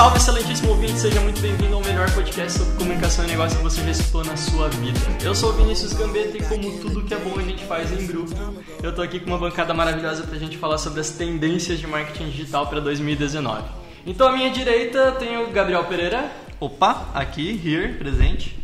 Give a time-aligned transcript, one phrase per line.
[0.00, 3.82] Salve, excelentíssimo ouvinte, seja muito bem-vindo ao melhor podcast sobre comunicação e negócio que você
[3.82, 4.98] já escutou na sua vida.
[5.22, 8.06] Eu sou o Vinícius Gambetta e como tudo que é bom a gente faz em
[8.06, 8.34] grupo,
[8.82, 12.30] eu tô aqui com uma bancada maravilhosa pra gente falar sobre as tendências de marketing
[12.30, 13.62] digital para 2019.
[14.06, 16.32] Então, à minha direita, tenho o Gabriel Pereira.
[16.58, 18.58] Opa, aqui, here, presente.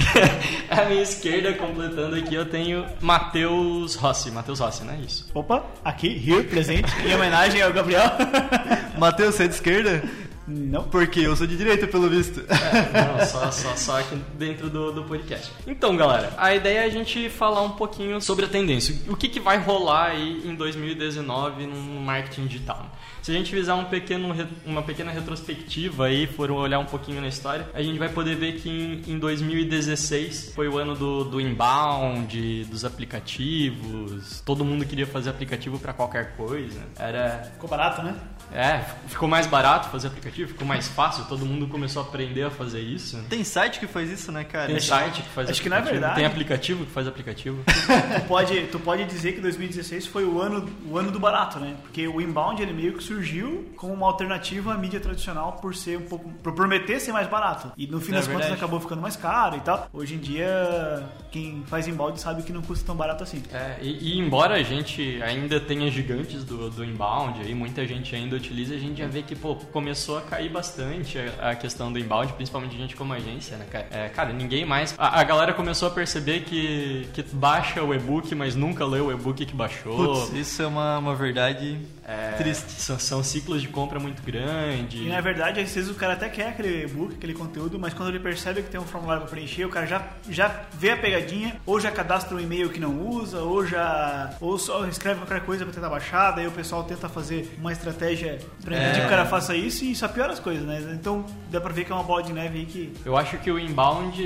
[0.70, 4.30] à minha esquerda, completando aqui, eu tenho Matheus Rossi.
[4.30, 5.28] Matheus Rossi, não é isso?
[5.34, 8.10] Opa, aqui, Rio, presente, em homenagem ao Gabriel.
[8.96, 10.27] Matheus, você é de esquerda?
[10.48, 10.84] Não.
[10.84, 12.40] Porque eu sou de direita, pelo visto.
[12.40, 15.52] É, não, só, só, só aqui dentro do, do podcast.
[15.66, 18.96] Então, galera, a ideia é a gente falar um pouquinho sobre a tendência.
[19.08, 22.90] O que, que vai rolar aí em 2019 no marketing digital?
[23.22, 27.28] Se a gente fizer um pequeno, uma pequena retrospectiva aí, for olhar um pouquinho na
[27.28, 31.40] história, a gente vai poder ver que em, em 2016 foi o ano do, do
[31.40, 34.40] inbound, dos aplicativos.
[34.46, 36.80] Todo mundo queria fazer aplicativo para qualquer coisa.
[36.98, 38.16] Era Ficou barato, né?
[38.52, 42.50] É, ficou mais barato fazer aplicativo, ficou mais fácil, todo mundo começou a aprender a
[42.50, 43.22] fazer isso.
[43.28, 44.66] Tem site que faz isso, né, cara?
[44.66, 47.62] Tem site que faz acho que, na aplicativo, verdade- Tem aplicativo que faz aplicativo.
[48.18, 51.76] Tu pode, tu pode dizer que 2016 foi o ano, o ano do barato, né?
[51.82, 55.98] Porque o inbound ele meio que surgiu como uma alternativa à mídia tradicional por ser
[55.98, 57.72] um pouco, por prometer ser mais barato.
[57.76, 58.54] E no fim É das contas verdade.
[58.60, 59.88] acabou ficando mais caro e tal.
[59.92, 63.42] Hoje em dia quem faz inbound sabe que não custa tão barato assim.
[63.52, 68.14] É, e, e embora a gente ainda tenha gigantes do, do inbound, aí muita gente
[68.14, 71.98] ainda utiliza, a gente já vê que pô, começou a cair bastante a, questão do
[71.98, 73.86] inbound, principalmente gente como agência, né, cara?
[73.90, 74.94] É, cara, ninguém mais.
[74.98, 79.12] A, a galera começou a perceber que, que baixa o e-book, mas nunca lê o
[79.12, 79.96] e-book que baixou.
[79.96, 82.72] Putz, isso é uma, uma verdade É, triste.
[82.80, 84.98] São, são ciclos de compra muito grandes.
[84.98, 88.08] E na verdade, às vezes o cara até quer aquele e-book, aquele conteúdo, mas quando
[88.08, 91.60] ele percebe que tem um formulário para preencher, o cara já, já vê a pegadinha,
[91.66, 95.66] ou já cadastra um e-mail que não usa, ou já ou só escreve qualquer coisa
[95.66, 99.26] para tentar baixar, daí o pessoal tenta fazer uma estratégia para impedir que o cara
[99.26, 100.80] faça isso e só piora as coisas, né?
[100.94, 103.50] Então dá pra ver que é uma bola de neve aí que Eu acho que
[103.50, 104.18] o inbound.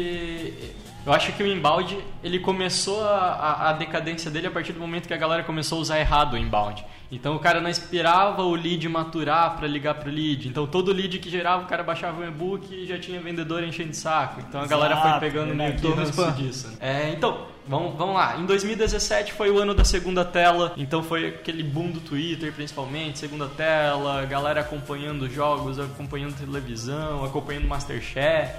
[1.05, 4.79] Eu acho que o inbound ele começou a, a, a decadência dele a partir do
[4.79, 6.85] momento que a galera começou a usar errado o inbound.
[7.13, 10.49] Então o cara não esperava o lead maturar para ligar pro lead.
[10.49, 13.91] Então todo lead que gerava, o cara baixava um e-book e já tinha vendedor enchendo
[13.91, 14.41] de saco.
[14.41, 16.73] Então a galera foi Exato, pegando meio que ranço disso.
[16.81, 18.39] É, então, vamos, vamos lá.
[18.39, 20.73] Em 2017 foi o ano da segunda tela.
[20.79, 27.69] Então foi aquele boom do Twitter, principalmente, segunda tela, galera acompanhando jogos, acompanhando televisão, acompanhando
[27.69, 28.53] Masterchef.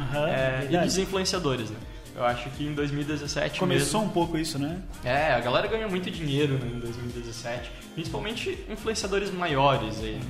[0.00, 1.76] Aham, É, e dos influenciadores, né?
[2.18, 4.78] Eu acho que em 2017 começou mesmo, um pouco isso, né?
[5.04, 7.70] É, a galera ganhou muito dinheiro né, em 2017.
[7.94, 10.20] Principalmente influenciadores maiores aí.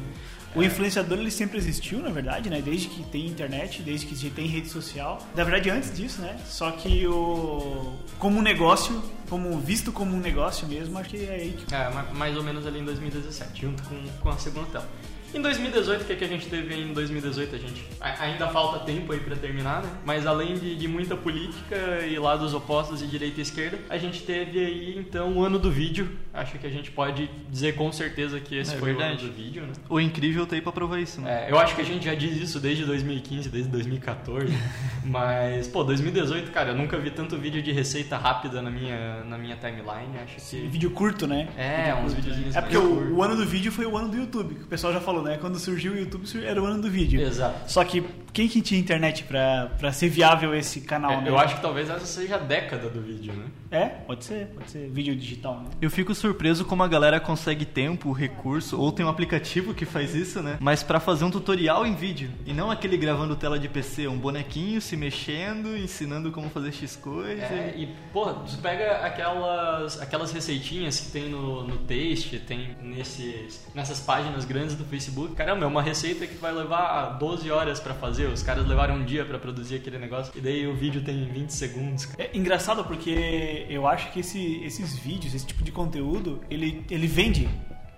[0.54, 2.60] O influenciador ele sempre existiu, na verdade, né?
[2.62, 5.18] Desde que tem internet, desde que já tem rede social.
[5.36, 6.36] Na verdade, antes disso, né?
[6.46, 11.34] Só que o como um negócio, como visto como um negócio mesmo, acho que é
[11.34, 14.66] aí que É, ma- mais ou menos ali em 2017, junto com, com a segunda
[14.68, 14.88] tela.
[15.34, 17.54] Em 2018, o que, é que a gente teve em 2018?
[17.54, 19.90] A gente ainda falta tempo aí pra terminar, né?
[20.04, 24.22] Mas além de, de muita política e lados opostos de direita e esquerda, a gente
[24.22, 26.08] teve aí então o ano do vídeo.
[26.32, 29.24] Acho que a gente pode dizer com certeza que esse É foi o verdade.
[29.24, 29.72] ano do vídeo, né?
[29.88, 31.46] O incrível tá aí pra provar isso, né?
[31.46, 34.46] É, eu acho que a gente já diz isso desde 2015, desde 2014.
[35.04, 39.36] mas, pô, 2018, cara, eu nunca vi tanto vídeo de receita rápida na minha, na
[39.36, 40.18] minha timeline.
[40.24, 40.66] Acho que.
[40.68, 41.48] vídeo curto, né?
[41.56, 44.54] É, uns videozinhos É porque o, o ano do vídeo foi o ano do YouTube,
[44.54, 45.36] que o pessoal já falou, né?
[45.40, 47.20] Quando surgiu o YouTube, era o ano do vídeo.
[47.20, 47.70] Exato.
[47.70, 51.30] Só que quem que tinha internet pra, pra ser viável esse canal, É, né?
[51.30, 53.46] eu acho que talvez essa seja a década do vídeo, né?
[53.70, 55.70] É, pode ser, pode ser vídeo digital, né?
[55.80, 60.14] Eu fico surpreso como a galera consegue tempo, recurso, ou tem um aplicativo que faz
[60.14, 60.56] isso, né?
[60.60, 62.30] Mas pra fazer um tutorial em vídeo.
[62.46, 66.96] E não aquele gravando tela de PC, um bonequinho se mexendo, ensinando como fazer X
[66.96, 67.42] coisa.
[67.42, 73.66] É, e, porra, tu pega aquelas, aquelas receitinhas que tem no, no Taste, tem nesses,
[73.74, 75.07] nessas páginas grandes do Facebook.
[75.34, 78.26] Caramba, é uma receita que vai levar 12 horas pra fazer.
[78.26, 80.32] Os caras levaram um dia pra produzir aquele negócio.
[80.36, 82.08] E daí o vídeo tem 20 segundos.
[82.18, 87.06] É engraçado porque eu acho que esse- esses vídeos, esse tipo de conteúdo, ele, ele
[87.06, 87.48] vende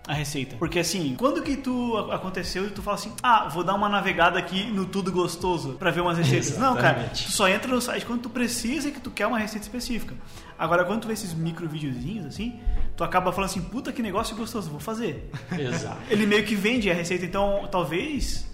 [0.06, 0.56] a receita.
[0.56, 4.38] Porque assim, quando que tu aconteceu e tu fala assim, ah, vou dar uma navegada
[4.38, 6.58] aqui no Tudo Gostoso pra ver umas receitas.
[6.58, 9.38] Não, cara, tu só entra no site quando tu precisa e que tu quer uma
[9.38, 10.14] receita específica.
[10.58, 12.60] Agora, quando tu vê esses micro videozinhos assim,
[12.96, 15.30] tu acaba falando assim, puta que negócio gostoso, vou fazer.
[15.56, 16.00] Exato.
[16.10, 18.49] Ele meio que vende a receita, então talvez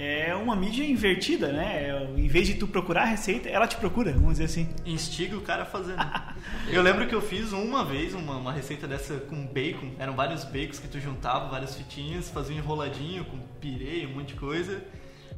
[0.00, 1.88] é uma mídia invertida, né?
[1.88, 4.68] É, Em vez de tu procurar a receita, ela te procura, vamos dizer assim.
[4.86, 5.96] Instiga o cara a fazer.
[5.96, 6.34] né?
[6.70, 9.90] Eu lembro que eu fiz uma vez uma, uma receita dessa com bacon.
[9.98, 14.28] Eram vários bacons que tu juntava, várias fitinhas, fazia um enroladinho com pirê, um monte
[14.28, 14.82] de coisa.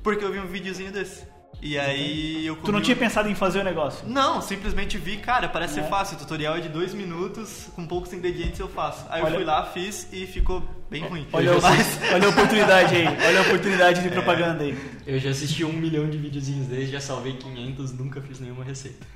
[0.03, 1.25] Porque eu vi um videozinho desse.
[1.63, 4.09] E aí eu Tu não comi tinha pensado em fazer o negócio.
[4.09, 5.83] Não, simplesmente vi, cara, parece É.
[5.83, 6.17] ser fácil.
[6.17, 9.05] O tutorial é de dois minutos, com poucos ingredientes eu faço.
[9.11, 11.27] Aí Olha- eu fui lá, fiz e ficou bem ruim.
[11.33, 14.77] Olha, o- Mas- olha a oportunidade aí, olha a oportunidade de propaganda aí.
[15.07, 19.07] Eu já assisti um milhão de videozinhos desde, já salvei 500, nunca fiz nenhuma receita.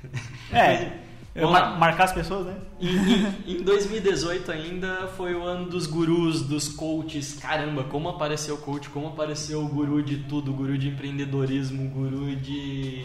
[0.53, 0.91] É,
[1.35, 2.55] Vamos mar- marcar as pessoas, né?
[2.79, 2.87] Em,
[3.53, 7.37] em- em 2018 ainda foi o ano dos gurus, dos coaches.
[7.41, 12.35] Caramba, como apareceu o coach, como apareceu o guru de tudo, guru de empreendedorismo, guru
[12.37, 13.03] de,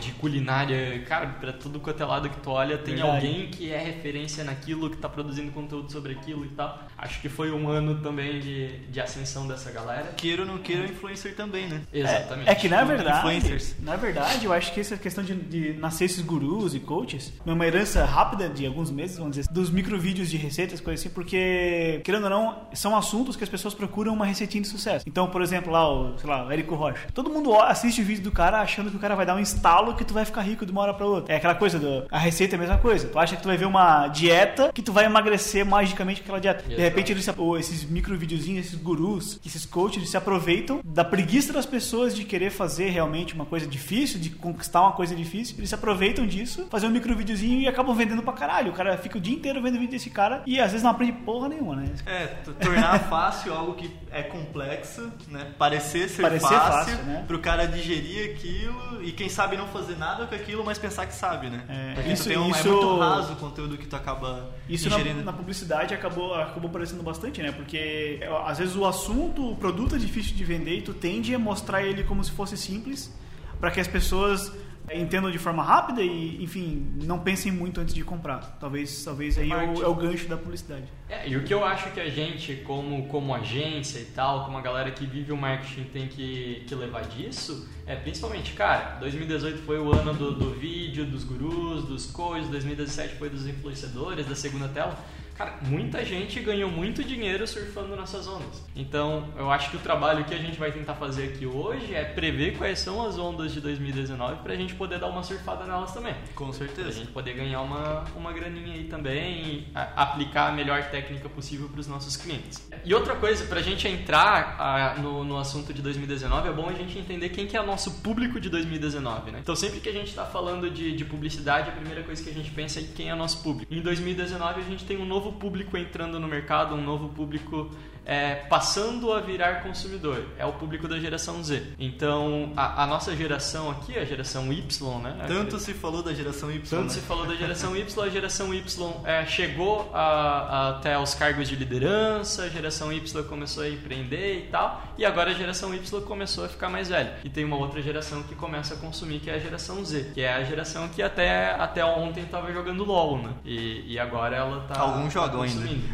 [0.00, 1.02] de culinária.
[1.06, 3.26] Cara, pra tudo quanto é lado que tu olha, tem Verdade.
[3.26, 6.82] alguém que é referência naquilo, que tá produzindo conteúdo sobre aquilo e tal.
[6.96, 10.12] Acho que foi um ano também de, de ascensão dessa galera.
[10.16, 11.82] Queira ou não queira, influencer também, né?
[11.92, 12.48] Exatamente.
[12.48, 13.76] É que na verdade, Influencers.
[13.80, 17.52] na verdade, eu acho que essa questão de, de nascer esses gurus e coaches é
[17.52, 22.00] uma herança rápida de alguns meses, vamos dizer, dos microvídeos de receitas, coisas assim, porque,
[22.04, 25.04] querendo ou não, são assuntos que as pessoas procuram uma receitinha de sucesso.
[25.06, 27.08] Então, por exemplo, lá o, sei lá, o Érico Rocha.
[27.14, 29.94] Todo mundo assiste o vídeo do cara achando que o cara vai dar um estalo
[29.94, 31.34] que tu vai ficar rico de uma hora pra outra.
[31.34, 32.06] É aquela coisa do.
[32.10, 33.08] A receita é a mesma coisa.
[33.08, 36.40] Tu acha que tu vai ver uma dieta que tu vai emagrecer magicamente com aquela
[36.40, 36.62] dieta.
[36.62, 36.82] De Exato.
[36.82, 41.04] repente, eles, se- ou esses micro videozinhos, esses gurus, esses coaches, eles se aproveitam da
[41.04, 45.56] preguiça das pessoas de querer fazer realmente uma coisa difícil, de conquistar uma coisa difícil.
[45.58, 48.72] Eles se aproveitam disso, fazer um micro videozinho e acabam vendendo pra caralho.
[48.72, 51.12] O cara fica o dia inteiro vendo vídeo desse cara e às vezes não aprende
[51.12, 51.90] porra nenhuma, né?
[52.06, 52.26] É,
[52.60, 55.48] tornar fácil algo que é complexo, né?
[55.58, 57.24] Parecer ser Parecer fácil, fácil, né?
[57.26, 61.14] pro cara digerir aquilo e quem sabe não fazer nada com aquilo, mas pensar que
[61.14, 61.64] sabe, né?
[61.68, 65.24] É, isso- um, isso- é muito raso o conteúdo que tu acaba Isso na, ingerindo.
[65.24, 67.52] na publicidade acabou, acabou aparecendo bastante, né?
[67.52, 71.34] Porque é, às vezes o assunto, o produto é difícil de vender e tu tende
[71.34, 73.12] a mostrar ele como se fosse simples
[73.60, 74.52] para que as pessoas é,
[74.92, 78.56] entendam de forma rápida e, enfim, não pensem muito antes de comprar.
[78.58, 80.84] Talvez, talvez aí é o, é o gancho da publicidade.
[81.08, 84.58] É, e o que eu acho que a gente, como, como agência e tal, como
[84.58, 89.58] a galera que vive o marketing tem que, que levar disso, é principalmente, cara, 2018
[89.62, 94.34] foi o ano do, do vídeo, dos gurus, dos coaches, 2017 foi dos influenciadores, da
[94.34, 94.98] segunda tela.
[95.40, 98.62] Cara, muita gente ganhou muito dinheiro surfando nessas ondas.
[98.76, 102.04] Então, eu acho que o trabalho que a gente vai tentar fazer aqui hoje é
[102.04, 106.14] prever quais são as ondas de 2019 pra gente poder dar uma surfada nelas também.
[106.34, 106.92] Com Pra certeza.
[106.92, 111.70] gente poder ganhar uma, uma graninha aí também e a- aplicar a melhor técnica possível
[111.70, 112.68] para os nossos clientes.
[112.84, 116.74] E outra coisa, pra gente entrar ah, no, no assunto de 2019, é bom a
[116.74, 119.38] gente entender quem que é o nosso público de 2019, né?
[119.40, 122.34] Então sempre que a gente está falando de, de publicidade, a primeira coisa que a
[122.34, 123.72] gente pensa é em quem é o nosso público.
[123.72, 127.70] Em 2019 a gente tem um novo público entrando no mercado, um novo público
[128.10, 130.24] é, passando a virar consumidor.
[130.36, 131.62] É o público da geração Z.
[131.78, 135.14] Então a, a nossa geração aqui, a geração Y, né?
[135.28, 136.88] Tanto se falou da geração Y, Tanto né?
[136.90, 138.62] se falou da geração Y, a geração Y
[139.04, 144.38] é, chegou a- a- até os cargos de liderança, a geração Y começou a empreender
[144.38, 147.14] e tal, e agora a geração Y começou a ficar mais velha.
[147.24, 150.20] E tem uma outra geração que começa a consumir, que é a geração Z, que
[150.20, 153.30] é a geração que até, até ontem estava jogando LOL, né?
[153.44, 154.80] E, e agora ela tá.
[154.80, 155.60] Alguns tá jogam ainda.
[155.60, 155.84] consumindo.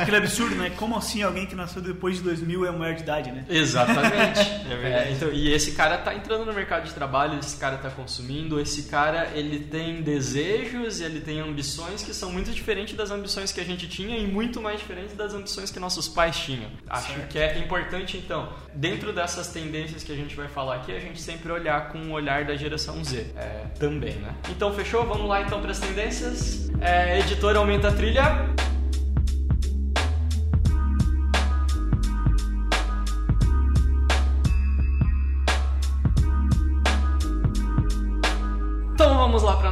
[0.00, 0.70] Aquele absurdo, né?
[0.76, 3.44] Como assim alguém que nasceu depois de 2000 é maior de idade, né?
[3.48, 4.58] Exatamente.
[4.68, 5.08] É verdade.
[5.08, 8.60] É, então, e esse cara tá entrando no mercado de trabalho, esse cara tá consumindo,
[8.60, 13.60] esse cara ele tem desejos, ele tem ambições que são muito diferentes das ambições que
[13.60, 16.70] a gente tinha e muito mais diferentes das ambições que nossos pais tinham.
[16.88, 21.00] Acho que é importante então, dentro dessas tendências que a gente vai falar aqui, a
[21.00, 24.34] gente sempre olhar com o olhar da geração Z é, também, né?
[24.50, 25.06] Então fechou?
[25.06, 26.70] Vamos lá então para as tendências.
[26.80, 28.67] É, editor aumenta a trilha.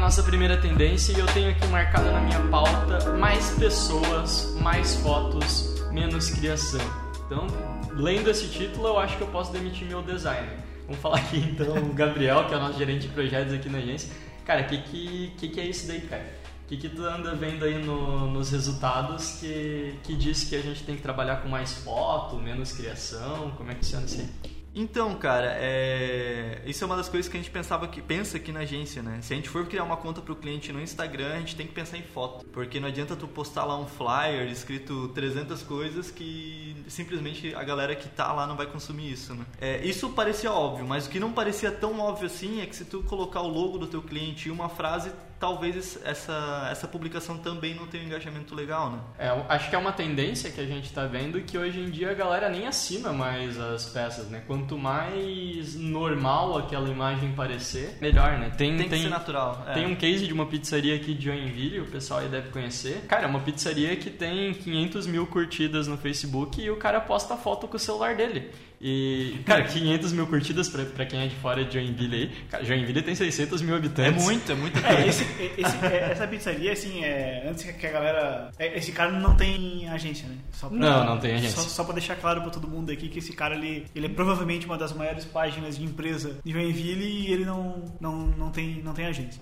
[0.06, 5.82] Nossa primeira tendência e eu tenho aqui marcado na minha pauta mais pessoas, mais fotos,
[5.90, 6.80] menos criação.
[7.26, 7.44] Então,
[7.92, 10.58] lendo esse título, eu acho que eu posso demitir meu designer.
[10.86, 13.78] Vamos falar aqui então o Gabriel, que é o nosso gerente de projetos aqui na
[13.78, 14.14] agência.
[14.44, 16.24] Cara, o que, que, que, que é isso daí, cara?
[16.64, 20.62] O que, que tu anda vendo aí no- nos resultados que, que diz que a
[20.62, 23.50] gente tem que trabalhar com mais foto, menos criação?
[23.56, 24.55] Como é que funciona isso aí?
[24.78, 26.60] Então, cara, é...
[26.66, 29.20] isso é uma das coisas que a gente pensava que pensa aqui na agência, né?
[29.22, 31.72] Se a gente for criar uma conta pro cliente no Instagram, a gente tem que
[31.72, 36.76] pensar em foto, porque não adianta tu postar lá um flyer escrito 300 coisas que
[36.88, 39.46] simplesmente a galera que tá lá não vai consumir isso, né?
[39.58, 42.84] É, isso parecia óbvio, mas o que não parecia tão óbvio assim é que se
[42.84, 47.74] tu colocar o logo do teu cliente e uma frase, talvez essa essa publicação também
[47.74, 48.98] não tenha um engajamento legal, né?
[49.18, 52.10] É, acho que é uma tendência que a gente tá vendo que hoje em dia
[52.10, 54.42] a galera nem assina mais as peças, né?
[54.46, 58.50] Quanto mais normal aquela imagem parecer, melhor, né?
[58.56, 59.64] Tem, Tem que ser natural.
[59.68, 59.74] é.
[59.74, 63.02] Tem um case de uma pizzaria aqui de Joinville, o pessoal aí deve conhecer.
[63.08, 67.36] Cara, é uma pizzaria que tem 500 mil curtidas no Facebook e o cara posta
[67.36, 68.50] foto com o celular dele.
[68.80, 72.30] E, cara, 500 mil curtidas pra, pra quem é de fora de Joinville aí.
[72.50, 74.22] Cara, Joinville tem 600 mil É habitantes.
[74.22, 75.08] muito, é muita É, coisa.
[75.08, 75.24] esse,
[75.56, 78.50] esse- é, essa pizzaria, assim, é, antes que a galera.
[78.58, 80.36] é, Esse cara não tem agência, né?
[80.52, 81.56] Só pra- Não, não tem agência.
[81.62, 84.10] Só, só pra deixar claro pra todo mundo aqui que esse cara, ele, ele é
[84.10, 88.82] provavelmente uma das maiores páginas de empresa de Joinville e ele não, não, não, tem,
[88.82, 89.40] não tem agência.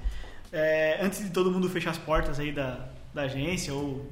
[0.53, 4.09] É, antes de todo mundo fechar as portas aí da, da agência ou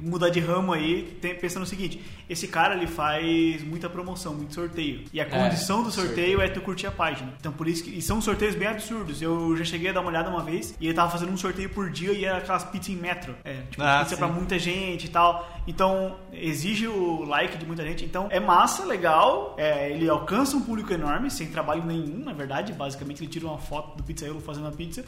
[0.00, 4.54] mudar de ramo aí, tem, pensa no seguinte, esse cara ele faz muita promoção, muito
[4.54, 5.02] sorteio.
[5.12, 7.32] E a condição do sorteio, é tu curtir a página.
[7.40, 7.90] Então por isso que.
[7.90, 9.20] E são sorteios bem absurdos.
[9.20, 11.68] Eu já cheguei a dar uma olhada uma vez e ele tava fazendo um sorteio
[11.70, 13.34] por dia e era aquelas pizzas em metro.
[13.44, 14.16] É, tipo, Ah, pizza sim.
[14.18, 15.50] pra muita gente e tal.
[15.66, 18.04] Então, exige o like de muita gente.
[18.04, 19.54] Então, é massa, legal.
[19.58, 22.72] É, ele alcança um público enorme, sem trabalho nenhum, na verdade.
[22.72, 25.04] Basicamente, ele tira uma foto do pizzaiolo fazendo a pizza.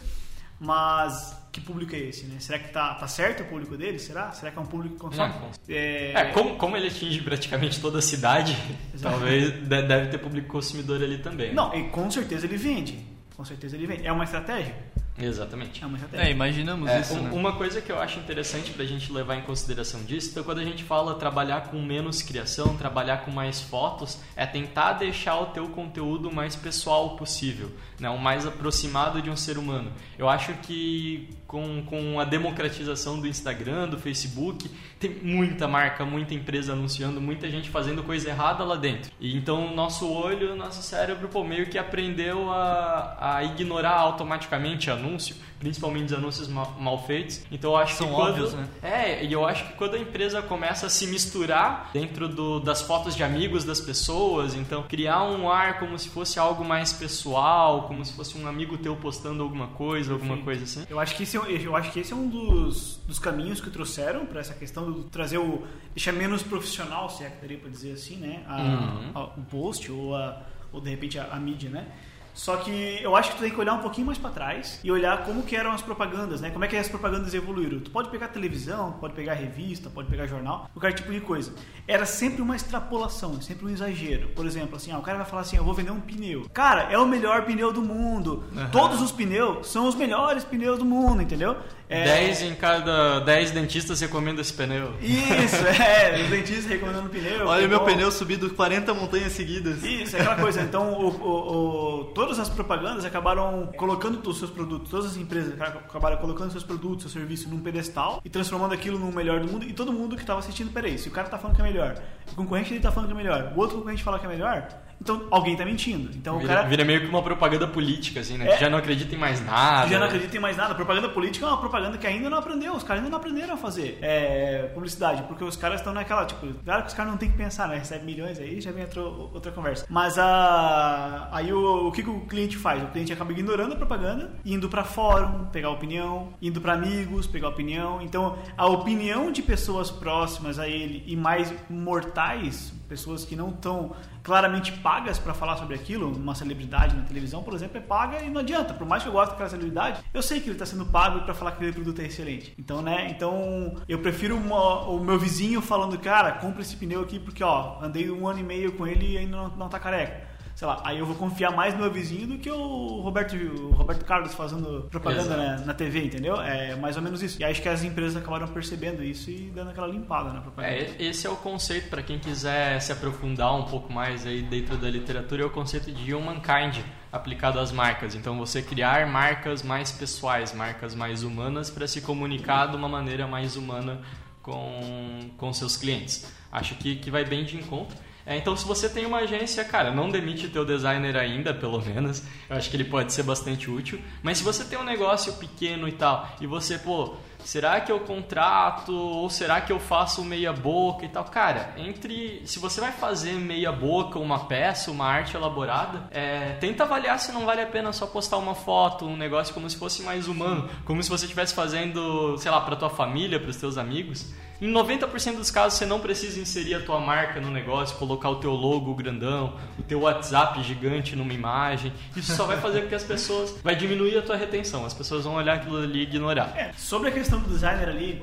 [0.64, 2.36] Mas que público é esse, né?
[2.40, 3.98] Será que tá, tá certo o público dele?
[3.98, 4.32] Será?
[4.32, 5.32] Será que é um público que consome?
[5.34, 8.56] Não, É, É, como, como ele atinge praticamente toda a cidade,
[9.00, 11.54] talvez de- deve ter público consumidor ali também.
[11.54, 12.98] Não, e com certeza ele vende.
[13.36, 14.06] Com certeza ele vende.
[14.06, 14.74] É uma estratégia?
[15.16, 15.82] Exatamente.
[15.82, 16.30] É uma É, estratégia.
[16.32, 17.30] imaginamos É, isso, um- né?
[17.32, 20.64] Uma coisa que eu acho interessante pra gente levar em consideração disso, então quando a
[20.64, 25.68] gente fala trabalhar com menos criação, trabalhar com mais fotos, é tentar deixar o teu
[25.68, 28.10] conteúdo o mais pessoal possível, né?
[28.10, 29.92] o mais aproximado de um ser humano.
[30.18, 34.68] Eu acho que com, com a democratização do Instagram, do Facebook,
[34.98, 39.12] tem muita marca, muita empresa anunciando, muita gente fazendo coisa errada lá dentro.
[39.20, 43.94] E então o nosso olho, o nosso cérebro, pô, meio que aprendeu a, a ignorar
[43.94, 47.42] automaticamente anúncio, principalmente os anúncios mal, mal feitos.
[47.52, 48.68] Então eu acho São que quando, óbvios, né?
[48.82, 52.82] É, e eu acho que quando a empresa começa a se misturar dentro do, das
[52.82, 57.82] fotos de amigos das pessoas, então criar um ar como se fosse algo mais pessoal,
[57.82, 60.84] como se fosse um amigo teu postando alguma coisa, alguma coisa assim.
[60.90, 63.70] Eu acho que esse é, eu acho que esse é um dos, dos caminhos que
[63.70, 65.62] trouxeram para essa questão de trazer o
[65.94, 69.10] deixar menos profissional, se é que daria para dizer assim, né, a- Uhum.
[69.14, 71.86] a- o post ou a, ou de repente a, a mídia, né?
[72.34, 74.90] Só que eu acho que tu tem que olhar um pouquinho mais para trás e
[74.90, 76.50] olhar como que eram as propagandas, né?
[76.50, 77.78] Como é que as propagandas evoluíram.
[77.78, 81.54] Tu pode pegar televisão, pode pegar revista, pode pegar jornal, qualquer tipo de coisa.
[81.86, 84.28] Era sempre uma extrapolação, sempre um exagero.
[84.30, 86.46] Por exemplo, assim, ó, o cara vai falar assim, eu vou vender um pneu.
[86.52, 88.44] Cara, é o melhor pneu do mundo.
[88.72, 91.56] Todos os pneus são os melhores pneus do mundo, entendeu?
[91.88, 94.94] É- 10 em cada 10 dentistas recomendam esse pneu.
[95.02, 97.46] Isso, é, os dentistas recomendando pneu.
[97.46, 97.84] Olha o meu bom.
[97.84, 99.82] pneu subido 40 montanhas seguidas.
[99.84, 100.62] Isso, é aquela coisa.
[100.64, 105.52] Então, o- o- o- todas as propagandas acabaram colocando os seus produtos, todas as empresas
[105.60, 109.64] acabaram colocando seus produtos, seu serviço num pedestal e transformando aquilo no melhor do mundo.
[109.64, 111.96] E todo mundo que estava assistindo, peraí, se o cara tá falando que é melhor,
[112.32, 114.66] o concorrente dele tá falando que é melhor, o outro concorrente fala que é melhor,
[115.04, 116.10] então alguém tá mentindo.
[116.16, 116.66] Então o Vira, cara.
[116.66, 118.48] vira meio que uma propaganda política, assim, né?
[118.48, 118.56] É.
[118.58, 119.86] Já não acredita em mais nada.
[119.88, 120.74] já não acredita em mais nada.
[120.74, 122.72] Propaganda política é uma propaganda que ainda não aprendeu.
[122.72, 125.22] Os caras ainda não aprenderam a fazer é, publicidade.
[125.24, 127.76] Porque os caras estão naquela, tipo, claro que os caras não tem que pensar, né?
[127.76, 129.84] Recebe milhões aí, já vem outra, outra conversa.
[129.90, 132.82] Mas a, aí o, o que, que o cliente faz?
[132.82, 137.48] O cliente acaba ignorando a propaganda, indo pra fórum, pegar opinião, indo pra amigos, pegar
[137.48, 138.00] opinião.
[138.00, 143.94] Então, a opinião de pessoas próximas a ele e mais mortais, pessoas que não estão
[144.22, 148.30] claramente pagas pra falar sobre aquilo, uma celebridade na televisão, por exemplo, é paga e
[148.30, 148.72] não adianta.
[148.72, 151.34] Por mais que eu goste daquela celebridade, eu sei que ele tá sendo pago pra
[151.34, 152.54] falar que aquele produto é excelente.
[152.58, 153.08] Então, né?
[153.10, 157.78] Então, eu prefiro uma- o meu vizinho falando, cara, compra esse pneu aqui porque, ó,
[157.82, 160.32] andei um ano e meio com ele e ainda não, não tá careca.
[160.54, 163.72] Sei lá, aí eu vou confiar mais no meu vizinho do que o Roberto, o
[163.72, 166.40] Roberto Carlos fazendo propaganda né, na TV, entendeu?
[166.40, 167.40] É mais ou menos isso.
[167.40, 170.72] E acho que as empresas acabaram percebendo isso e dando aquela limpada na propaganda.
[170.72, 174.76] É, esse é o conceito para quem quiser se aprofundar um pouco mais aí dentro
[174.76, 176.78] da literatura, é o conceito de humankind
[177.10, 178.14] aplicado às marcas.
[178.14, 183.26] Então você criar marcas mais pessoais, marcas mais humanas para se comunicar de uma maneira
[183.26, 184.00] mais humana
[184.40, 186.32] com, com seus clientes.
[186.52, 187.96] Acho que, que vai bem de encontro.
[188.26, 192.22] É, então, se você tem uma agência, cara, não demite teu designer ainda, pelo menos.
[192.48, 194.00] Eu acho que ele pode ser bastante útil.
[194.22, 198.00] Mas se você tem um negócio pequeno e tal, e você, pô, será que eu
[198.00, 201.24] contrato ou será que eu faço meia boca e tal?
[201.24, 206.84] Cara, entre se você vai fazer meia boca, uma peça, uma arte elaborada, é, tenta
[206.84, 210.02] avaliar se não vale a pena só postar uma foto, um negócio como se fosse
[210.02, 213.76] mais humano, como se você estivesse fazendo, sei lá, para tua família, para os teus
[213.76, 214.32] amigos.
[214.60, 218.36] Em 90% dos casos você não precisa inserir a tua marca no negócio, colocar o
[218.36, 221.92] teu logo grandão, o teu WhatsApp gigante numa imagem.
[222.16, 224.86] Isso só vai fazer com que as pessoas vai diminuir a tua retenção.
[224.86, 226.52] As pessoas vão olhar aquilo ali e ignorar.
[226.56, 228.22] É, sobre a questão do designer ali,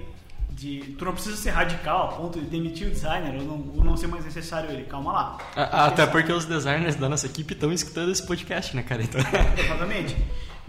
[0.50, 3.84] de tu não precisa ser radical a ponto de demitir o designer ou não, ou
[3.84, 4.84] não ser mais necessário ele.
[4.84, 5.38] Calma lá.
[5.56, 9.02] A- Até porque os designers da nossa equipe estão escutando esse podcast, né, cara?
[9.04, 9.20] Então...
[9.58, 10.16] Exatamente.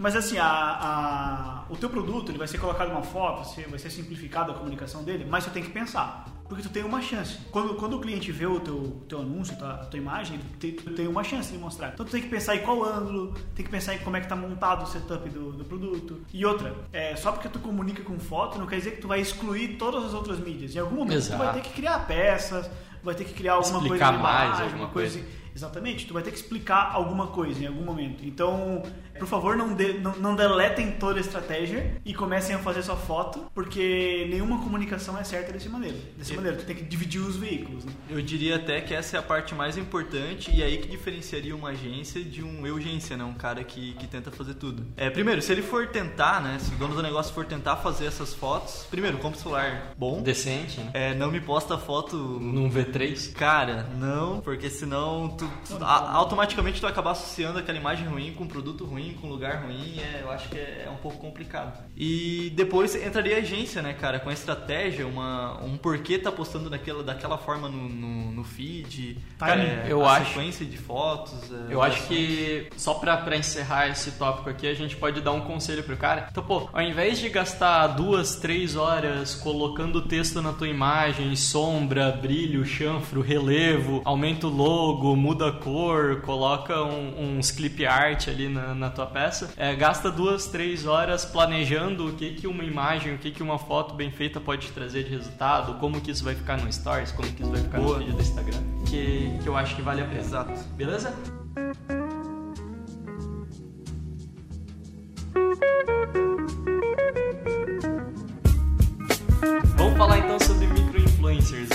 [0.03, 3.79] Mas assim, a, a- o teu produto ele vai ser colocado uma foto, você- vai
[3.79, 6.25] ser simplificada a comunicação dele, mas tu tem que pensar.
[6.49, 7.37] Porque tu tem uma chance.
[7.51, 10.71] Quando, quando o cliente vê o teu, teu anúncio, tua, a tua imagem, tu tem,
[10.73, 11.91] tu tem uma chance de mostrar.
[11.93, 14.27] Então tu tem que pensar em qual ângulo, tem que pensar em como é que
[14.27, 16.19] tá montado o setup do, do produto.
[16.33, 19.21] E outra, é, só porque tu comunica com foto, não quer dizer que tu vai
[19.21, 20.75] excluir todas as outras mídias.
[20.75, 21.53] Em algum momento tu vai Exato.
[21.53, 22.69] ter que criar peças,
[23.03, 25.19] vai ter que criar alguma Explicar coisa de mais imagem, alguma coisa.
[25.55, 28.25] Exatamente, tu vai ter que explicar alguma coisa em algum momento.
[28.25, 28.81] Então,
[29.19, 32.95] por favor, não, de- não, não deletem toda a estratégia e comecem a fazer sua
[32.95, 35.95] foto, porque nenhuma comunicação é certa dessa maneira.
[36.17, 37.85] Dessa maneira, tu tem que dividir os veículos.
[37.85, 37.91] Né?
[38.09, 41.69] Eu diria até que essa é a parte mais importante e aí que diferenciaria uma
[41.69, 43.23] agência de um urgência, né?
[43.23, 44.83] Um cara que, que tenta fazer tudo.
[44.97, 46.57] É, primeiro, se ele for tentar, né?
[46.59, 50.23] Se o dono do negócio for tentar fazer essas fotos, primeiro, compra um celular bom.
[50.23, 50.89] Decente, né?
[50.95, 53.33] É, não me posta foto Num V3.
[53.33, 58.33] Cara, não, porque senão tu, tu- a- automaticamente tu vai acabar associando aquela imagem ruim
[58.33, 60.97] com um produto ruim, com um lugar ruim, é, eu acho que é, é um
[60.97, 61.83] pouco complicado.
[61.97, 66.69] E depois entraria a agência, né, cara, com a estratégia, uma, um porquê tá postando
[66.69, 69.61] daquela, daquela forma no, no, no feed, Timing.
[69.63, 71.33] é, Eu a acho- sequência de fotos.
[71.69, 75.31] é, Eu acho que, só pra, pra encerrar esse tópico aqui, a gente pode dar
[75.31, 76.27] um conselho pro cara.
[76.31, 82.11] Então, pô, ao invés de gastar duas, três horas colocando texto na tua imagem, sombra,
[82.11, 88.49] brilho, chanfro, relevo, aumenta o logo, muda a cor, coloca um- uns clip art ali
[88.49, 93.15] na, na tua peça, é, gasta duas, três horas planejando o que, que uma imagem,
[93.15, 96.35] o que, que uma foto bem feita pode trazer de resultado, como que isso vai
[96.35, 97.93] ficar no Stories, como que isso vai ficar Boa.
[97.93, 98.59] no vídeo do Instagram,
[98.89, 100.19] que, que eu acho que vale a pena.
[100.19, 100.53] Exato.
[100.75, 101.13] Beleza?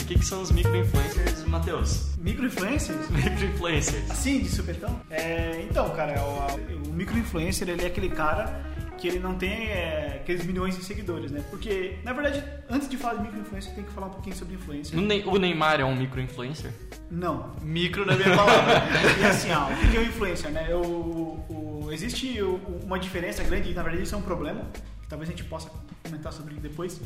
[0.09, 2.17] Que, que são os micro-influencers, Matheus?
[2.19, 3.09] Microinfluencers?
[3.11, 4.11] Micro-influencers.
[4.11, 5.01] Assim, de supetão?
[5.11, 10.19] É, então, cara, o, o microinfluencer, ele é aquele cara que ele não tem é,
[10.23, 11.45] aqueles milhões de seguidores, né?
[11.51, 14.99] Porque, na verdade, antes de falar de microinfluencer, tem que falar um pouquinho sobre influencer.
[14.99, 16.73] O Ney- O Neymar é um micro-influencer?
[17.11, 18.83] Não, Micro na minha palavra.
[19.21, 20.75] E assim, ó, o que é o influencer, né?
[20.75, 22.41] O, o- existe
[22.83, 24.63] uma diferença grande, e na verdade isso é um problema,
[25.09, 25.71] talvez a gente possa
[26.03, 27.01] comentar sobre ele depois,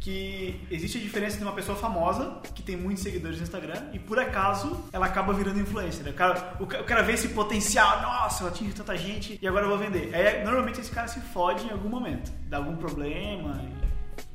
[0.00, 3.98] que existe a diferença de uma pessoa famosa, que tem muitos seguidores no Instagram, e
[3.98, 6.06] por acaso ela acaba virando influencer.
[6.08, 9.48] O cara, o, ca- o cara vê esse potencial, nossa, eu atingi tanta gente, e
[9.48, 10.14] agora eu vou vender.
[10.14, 13.60] Aí, normalmente esse cara se fode em algum momento, dá algum problema,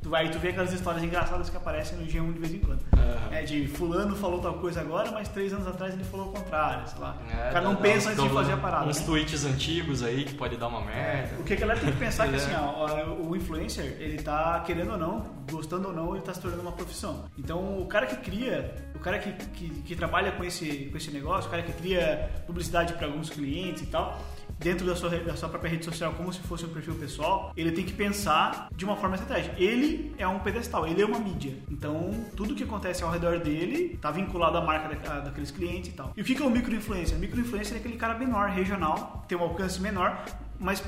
[0.02, 2.84] Tu, aí tu vê aquelas histórias engraçadas que aparecem no G1 de vez em quando.
[2.94, 3.30] Aham.
[3.32, 6.88] É de fulano falou tal coisa agora, mas três anos atrás ele falou o contrário,
[6.88, 7.17] sei lá.
[7.30, 8.88] É, o cara não dá- pensa dá antes de fazer a parada.
[8.88, 9.06] Uns né?
[9.06, 11.36] tweets antigos aí que pode dar uma merda.
[11.39, 12.38] O que a galera tem que pensar é que É.
[12.38, 16.41] assim, ó, o influencer, ele tá querendo ou não, gostando ou não, ele tá se
[16.41, 17.26] tornando uma profissão.
[17.38, 21.12] Então o cara que cria, o cara que, que, que trabalha com esse, com esse
[21.12, 24.20] negócio, o cara que cria publicidade para alguns clientes e tal,
[24.62, 27.71] dentro da sua, da sua própria rede social como se fosse um perfil pessoal, ele
[27.71, 29.56] tem que pensar de uma forma estratégica.
[29.58, 31.54] Ele é um pedestal, ele é uma mídia.
[31.69, 35.93] Então, tudo que acontece ao redor dele tá vinculado à marca da- daqueles clientes e
[35.93, 36.13] tal.
[36.15, 37.17] E o que que é o microinfluencer?
[37.17, 40.24] Microinfluencer é aquele cara menor, regional, tem um alcance menor,
[40.62, 40.82] mas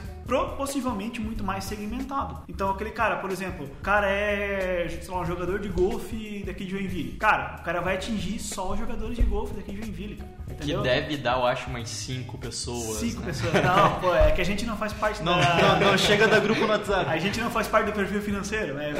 [0.55, 2.43] possivelmente muito mais segmentado.
[2.47, 6.65] Então, aquele cara, por exemplo, o cara é, sei lá, um jogador de golfe daqui
[6.65, 7.13] de Joinville.
[7.13, 10.31] Cara, o cara vai atingir só os jogadores de golfe daqui de Joinville, cara.
[10.45, 10.81] Que Entendeu?
[10.81, 12.97] deve dar, eu acho, umas cinco pessoas.
[12.97, 13.27] Cinco né?
[13.27, 13.53] pessoas.
[13.53, 15.79] Não, pô, é que a gente não faz parte Não, da...
[15.79, 17.09] não, não chega da grupo no WhatsApp.
[17.09, 18.93] A gente não faz parte do perfil financeiro, né?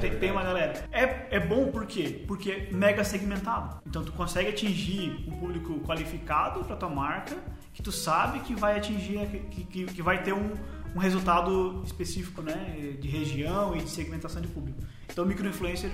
[0.00, 0.84] tem, é tem uma galera.
[0.92, 2.22] É, é bom por quê?
[2.28, 3.80] Porque é mega segmentado.
[3.86, 7.36] Então tu consegue atingir um público qualificado pra tua marca,
[7.72, 10.52] que tu sabe que vai atingir, que, que, que vai ter um,
[10.94, 12.96] um resultado específico, né?
[13.00, 14.78] De região e de segmentação de público.
[15.10, 15.90] Então microinfluencer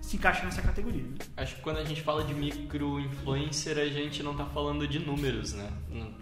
[0.00, 1.02] se encaixa nessa categoria.
[1.02, 1.14] né?
[1.36, 5.52] Acho que quando a gente fala de micro-influencer, a gente não tá falando de números,
[5.52, 5.70] né?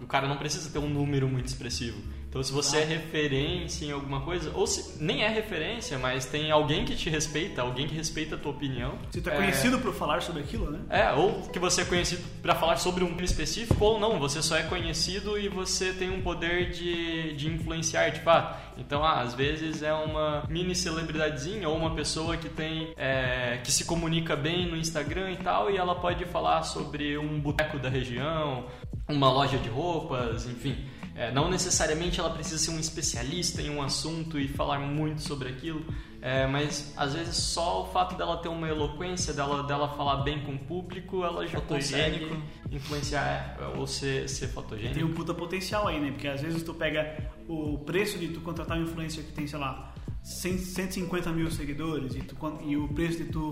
[0.01, 2.01] O cara não precisa ter um número muito expressivo.
[2.31, 6.49] Então, se você é referência em alguma coisa, ou se nem é referência, mas tem
[6.49, 8.93] alguém que te respeita, alguém que respeita a tua opinião.
[9.11, 10.79] Se tu é é, conhecido por falar sobre aquilo, né?
[10.89, 14.41] É, ou que você é conhecido para falar sobre um tema específico, ou não, você
[14.41, 18.57] só é conhecido e você tem um poder de, de influenciar de fato.
[18.77, 23.73] Então, ah, às vezes é uma mini celebridadezinha ou uma pessoa que tem é, que
[23.73, 27.89] se comunica bem no Instagram e tal, e ela pode falar sobre um boteco da
[27.89, 28.67] região,
[29.09, 30.77] uma loja de roupas, enfim.
[31.21, 35.49] É, não necessariamente ela precisa ser um especialista em um assunto e falar muito sobre
[35.49, 35.85] aquilo,
[36.19, 40.41] é, mas às vezes só o fato dela ter uma eloquência, dela, dela falar bem
[40.41, 42.47] com o público, ela já consegue Fotogênico.
[42.71, 45.05] influenciar é, ou ser, ser Tem fotogênico.
[45.05, 46.09] um puta potencial aí, né?
[46.09, 47.15] Porque às vezes tu pega
[47.47, 52.15] o preço de tu contratar um influencer que tem, sei lá, 100, 150 mil seguidores
[52.15, 53.51] e, tu, e o preço de tu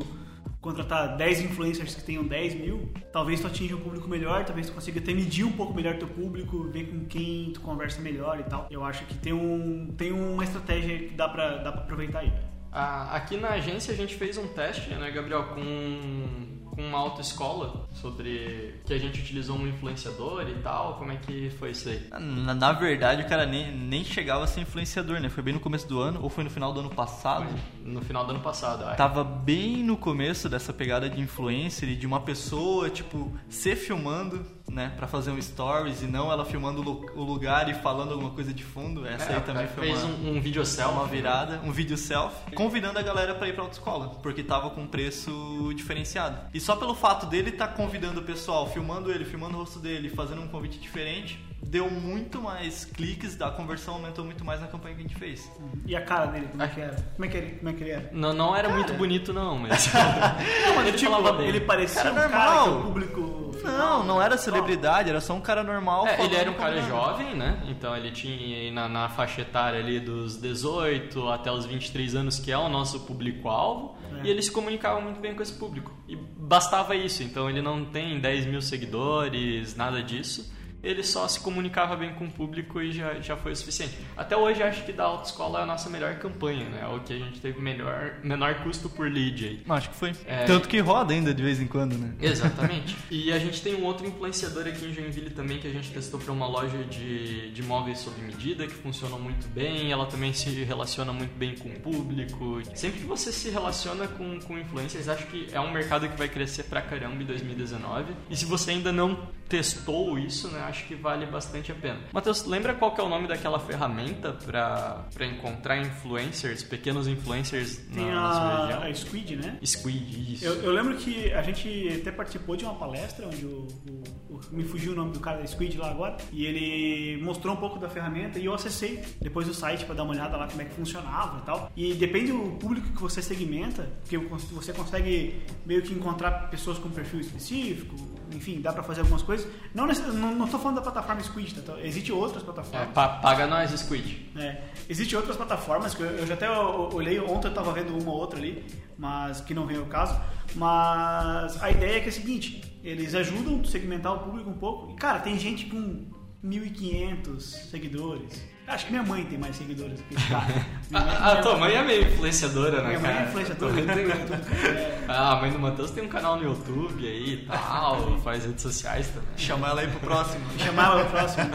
[0.62, 4.74] contratar 10 influencers que tenham 10 mil, talvez tu atinja um público melhor, talvez tu
[4.74, 8.44] consiga até medir um pouco melhor teu público, ver com quem tu conversa melhor e
[8.44, 8.68] tal.
[8.70, 12.34] Eu acho que tem, um, tem uma estratégia que dá pra, dá pra aproveitar aí.
[12.72, 17.88] Ah, aqui na agência a gente fez um teste, né, Gabriel, com com uma autoescola
[17.92, 20.96] sobre que a gente utilizou um influenciador e tal?
[20.96, 22.08] Como é que foi isso aí?
[22.10, 25.28] Na, na, verdade, o cara nem, nem chegava a ser influenciador, né?
[25.28, 27.46] Foi bem no começo do ano, ou foi no final do ano passado?
[27.50, 28.98] Foi no final do ano passado, acho.
[28.98, 34.46] Tava bem no começo dessa pegada de influencer e de uma pessoa, tipo, se filmando,
[34.72, 34.94] né?
[34.96, 36.82] Pra fazer um stories e não ela filmando
[37.16, 39.06] o lugar e falando alguma coisa de fundo.
[39.08, 40.98] Essa é, aí também foi fez uma, um, um vídeo selfie.
[40.98, 44.88] Uma virada, um vídeo selfie, convidando a galera para ir pra autoescola, porque tava com
[44.88, 46.40] preço diferenciado.
[46.54, 49.80] E só pelo fato dele estar tá convidando o pessoal, filmando ele, filmando o rosto
[49.80, 54.68] dele, fazendo um convite diferente, deu muito mais cliques, a conversão aumentou muito mais na
[54.68, 55.52] campanha que a gente fez.
[55.86, 56.96] E a cara dele, como é que era?
[57.16, 58.10] Como é que ele, como é que ele era?
[58.12, 58.80] Não, não era cara.
[58.80, 59.92] muito bonito não, mas...
[59.94, 61.48] não, mas ele, tipo, falava bem.
[61.48, 62.48] ele parecia cara um normal.
[62.48, 63.50] cara que o público...
[63.64, 66.08] Não, não era celebridade, era só um cara normal.
[66.08, 67.62] É, ele era um cara jovem, né?
[67.68, 72.54] Então ele tinha na, na faixa etária ali dos 18 até os 23 anos, que
[72.54, 73.98] é o nosso público-alvo.
[74.22, 74.28] É.
[74.28, 75.92] E ele se comunicava muito bem com esse público.
[76.08, 77.22] E bastava isso.
[77.22, 82.26] Então ele não tem 10 mil seguidores, nada disso ele só se comunicava bem com
[82.26, 83.98] o público e já, já foi o suficiente.
[84.16, 86.82] Até hoje acho que da autoescola é a nossa melhor campanha, né?
[86.82, 89.64] É o que a gente teve melhor, menor custo por lead aí.
[89.70, 90.14] Acho que foi.
[90.26, 90.46] É...
[90.46, 92.14] Tanto que roda ainda de vez em quando, né?
[92.22, 92.96] Exatamente.
[93.12, 96.20] e a gente tem um outro influenciador aqui em Joinville também que a gente testou
[96.20, 99.92] para uma loja de, de móveis sob medida que funciona muito bem.
[99.92, 102.62] Ela também se relaciona muito bem com o público.
[102.74, 106.28] Sempre que você se relaciona com, com influencers, acho que é um mercado que vai
[106.28, 108.14] crescer pra caramba em 2019.
[108.30, 110.62] E se você ainda não testou isso, né?
[110.70, 112.00] Acho que vale bastante a pena.
[112.14, 118.06] Matheus, lembra qual que é o nome daquela ferramenta para encontrar influencers, pequenos influencers Tem
[118.06, 118.84] na, sua região?
[118.84, 119.58] a Squid, né?
[119.66, 120.46] Squid, isso.
[120.46, 124.42] Eu, eu, lembro que a gente até participou de uma palestra onde o, o, o,
[124.52, 127.80] me fugiu o nome do cara da Squid lá agora e ele mostrou um pouco
[127.80, 130.66] da ferramenta e eu acessei depois o site para dar uma olhada lá como é
[130.66, 131.72] que funcionava e tal.
[131.76, 136.90] E depende do público que você segmenta, porque você consegue meio que encontrar pessoas com
[136.90, 137.96] perfil específico,
[138.34, 139.48] enfim, dá para fazer algumas coisas.
[139.74, 141.80] Não, não, não tô falando da plataforma Squid, tá?
[141.82, 142.90] Existem outras plataformas.
[142.90, 144.32] É, paga nós, Squid.
[144.38, 148.12] É, Existem outras plataformas que eu, eu já até olhei, ontem eu tava vendo uma
[148.12, 148.66] ou outra ali,
[148.98, 150.20] mas que não vem ao caso.
[150.56, 154.58] Mas a ideia é que é a seguinte, eles ajudam a segmentar o público um
[154.58, 154.92] pouco.
[154.92, 156.08] E, cara, tem gente com
[156.44, 160.46] 1.500 seguidores, Acho que minha mãe tem mais seguidores que esse cara.
[160.94, 163.14] a, a tua mãe é meio influenciadora, né, minha cara?
[163.14, 163.82] Minha mãe é influenciadora.
[163.82, 165.00] É.
[165.12, 168.62] Ah, a mãe do Matheus tem um canal no YouTube aí e tal, faz redes
[168.62, 169.28] sociais também.
[169.36, 170.46] Chamar ela aí pro próximo.
[170.60, 171.50] Chamar ela pro próximo.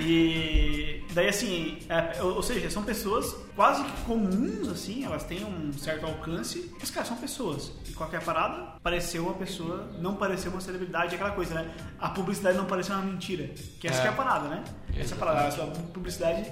[0.00, 5.72] E daí, assim, é, ou seja, são pessoas quase que comuns, assim, elas têm um
[5.72, 7.72] certo alcance, mas, cara, são pessoas.
[7.88, 11.72] E qualquer parada, pareceu uma pessoa, não pareceu uma celebridade, aquela coisa, né?
[11.98, 13.48] A publicidade não pareceu uma mentira.
[13.80, 14.02] Que essa é.
[14.02, 14.64] que é a parada, né?
[14.88, 15.00] Exatamente.
[15.00, 15.62] Essa é a parada.
[15.62, 16.50] A publicidade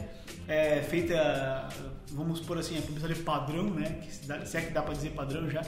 [0.49, 1.69] é feita,
[2.13, 4.03] vamos por assim, a publicidade padrão, né?
[4.45, 5.63] Se é que dá pra dizer padrão já,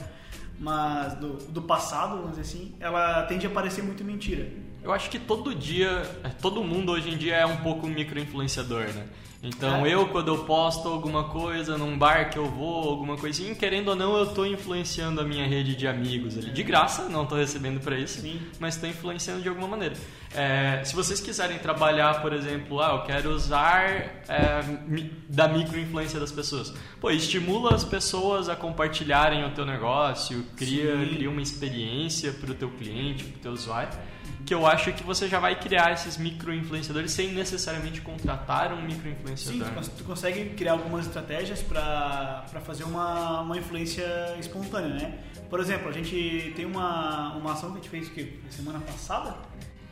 [0.59, 4.47] mas do, do passado, vamos dizer assim, ela tende a parecer muito mentira.
[4.85, 6.03] Eu acho que todo dia,
[6.39, 9.07] todo mundo hoje em dia é um pouco micro-influenciador, né?
[9.41, 9.93] Então é.
[9.93, 13.95] eu, quando eu posto alguma coisa num bar que eu vou, alguma coisinha, querendo ou
[13.95, 16.51] não, eu estou influenciando a minha rede de amigos ali.
[16.51, 18.39] De graça, não estou recebendo para isso, Sim.
[18.59, 19.95] mas estou influenciando de alguma maneira.
[20.35, 23.89] É, se vocês quiserem trabalhar, por exemplo, ah, eu quero usar
[24.27, 24.61] é,
[25.27, 26.71] da micro-influência das pessoas.
[27.01, 32.53] Pô, estimula as pessoas a compartilharem o teu negócio, cria, cria uma experiência para o
[32.53, 34.14] teu cliente, para o teu usuário
[34.45, 39.83] que eu acho que você já vai criar esses micro-influenciadores sem necessariamente contratar um micro-influenciador.
[39.83, 44.05] Sim, tu consegue criar algumas estratégias para fazer uma, uma influência
[44.39, 45.19] espontânea, né?
[45.49, 49.35] Por exemplo, a gente tem uma, uma ação que a gente fez que, semana passada,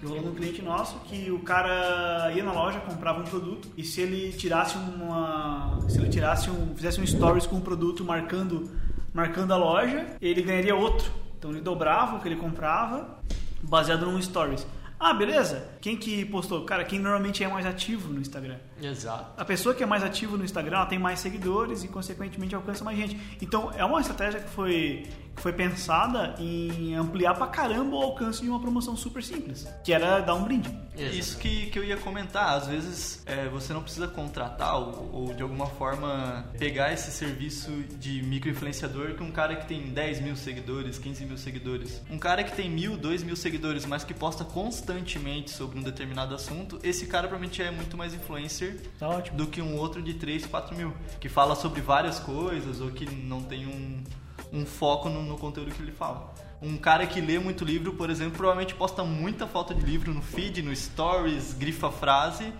[0.05, 4.01] rolou um cliente nosso que o cara ia na loja, comprava um produto e se
[4.01, 5.79] ele tirasse uma.
[5.87, 6.75] Se ele tirasse um.
[6.75, 8.69] fizesse um stories com o um produto marcando,
[9.13, 11.09] marcando a loja, ele ganharia outro.
[11.37, 13.19] Então ele dobrava o que ele comprava
[13.63, 14.67] baseado num stories.
[14.99, 15.72] Ah, beleza.
[15.83, 16.63] Quem que postou?
[16.63, 18.55] Cara, quem normalmente é mais ativo no Instagram.
[18.81, 19.33] Exato.
[19.35, 22.85] A pessoa que é mais ativo no Instagram, ela tem mais seguidores e, consequentemente, alcança
[22.85, 23.19] mais gente.
[23.41, 25.03] Então, é uma estratégia que foi
[25.35, 29.91] que foi pensada em ampliar pra caramba o alcance de uma promoção super simples, que
[29.91, 30.69] era dar um brinde.
[30.95, 32.55] É isso que, que eu ia comentar.
[32.55, 37.71] Às vezes é, você não precisa contratar ou, ou, de alguma forma pegar esse serviço
[37.97, 42.01] de microinfluenciador que um cara que tem 10 mil seguidores, 15 mil seguidores.
[42.11, 46.33] Um cara que tem mil, dois mil seguidores, mas que posta constantemente sobre um determinado
[46.35, 50.45] assunto, esse cara provavelmente é muito mais influencer Tá do que um outro de 3,
[50.45, 54.03] 4 mil, que fala sobre várias coisas ou que não tem um,
[54.51, 56.33] um foco no, no conteúdo que ele fala.
[56.61, 60.21] Um cara que lê muito livro, por exemplo, provavelmente posta muita foto de livro no
[60.21, 62.53] feed, no stories, grifa frase.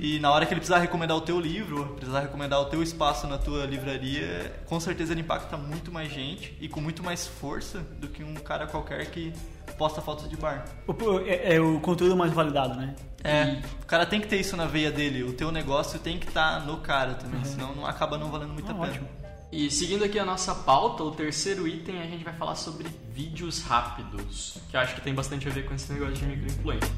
[0.00, 3.26] E na hora que ele precisar recomendar o teu livro, precisar recomendar o teu espaço
[3.26, 7.80] na tua livraria, com certeza ele impacta muito mais gente e com muito mais força
[8.00, 9.32] do que um cara qualquer que
[9.76, 10.64] posta fotos de bar.
[10.86, 10.94] O,
[11.26, 12.94] é, é o conteúdo mais validado, né?
[13.24, 15.24] É, o cara tem que ter isso na veia dele.
[15.24, 18.68] O teu negócio tem que estar no cara também, senão não acaba não valendo muito
[18.68, 18.86] Ah, a pena.
[18.88, 19.08] ótimo.
[19.50, 23.62] E seguindo aqui a nossa pauta, o terceiro item a gente vai falar sobre vídeos
[23.62, 26.92] rápidos, que eu acho que tem bastante a ver com esse negócio de microinfluências.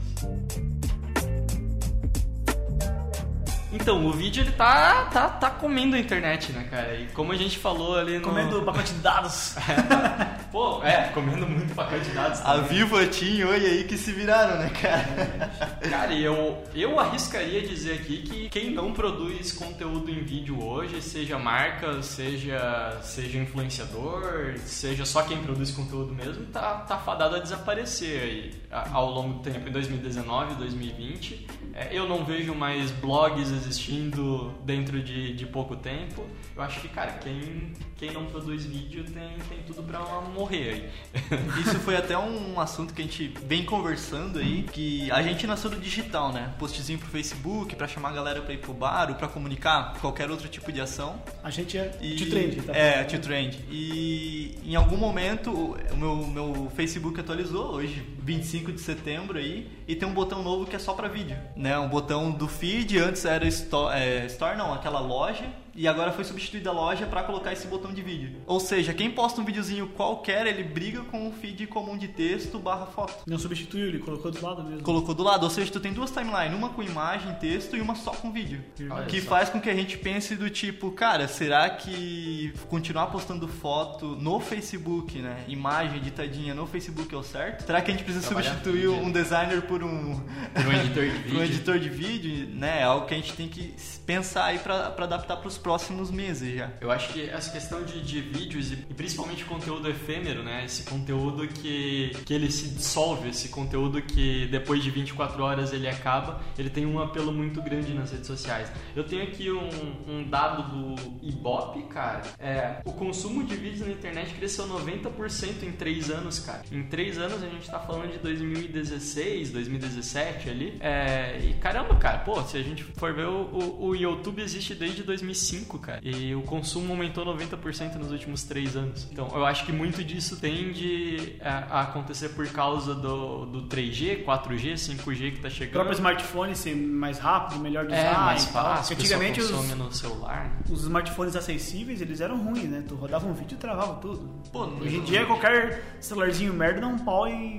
[3.71, 6.95] Então, o vídeo ele tá, tá, tá comendo a internet, né, cara?
[6.97, 8.25] E como a gente falou ali no.
[8.25, 9.57] Comendo pacote de dados.
[10.51, 12.41] Pô, é, comendo muito pacote de dados.
[12.41, 12.69] A também.
[12.69, 15.69] Vivo, a Tim e Oi aí que se viraram, né, cara?
[15.91, 21.39] Cara, eu, eu arriscaria dizer aqui que quem não produz conteúdo em vídeo hoje, seja
[21.39, 28.23] marca, seja, seja influenciador, seja só quem produz conteúdo mesmo, tá, tá fadado a desaparecer
[28.23, 31.47] aí a- ao longo do tempo, em 2019, 2020.
[31.75, 36.27] É, eu não vejo mais blogs existindo dentro de, de pouco tempo.
[36.57, 39.99] Eu acho que, cara, quem, quem não produz vídeo tem, tem tudo pra
[40.33, 40.91] morrer aí.
[41.61, 45.69] Isso foi até um assunto que a gente vem conversando aí, que a gente nasceu
[45.69, 46.55] do digital, né?
[46.59, 50.31] Postzinho pro Facebook, pra chamar a galera pra ir pro bar ou pra comunicar qualquer
[50.31, 51.21] outro tipo de ação.
[51.43, 52.73] A gente é E, trend, tá?
[52.73, 53.59] É, to trend.
[53.69, 59.97] E em algum momento o meu, meu Facebook atualizou, hoje, 25 de setembro aí, e
[59.97, 61.37] tem um botão novo que é só pra vídeo.
[61.57, 61.77] Né?
[61.79, 65.47] Um botão do feed, antes era store, é, store não, aquela loja.
[65.79, 68.33] E agora foi substituída a loja pra colocar esse botão de vídeo.
[68.47, 72.59] Ou seja, quem posta um videozinho qualquer, ele briga com o feed comum de texto
[72.59, 73.23] barra foto.
[73.29, 74.83] Não substituiu, ele colocou do lado mesmo.
[74.83, 77.95] Colocou do lado, ou seja, tu tem duas timelines, uma com imagem, texto e uma
[77.95, 78.61] só com vídeo.
[78.91, 79.29] Olha que só.
[79.29, 84.41] faz com que a gente pense do tipo, cara, será que continuar postando foto no
[84.41, 85.45] Facebook, né?
[85.47, 87.65] Imagem editadinha no Facebook é o certo?
[87.65, 89.05] Será que a gente precisa Trabalhar substituir vídeo.
[89.07, 90.21] um designer por um,
[90.55, 91.43] Por um editor de por um vídeo.
[91.45, 92.81] editor de vídeo, né?
[92.81, 96.57] É algo que a gente tem que pensar aí pra, pra adaptar pros próximos meses
[96.57, 96.71] já.
[96.81, 100.65] Eu acho que essa questão de, de vídeos e, e principalmente conteúdo efêmero, né?
[100.65, 105.87] Esse conteúdo que, que ele se dissolve, esse conteúdo que depois de 24 horas ele
[105.87, 108.73] acaba, ele tem um apelo muito grande nas redes sociais.
[108.97, 109.69] Eu tenho aqui um,
[110.09, 112.23] um dado do Ibope, cara.
[112.39, 116.63] É, o consumo de vídeos na internet cresceu 90% em 3 anos, cara.
[116.73, 120.79] Em 3 anos a gente tá falando de 2016, 2017 ali.
[120.81, 124.75] É, e caramba, cara, pô, se a gente for ver, o, o, o YouTube existe
[124.75, 125.48] desde 2005,
[125.79, 126.01] cara.
[126.03, 129.09] E o consumo aumentou 90% nos últimos 3 anos.
[129.11, 134.25] Então eu acho que muito disso tende a, a acontecer por causa do, do 3G,
[134.25, 135.73] 4G, 5G que tá O chegando.
[135.73, 138.09] próprio smartphone ser mais rápido, melhor design.
[138.09, 138.65] é, mais e tal.
[138.65, 140.45] fácil, Antigamente os, no celular.
[140.45, 140.51] né?
[140.71, 142.85] os smartphones acessíveis, eles eram ruins, né?
[142.87, 144.29] Tu rodava um vídeo e travava tudo.
[144.53, 147.59] Pô, Hoje em dia qualquer celularzinho merda dá um pau em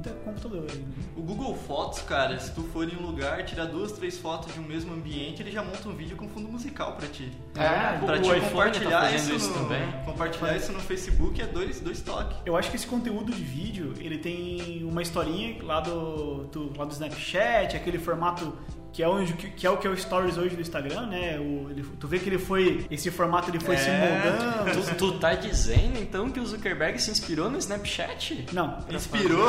[0.00, 0.66] muita computador.
[0.70, 0.84] aí, né?
[1.16, 4.58] O Google Fotos, cara, se tu for em um lugar, tirar duas, três fotos de
[4.58, 7.30] um mesmo ambiente, ele já monta um vídeo com fundo musical pra ti.
[7.54, 9.92] É, pra o te tá compartilhar fazendo isso, isso no, também.
[10.04, 12.36] Compartilhar isso no Facebook é dois, dois toques.
[12.46, 16.84] Eu acho que esse conteúdo de vídeo, ele tem uma historinha lá do, do, lá
[16.84, 18.56] do Snapchat, aquele formato
[18.92, 21.38] que é, onde, que é o que é o Stories hoje do Instagram, né?
[21.38, 22.86] O, ele, tu vê que ele foi.
[22.90, 23.98] Esse formato ele foi se É.
[24.64, 24.82] moldando.
[24.82, 28.46] Tu, tu tá dizendo então que o Zuckerberg se inspirou no Snapchat?
[28.52, 29.48] Não, Inspirou.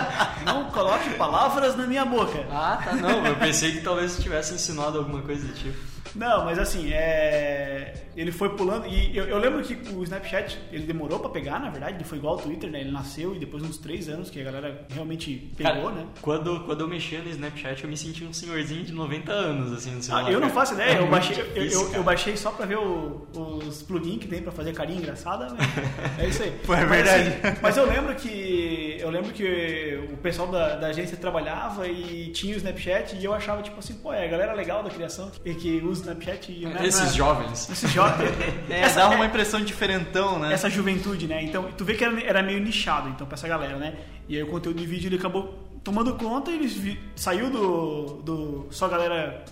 [0.44, 2.44] não coloque palavras na minha boca.
[2.50, 3.24] Ah, tá, não.
[3.26, 5.78] Eu pensei que talvez tivesse ensinado alguma coisa do tipo.
[6.14, 7.94] Não, mas assim, é...
[8.16, 8.86] ele foi pulando.
[8.86, 11.96] E eu, eu lembro que o Snapchat ele demorou pra pegar, na verdade.
[11.96, 12.80] Ele foi igual ao Twitter, né?
[12.80, 16.06] Ele nasceu e depois de uns três anos que a galera realmente pegou, Cara, né?
[16.20, 19.92] quando, quando eu mexia no Snapchat, eu me senti um senhorzinho de 90 anos, assim,
[19.92, 20.26] no celular.
[20.26, 22.78] Ah, eu não faço ideia, É eu baixei, difícil, eu- eu baixei só pra ver
[22.78, 26.50] o- os plugins que tem pra fazer carinha engraçada, mas é isso aí.
[26.66, 27.28] Pô, é Mas, verdade.
[27.46, 32.28] assim, mas eu lembro que eu lembro que o pessoal da, da agência trabalhava e
[32.32, 35.30] tinha o Snapchat e eu achava tipo assim, pô, é a galera legal da criação
[35.44, 37.68] e que usa Snapchat e né, Esses na- jovens.
[37.70, 38.30] esses jovens.
[38.70, 40.52] É, dava uma impressão diferentão, né?
[40.52, 41.42] essa juventude, né?
[41.42, 43.94] Então, tu vê que era, era meio nichado, então, pra essa galera, né?
[44.28, 48.04] E aí o conteúdo de vídeo ele acabou tomando conta e eles vi- saiu do,
[48.22, 49.44] do só galera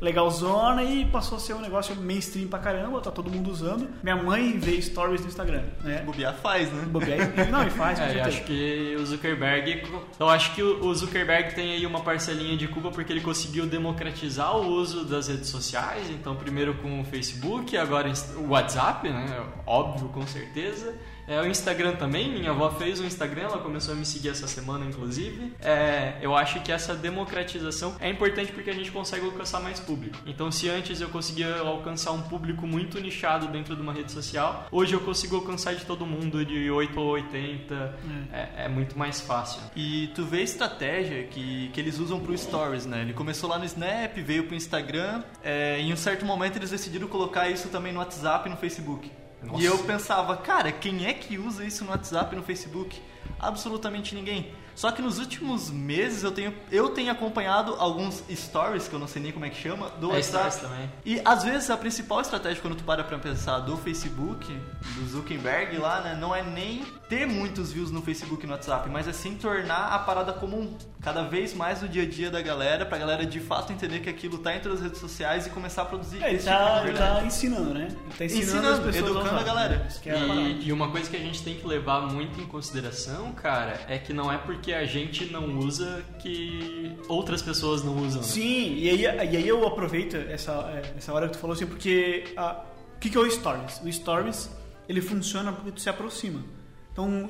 [0.00, 3.88] legalzona e passou a ser um negócio mainstream pra caramba, tá todo mundo usando.
[4.02, 6.02] Minha mãe vê stories no Instagram, né?
[6.04, 6.82] Bobear faz, né?
[6.86, 9.82] Bobear e- Não, e faz, com É, acho que o Zuckerberg.
[10.18, 13.66] Eu acho que o o Zuckerberg tem aí uma parcelinha de culpa porque ele conseguiu
[13.66, 16.08] democratizar o uso das redes sociais.
[16.10, 19.26] Então, primeiro com o Facebook, agora o WhatsApp, né?
[19.66, 20.94] Óbvio, com certeza.
[21.26, 24.46] É, o Instagram também, minha avó fez o Instagram, ela começou a me seguir essa
[24.46, 25.52] semana, inclusive.
[25.60, 30.16] É, eu acho que essa democratização é importante porque a gente consegue alcançar mais público.
[30.26, 34.66] Então, se antes eu conseguia alcançar um público muito nichado dentro de uma rede social,
[34.70, 37.98] hoje eu consigo alcançar de todo mundo, de 8 a 80.
[38.32, 39.60] É, é muito mais fácil.
[39.74, 43.02] E tu vê a estratégia que, que eles usam pro Stories, né?
[43.02, 47.08] Ele começou lá no Snap, veio pro Instagram, é, em um certo momento eles decidiram
[47.08, 49.10] colocar isso também no WhatsApp e no Facebook.
[49.46, 49.62] Nossa.
[49.62, 53.00] E eu pensava, cara, quem é que usa isso no WhatsApp e no Facebook?
[53.38, 54.52] Absolutamente ninguém.
[54.74, 59.08] Só que nos últimos meses eu tenho, eu tenho acompanhado alguns stories, que eu não
[59.08, 60.60] sei nem como é que chama, do É, WhatsApp.
[60.60, 60.90] também.
[61.04, 64.46] E às vezes a principal estratégia quando tu para pra pensar do Facebook,
[64.94, 68.88] do Zuckerberg lá, né, não é nem ter muitos views no Facebook e no WhatsApp,
[68.90, 72.42] mas é sim tornar a parada comum, cada vez mais no dia a dia da
[72.42, 75.82] galera, pra galera de fato entender que aquilo tá entre as redes sociais e começar
[75.82, 77.88] a produzir É, ele tá, tipo ele tá ensinando, né?
[77.88, 79.86] Ele tá ensinando, Ensinando, as pessoas educando a galera.
[79.88, 80.40] Isso que é a parada.
[80.40, 83.98] E, e uma coisa que a gente tem que levar muito em consideração, cara, é
[83.98, 88.20] que não é porque a gente não usa que outras pessoas não usam.
[88.20, 88.26] né?
[88.26, 91.66] Sim, e aí, e aí eu aproveito essa, é, essa hora que tu falou assim,
[91.66, 93.80] porque o que, que é o Stories?
[93.84, 94.50] O Stories,
[94.88, 96.55] ele funciona porque tu se aproxima.
[96.96, 97.28] Então,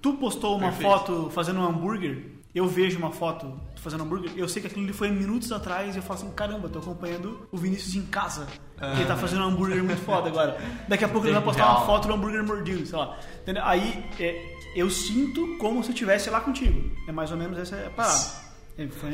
[0.00, 0.88] tu postou uma Perfeito.
[0.88, 4.92] foto fazendo um hambúrguer, eu vejo uma foto fazendo hambúrguer, eu sei que aquilo ali
[4.92, 8.46] foi minutos atrás e eu falo assim, caramba, tô acompanhando o Vinícius em casa.
[8.80, 10.56] Ele tá fazendo um hambúrguer muito foda agora.
[10.86, 13.18] Daqui a pouco ele vai postar uma foto do hambúrguer mordido, sei lá.
[13.42, 13.64] Entendeu?
[13.64, 16.88] Aí é, eu sinto como se eu estivesse lá contigo.
[17.08, 18.49] É mais ou menos essa a parada.
[18.88, 19.10] Foi.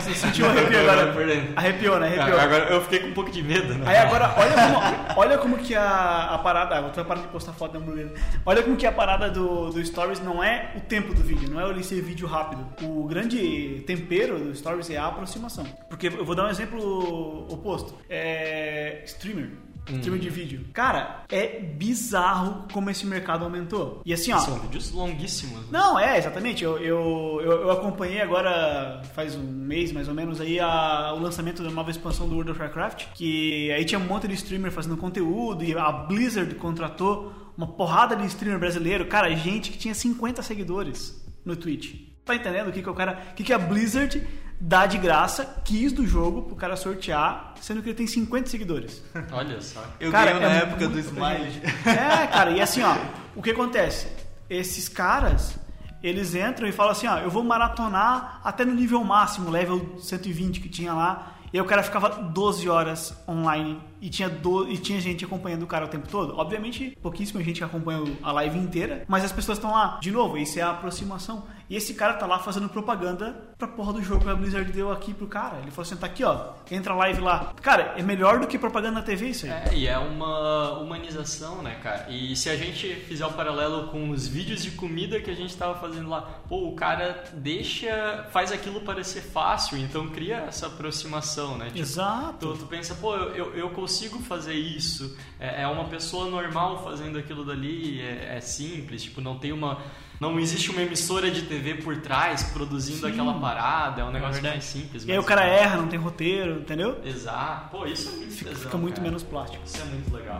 [0.00, 1.14] Você sentiu um arrepio agora?
[1.56, 2.06] Arrepiou, né?
[2.06, 2.40] Arrepiou.
[2.40, 3.84] Agora eu fiquei com um pouco de medo, né?
[3.86, 6.78] Aí agora, olha como, olha como que a, a parada.
[6.78, 8.12] Ah, tu vai parar de postar foto do hambúrguer.
[8.46, 11.60] Olha como que a parada do, do Stories não é o tempo do vídeo, não
[11.60, 12.64] é ele ser vídeo rápido.
[12.82, 15.64] O grande tempero do Stories é a aproximação.
[15.88, 17.94] Porque eu vou dar um exemplo oposto.
[18.08, 19.02] É.
[19.04, 19.50] Streamer.
[19.96, 20.64] Streamer de vídeo.
[20.72, 24.00] Cara, é bizarro como esse mercado aumentou.
[24.04, 24.38] E assim, ó.
[24.38, 25.60] São vídeos longuíssimos.
[25.62, 25.66] né?
[25.70, 26.62] Não, é, exatamente.
[26.64, 31.20] Eu, eu, eu, eu acompanhei agora, faz um mês mais ou menos, aí a, o
[31.20, 33.06] lançamento da nova expansão do World of Warcraft.
[33.14, 38.16] Que aí tinha um monte de streamer fazendo conteúdo e a Blizzard contratou uma porrada
[38.16, 39.06] de streamer brasileiro.
[39.06, 42.08] Cara, gente que tinha 50 seguidores no Twitch.
[42.24, 43.18] Tá entendendo o que, que o cara.
[43.32, 44.24] O que, que a Blizzard
[44.60, 49.02] dá de graça, quis do jogo pro cara sortear, sendo que ele tem 50 seguidores.
[49.32, 49.82] Olha só.
[49.98, 51.62] Eu Cara, ganhei na é época do Smile.
[51.86, 52.94] É, cara, e assim, ó,
[53.34, 54.06] o que acontece?
[54.50, 55.58] Esses caras,
[56.02, 60.60] eles entram e falam assim, ó, eu vou maratonar até no nível máximo, level 120
[60.60, 64.78] que tinha lá, e aí o cara ficava 12 horas online e tinha, do, e
[64.78, 66.36] tinha gente acompanhando o cara o tempo todo.
[66.36, 69.98] Obviamente, pouquíssima gente acompanha a live inteira, mas as pessoas estão lá.
[70.00, 71.44] De novo, isso é a aproximação.
[71.70, 74.90] E esse cara tá lá fazendo propaganda pra porra do jogo que a Blizzard deu
[74.90, 75.58] aqui pro cara.
[75.58, 77.54] Ele falou assim, tá aqui, ó, entra a live lá.
[77.62, 79.52] Cara, é melhor do que propaganda na TV isso aí.
[79.52, 82.06] É, e é uma humanização, né, cara?
[82.10, 85.56] E se a gente fizer o paralelo com os vídeos de comida que a gente
[85.56, 91.56] tava fazendo lá, pô, o cara deixa, faz aquilo parecer fácil, então cria essa aproximação,
[91.56, 91.66] né?
[91.66, 92.52] Tipo, Exato.
[92.52, 95.16] Tu, tu pensa, pô, eu, eu, eu consigo fazer isso.
[95.40, 99.82] É, é uma pessoa normal fazendo aquilo dali, é, é simples, tipo, não tem uma.
[100.20, 104.62] Não existe uma emissora de TV por trás produzindo aquela parada, é um negócio mais
[104.64, 105.04] simples.
[105.04, 105.58] E aí o cara legal.
[105.58, 107.00] erra, não tem roteiro, entendeu?
[107.04, 107.70] Exato.
[107.70, 109.08] Pô, isso é muito Fica, tesão, fica muito cara.
[109.08, 109.62] menos plástico.
[109.64, 110.38] Isso é muito legal.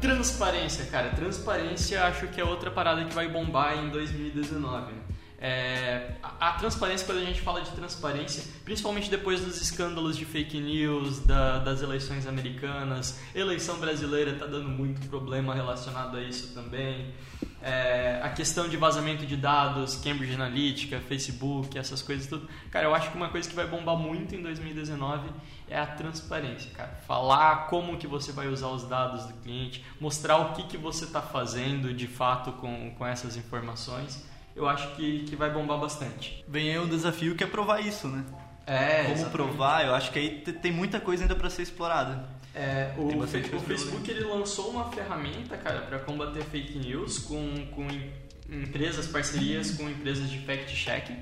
[0.00, 1.10] Transparência, cara.
[1.10, 4.92] Transparência acho que é outra parada que vai bombar em 2019.
[4.92, 4.98] né?
[5.40, 10.24] É, a, a transparência, quando a gente fala de transparência, principalmente depois dos escândalos de
[10.24, 16.52] fake news, da- das eleições americanas, eleição brasileira tá dando muito problema relacionado a isso
[16.54, 17.12] também.
[17.62, 22.48] É, a questão de vazamento de dados, Cambridge Analytica, Facebook, essas coisas tudo.
[22.70, 25.28] Cara, eu acho que uma coisa que vai bombar muito em 2019
[25.68, 26.98] é a transparência, cara.
[27.06, 31.04] Falar como que você vai usar os dados do cliente, mostrar o que, que você
[31.04, 34.24] está fazendo de fato com, com essas informações.
[34.58, 36.44] Eu acho que, que vai bombar bastante.
[36.48, 38.24] Vem aí um desafio que é provar isso, né?
[38.66, 39.30] É, Como exatamente.
[39.30, 42.28] provar, eu acho que aí te- tem muita coisa ainda pra ser explorada.
[42.54, 43.26] É, o, o
[43.60, 48.10] Facebook ele lançou uma ferramenta, cara, para combater fake news com, com em-
[48.50, 51.16] empresas, parcerias com empresas de fact-checking.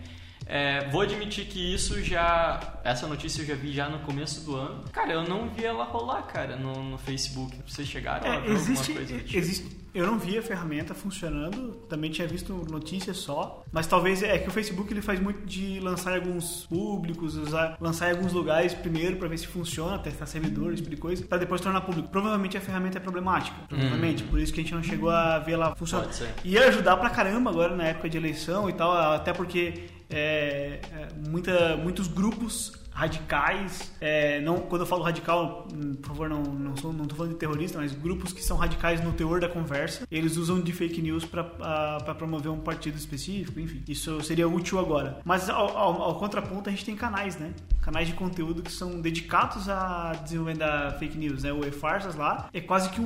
[0.49, 2.79] É, vou admitir que isso já.
[2.85, 4.85] Essa notícia eu já vi já no começo do ano.
[4.92, 7.57] Cara, eu não vi ela rolar, cara, no, no Facebook.
[7.66, 9.39] Vocês chegaram a É, ver existe, alguma coisa tipo?
[9.39, 14.38] existe, eu não vi a ferramenta funcionando, também tinha visto notícias só, mas talvez é
[14.38, 18.32] que o Facebook ele faz muito de lançar em alguns públicos, usar, lançar em alguns
[18.32, 21.80] lugares primeiro para ver se funciona, testar servidor, esse tipo de coisa, para depois tornar
[21.80, 22.09] público.
[22.09, 25.53] Provavelmente a ferramenta é problemática, provavelmente, por isso que a gente não chegou a ver
[25.53, 26.05] ela funcionar.
[26.05, 26.34] Pode ser.
[26.44, 31.09] Ia ajudar pra caramba agora na época de eleição e tal, até porque é, é,
[31.28, 36.74] muita, muitos grupos radicais, é, não, quando eu falo radical, hum, por favor, não, não,
[36.78, 40.07] sou, não tô falando de terrorista, mas grupos que são radicais no teor da conversa,
[40.11, 45.20] eles usam de fake news para promover um partido específico, enfim, isso seria útil agora.
[45.26, 47.53] Mas ao, ao, ao, contraponto, a gente tem canais, né?
[47.82, 51.53] Canais de conteúdo que são dedicados a desenvolver da fake news, né?
[51.53, 53.05] O E-Farsas lá é quase que um,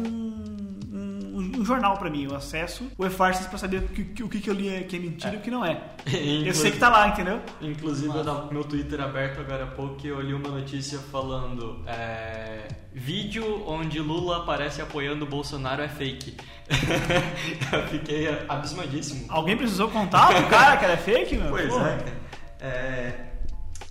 [0.93, 4.49] um, um jornal para mim, eu acesso o E-Farsas para saber o que, o que,
[4.49, 5.83] eu li é, que é mentira e o que não é.
[6.47, 7.41] eu sei que tá lá, entendeu?
[7.61, 13.65] Inclusive, eu tô meu Twitter aberto agora pouco eu li uma notícia falando é, vídeo
[13.67, 16.37] onde Lula aparece apoiando o Bolsonaro é fake.
[17.73, 19.27] eu fiquei abismadíssimo.
[19.29, 21.51] Alguém precisou contar pro cara que era fake, meu?
[21.51, 22.05] Pois é.
[22.61, 23.27] é.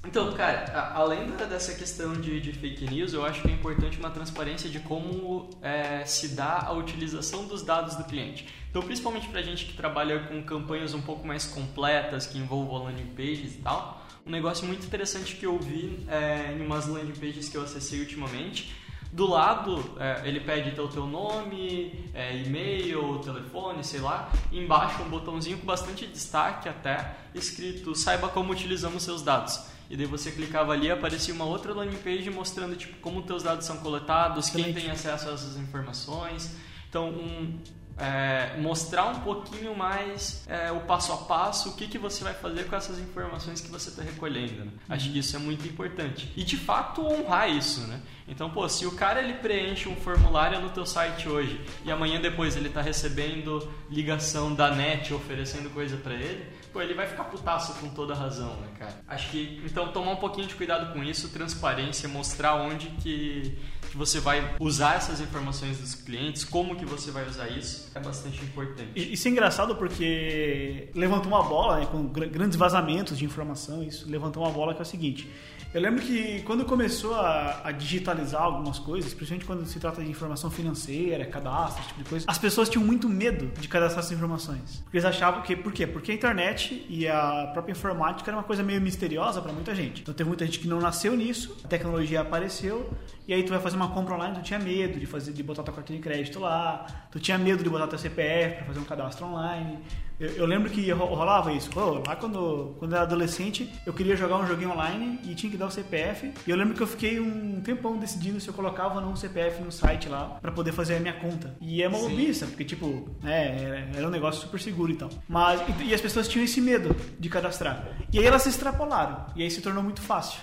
[0.06, 4.10] Então, cara, além dessa questão de, de, fake news, eu acho que é importante uma
[4.10, 8.48] transparência de como é, se dá a utilização dos dados do cliente.
[8.70, 13.08] Então, principalmente para gente que trabalha com campanhas um pouco mais completas, que envolvam landing
[13.08, 17.50] pages e tal, um negócio muito interessante que eu vi é, em umas landing pages
[17.50, 18.76] que eu acessei ultimamente.
[19.12, 24.32] Do lado, é, ele pede teu, teu nome, é, e-mail, telefone, sei lá.
[24.52, 29.60] E embaixo um botãozinho com bastante destaque até, escrito saiba como utilizamos seus dados.
[29.90, 33.42] E daí você clicava ali e aparecia uma outra landing page mostrando tipo, como teus
[33.42, 34.74] dados são coletados, Excelente.
[34.74, 36.56] quem tem acesso a essas informações.
[36.88, 37.60] Então, um,
[38.00, 42.34] é, mostrar um pouquinho mais é, o passo a passo, o que, que você vai
[42.34, 44.66] fazer com essas informações que você está recolhendo.
[44.66, 44.72] Né?
[44.88, 46.32] Acho que isso é muito importante.
[46.36, 48.02] E de fato honrar isso, né?
[48.28, 52.22] Então, pô, se o cara ele preenche um formulário no teu site hoje e amanhã
[52.22, 57.24] depois ele está recebendo ligação da net oferecendo coisa para ele, pô, ele vai ficar
[57.24, 59.02] putaço com toda razão, né, cara?
[59.08, 63.58] Acho que então tomar um pouquinho de cuidado com isso, transparência, mostrar onde que
[63.90, 68.00] que você vai usar essas informações dos clientes, como que você vai usar isso, é
[68.00, 68.92] bastante importante.
[68.96, 74.44] Isso é engraçado porque levantou uma bola, né, com grandes vazamentos de informação, isso levantou
[74.44, 75.30] uma bola que é o seguinte,
[75.72, 80.10] eu lembro que quando começou a, a, digitalizar algumas coisas, principalmente quando se trata de
[80.10, 84.12] informação financeira, cadastro, esse tipo de coisa, as pessoas tinham muito medo de cadastrar essas
[84.12, 84.82] informações.
[84.84, 85.56] Porque eles achavam que.
[85.56, 85.86] Por quê?
[85.86, 90.02] Porque a internet e a própria informática era uma coisa meio misteriosa para muita gente.
[90.02, 92.92] Então teve muita gente que não nasceu nisso, a tecnologia apareceu,
[93.30, 95.62] e aí tu vai fazer uma compra online, tu tinha medo de fazer de botar
[95.62, 98.84] tua carteira de crédito lá, tu tinha medo de botar teu CPF para fazer um
[98.84, 99.78] cadastro online.
[100.20, 101.70] Eu, eu, lembro que rolava isso.
[101.70, 105.52] Pô, lá quando, quando eu era adolescente, eu queria jogar um joguinho online e tinha
[105.52, 106.34] que dar o CPF.
[106.48, 109.16] E eu lembro que eu fiquei um tempão decidindo se eu colocava ou não o
[109.16, 111.56] CPF no site lá para poder fazer a minha conta.
[111.62, 115.10] E é uma bobiça, porque, tipo, é, era um negócio super seguro e tal.
[115.28, 117.90] Mas, e, e as pessoas tinham esse medo de cadastrar.
[118.12, 119.28] E aí elas se extrapolaram.
[119.36, 120.42] E aí se tornou muito fácil.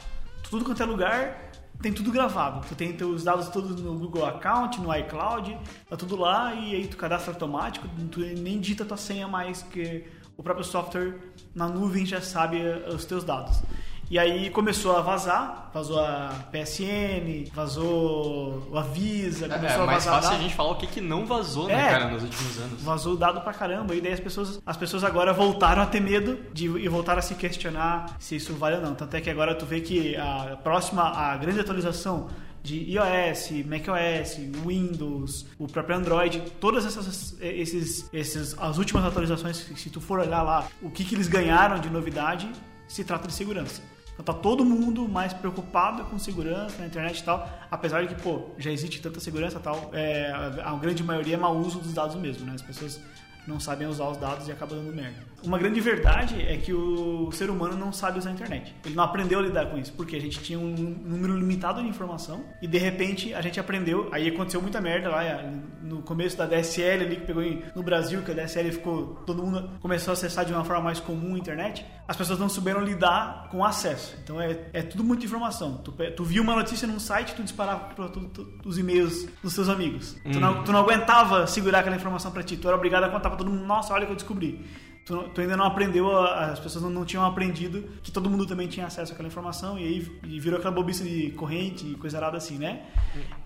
[0.49, 1.51] Tudo quanto é lugar,
[1.81, 2.67] tem tudo gravado.
[2.69, 5.59] Tu tem teus dados todos no Google Account, no iCloud,
[5.89, 10.05] tá tudo lá e aí tu cadastra automático, tu nem digita tua senha mais, que
[10.37, 11.19] o próprio software
[11.55, 12.61] na nuvem já sabe
[12.93, 13.63] os teus dados.
[14.09, 19.85] E aí começou a vazar, vazou a PSN, vazou o Avisa, é, começou é, a
[19.85, 19.85] vazar.
[19.85, 20.39] É mais fácil dado.
[20.39, 22.83] a gente falar o que, que não vazou, né, é, cara, nos últimos anos.
[22.83, 26.39] Vazou dado pra caramba, e daí as pessoas, as pessoas agora voltaram a ter medo
[26.53, 28.95] de, e voltaram a se questionar se isso vale ou não.
[28.95, 32.29] Tanto é que agora tu vê que a próxima, a grande atualização
[32.63, 39.91] de iOS, macOS, Windows, o próprio Android, todas essas esses, esses as últimas atualizações, se
[39.91, 42.49] tu for olhar lá, o que, que eles ganharam de novidade,
[42.87, 43.83] se trata de segurança.
[44.19, 48.23] Então tá todo mundo mais preocupado com segurança na internet e tal, apesar de que,
[48.23, 50.33] pô, já existe tanta segurança e tal, é,
[50.65, 52.53] a grande maioria é mau uso dos dados mesmo, né?
[52.55, 52.99] As pessoas
[53.47, 55.25] não sabem usar os dados e acabam dando merda.
[55.43, 58.75] Uma grande verdade é que o ser humano não sabe usar a internet.
[58.85, 61.89] Ele não aprendeu a lidar com isso, porque a gente tinha um número limitado de
[61.89, 64.09] informação e de repente a gente aprendeu.
[64.11, 65.23] Aí aconteceu muita merda lá
[65.83, 67.45] no começo da DSL ali que pegou
[67.75, 69.23] no Brasil, que a DSL ficou.
[69.27, 71.87] Todo mundo começou a acessar de uma forma mais comum a internet.
[72.09, 74.17] As pessoas não souberam lidar com o acesso.
[74.23, 75.77] Então é, é tudo muita informação.
[75.79, 78.11] Tu, tu viu uma notícia num site, tu disparava para
[78.65, 80.17] os e-mails dos seus amigos.
[80.25, 80.33] Hum.
[80.33, 82.57] Tu, não, tu não aguentava segurar aquela informação para ti.
[82.57, 84.65] Tu era obrigado a contar para todo mundo: nossa, olha o que eu descobri
[85.07, 88.67] tu, tu, ainda não aprendeu, as pessoas não, não, tinham aprendido que todo mundo também
[88.67, 92.37] tinha acesso àquela informação e aí e virou aquela bobiça de corrente e coisa errada
[92.37, 92.83] assim, né?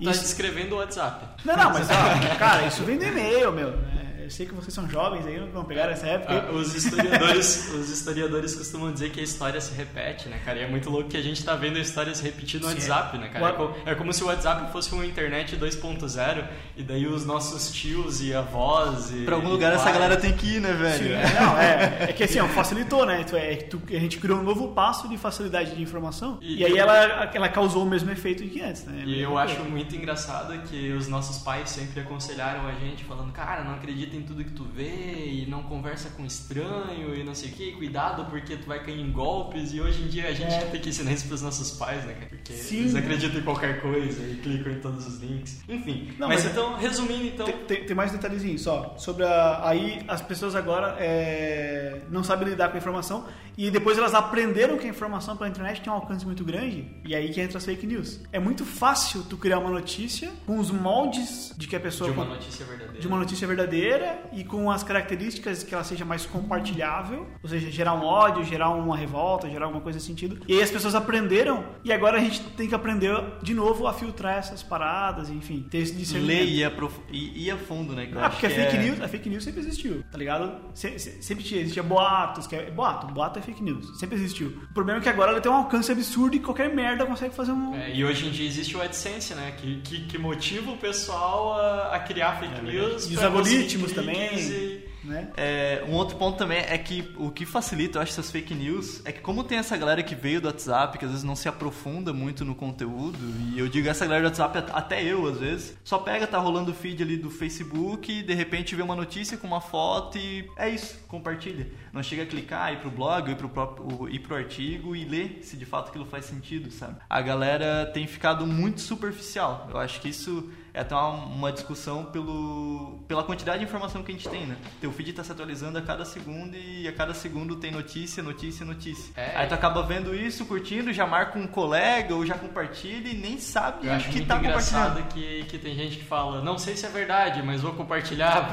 [0.03, 0.23] Tá isso...
[0.23, 1.45] descrevendo o WhatsApp.
[1.45, 3.73] Não, não, mas ó, cara, isso vem do e-mail, meu.
[3.73, 4.10] Né?
[4.31, 6.47] Eu sei que vocês são jovens aí, não pegaram essa época.
[6.49, 10.61] Ah, os, historiadores, os historiadores costumam dizer que a história se repete, né, cara?
[10.61, 12.75] E é muito louco que a gente tá vendo a história se repetir no Sim,
[12.75, 13.49] WhatsApp, né, cara?
[13.49, 16.45] É como, é como, se o WhatsApp fosse uma internet 2.0
[16.77, 19.25] e daí os nossos tios e avós e...
[19.25, 21.07] Pra algum lugar essa galera tem que ir, né, velho?
[21.07, 23.27] Sim, não, é, é que assim, ó, facilitou, né?
[23.33, 26.79] É, tu, a gente criou um novo passo de facilidade de informação e, e aí
[26.79, 29.03] ela, ela causou o mesmo efeito que antes, né?
[29.05, 33.65] E eu acho muito engraçado que os nossos pais sempre aconselharam a gente falando, cara,
[33.65, 37.35] não acredita em em tudo que tu vê e não conversa com estranho e não
[37.35, 40.33] sei o que, cuidado porque tu vai cair em golpes e hoje em dia a
[40.33, 40.61] gente É.
[40.67, 42.15] tem que ensinar isso pros nossos pais, né?
[42.29, 42.81] Porque Sim.
[42.81, 45.63] eles acreditam em qualquer coisa e clicam em todos os links.
[45.69, 47.47] Enfim, Não, mas, mas- então, resumindo então...
[47.47, 48.95] Tem, tem- tem mais detalhezinho só.
[48.99, 49.69] Sobre a.
[49.69, 53.27] Aí as pessoas agora é, não sabem lidar com a informação
[53.67, 57.15] e depois elas aprenderam que a informação pela internet tem um alcance muito grande e
[57.15, 58.21] aí que entra as fake news.
[58.33, 62.11] É muito fácil tu criar uma notícia com os moldes de que a pessoa.
[62.11, 63.01] De uma notícia verdadeira.
[63.01, 67.71] de uma notícia verdadeira e com as características que ela seja mais compartilhável, ou seja,
[67.71, 70.41] gerar um ódio, gerar uma revolta, gerar alguma coisa nesse sentido.
[70.47, 73.93] E aí as pessoas aprenderam e agora a gente tem que aprender de novo a
[73.93, 76.39] filtrar essas paradas, enfim, ter esse discernimento.
[76.39, 78.09] Ler e ir, a prof- e ir a fundo, né?
[78.17, 80.53] Ah, porque a que fake, é- news, a fake news sempre existiu, tá ligado?
[80.75, 84.49] Se- se- sempre tinha, existia boatos, que é boato, boato é fake news, sempre existiu.
[84.71, 87.53] O problema é que agora ela tem um alcance absurdo e qualquer merda consegue fazer
[87.53, 87.75] um.
[87.75, 89.53] É, e hoje em dia existe o AdSense, né?
[89.57, 93.11] Que, que, que motiva o pessoal a, a criar fake news.
[93.11, 94.39] E os algoritmos também.
[94.39, 95.31] e- Né?
[95.37, 99.01] É, um outro ponto também é que o que facilita, eu acho, essas fake news
[99.05, 101.49] é que como tem essa galera que veio do WhatsApp, que às vezes não se
[101.49, 103.19] aprofunda muito no conteúdo,
[103.53, 106.71] e eu digo essa galera do WhatsApp, até eu às vezes, só pega, tá rolando
[106.71, 110.49] o feed ali do Facebook, e de repente vê uma notícia com uma foto e
[110.57, 111.69] é isso, compartilha.
[111.93, 115.41] Não chega a clicar, ir pro blog, ir pro, próprio, ir pro artigo e ler
[115.43, 116.97] se de fato aquilo faz sentido, sabe?
[117.09, 119.69] A galera tem ficado muito superficial.
[119.71, 124.13] Eu acho que isso é até uma, uma discussão pelo, pela quantidade de informação que
[124.13, 124.57] a gente tem, né?
[124.81, 128.65] Teu feed tá se atualizando a cada segundo e a cada segundo tem notícia, notícia,
[128.65, 129.13] notícia.
[129.17, 129.37] É.
[129.37, 133.39] Aí tu acaba vendo isso, curtindo, já marca um colega ou já compartilha e nem
[133.39, 135.09] sabe acho que muito tá compartilhando.
[135.09, 138.51] que, que tem gente que fala, não sei se é verdade, mas vou compartilhar.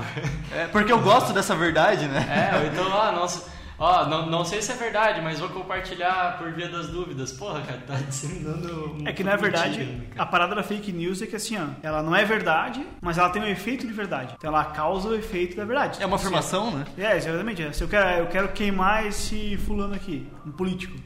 [0.51, 2.25] É, porque eu gosto dessa verdade, né?
[2.29, 3.49] é, então, ah, nossa,
[3.79, 7.31] ó, não, não sei se é verdade, mas vou compartilhar por via das dúvidas.
[7.31, 8.97] Porra, cara, tá disseminando.
[9.05, 12.01] É que na verdade, mentira, a parada da fake news é que assim, ó, ela
[12.03, 14.33] não é verdade, mas ela tem um efeito de verdade.
[14.37, 16.01] Então ela causa o efeito da verdade.
[16.01, 16.85] É uma Assim, afirmação, né?
[16.97, 17.61] É, exatamente.
[17.63, 17.71] é.
[17.71, 20.97] Se eu quero, eu quero queimar esse fulano aqui, um político.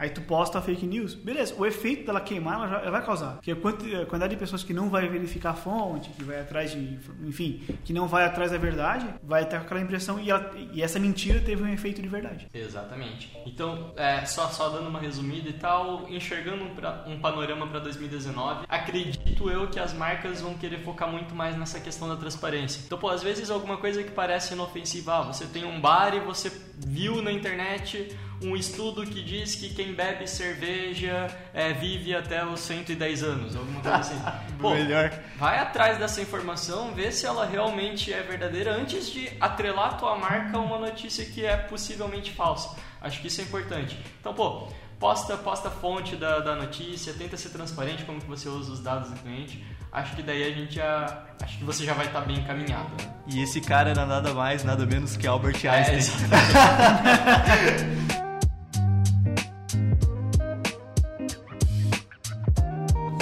[0.00, 1.54] Aí tu posta a fake news, beleza.
[1.58, 3.34] O efeito dela queimar, ela, já- ela vai causar.
[3.34, 6.40] Porque a quanti- a quantidade de pessoas que não vai verificar a fonte, que vai
[6.40, 6.98] atrás de.
[7.22, 10.98] Enfim, que não vai atrás da verdade, vai ter aquela impressão e, ela- e essa
[10.98, 12.48] mentira teve um efeito de verdade.
[12.52, 13.30] Exatamente.
[13.44, 17.80] Então, é, só, só dando uma resumida e tal, enxergando um, pra- um panorama para
[17.80, 22.82] 2019, acredito eu que as marcas vão querer focar muito mais nessa questão da transparência.
[22.86, 26.20] Então, pô, às vezes alguma coisa que parece inofensiva, ah, você tem um bar e
[26.20, 32.44] você viu na internet um estudo que diz que quem bebe cerveja é, vive até
[32.44, 34.22] os 110 anos, alguma coisa assim.
[34.60, 35.12] Pô, Melhor.
[35.36, 40.16] Vai atrás dessa informação, vê se ela realmente é verdadeira antes de atrelar a tua
[40.16, 42.74] marca a uma notícia que é possivelmente falsa.
[43.00, 43.98] Acho que isso é importante.
[44.20, 44.68] Então, pô,
[44.98, 48.80] posta, posta a fonte da, da notícia, tenta ser transparente como que você usa os
[48.80, 49.62] dados do cliente.
[49.92, 51.24] Acho que daí a gente já.
[51.42, 52.88] Acho que você já vai estar bem encaminhado.
[53.02, 53.12] né?
[53.26, 55.98] E esse cara era nada mais, nada menos que Albert É, Einstein.
[55.98, 56.30] exatamente.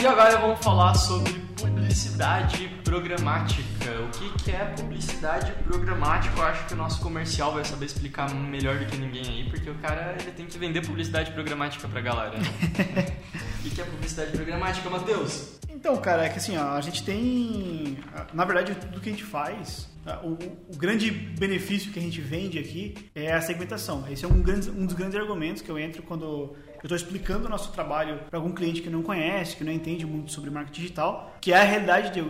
[0.09, 3.91] agora vamos falar sobre publicidade programática.
[4.07, 6.35] O que, que é publicidade programática?
[6.35, 9.69] Eu acho que o nosso comercial vai saber explicar melhor do que ninguém aí, porque
[9.69, 12.39] o cara ele tem que vender publicidade programática pra galera.
[12.39, 12.47] né?
[13.61, 15.59] o que, que é publicidade programática, Matheus?
[15.69, 17.99] Então, cara, é que assim, ó, a gente tem.
[18.33, 20.33] Na verdade, tudo que a gente faz, tá, o,
[20.73, 24.07] o grande benefício que a gente vende aqui é a segmentação.
[24.11, 27.47] Esse é um, grande, um dos grandes argumentos que eu entro quando eu estou explicando
[27.47, 30.81] o nosso trabalho para algum cliente que não conhece, que não entende muito sobre marketing
[30.83, 32.23] digital, que é a realidade de,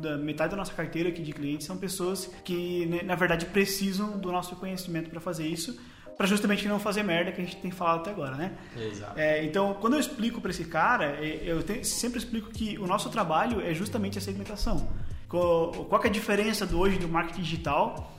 [0.00, 4.18] da metade da nossa carteira aqui de clientes são pessoas que, né, na verdade, precisam
[4.18, 5.78] do nosso conhecimento para fazer isso,
[6.16, 8.52] para justamente não fazer merda que a gente tem falado até agora, né?
[8.76, 9.18] Exato.
[9.18, 12.86] É, então, quando eu explico para esse cara, é, eu te- sempre explico que o
[12.86, 14.88] nosso trabalho é justamente a segmentação.
[15.28, 18.12] Qual, qual que é a diferença do hoje do marketing digital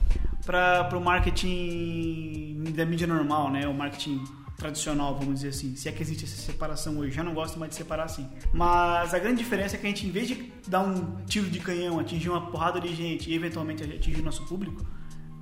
[0.44, 3.66] para o marketing da mídia normal, né?
[3.68, 4.22] O marketing
[4.56, 5.74] tradicional, vamos dizer assim.
[5.76, 7.12] Se é que existe essa separação hoje.
[7.12, 8.28] Já não gosto mais de separar assim.
[8.52, 11.58] Mas a grande diferença é que a gente, em vez de dar um tiro de
[11.58, 14.84] canhão, atingir uma porrada de gente e eventualmente atingir o nosso público,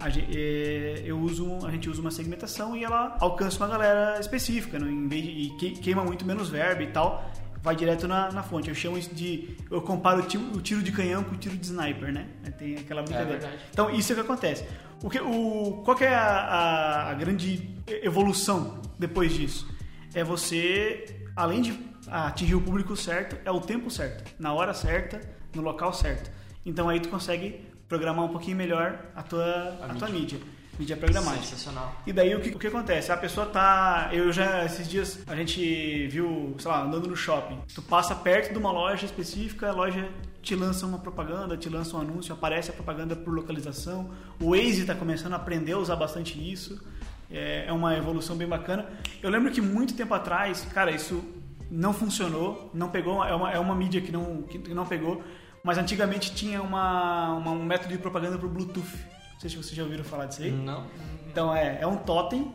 [0.01, 4.19] a gente, é, eu uso, a gente usa uma segmentação e ela alcança uma galera
[4.19, 4.89] específica, não?
[4.91, 7.31] em vez de, e que- queima muito menos verbo e tal,
[7.63, 8.69] vai direto na, na fonte.
[8.69, 9.57] Eu chamo isso de.
[9.71, 12.27] Eu comparo o tiro, o tiro de canhão com o tiro de sniper, né?
[12.59, 13.39] Tem aquela brincadeira.
[13.41, 13.63] verdade.
[13.71, 14.65] então, isso é o que acontece.
[15.03, 17.71] O que, o, qual que é a, a- a grande
[18.03, 19.67] evolução depois disso?
[20.15, 21.05] É você,
[21.35, 25.21] além de atingir o público certo, é o tempo certo, na hora certa,
[25.55, 26.31] no local certo.
[26.67, 30.39] Então aí tu consegue programar um pouquinho melhor a tua, a tua mídia.
[30.79, 31.45] Mídia programática.
[31.45, 31.95] Sensacional.
[32.07, 33.13] E daí o que, o que acontece?
[33.13, 34.09] A pessoa tá.
[34.13, 37.59] Eu já, esses dias, a gente viu, sei lá, andando no shopping.
[37.75, 40.09] Tu passa perto de uma loja específica, a loja
[40.41, 44.11] te lança uma propaganda, te lança um anúncio, aparece a propaganda por localização.
[44.41, 46.83] O Waze está começando a aprender a usar bastante isso.
[47.31, 48.87] É, é uma evolução bem bacana.
[49.23, 51.23] Eu lembro que muito tempo atrás, cara, isso
[51.71, 55.23] não funcionou, não pegou, é uma, é uma mídia que não, que não pegou.
[55.63, 59.22] Mas antigamente tinha uma, uma um método de propaganda por Bluetooth.
[59.43, 60.53] Não sei se vocês já ouviram falar disso aí.
[60.53, 60.87] Não.
[61.27, 62.53] Então é, é um totem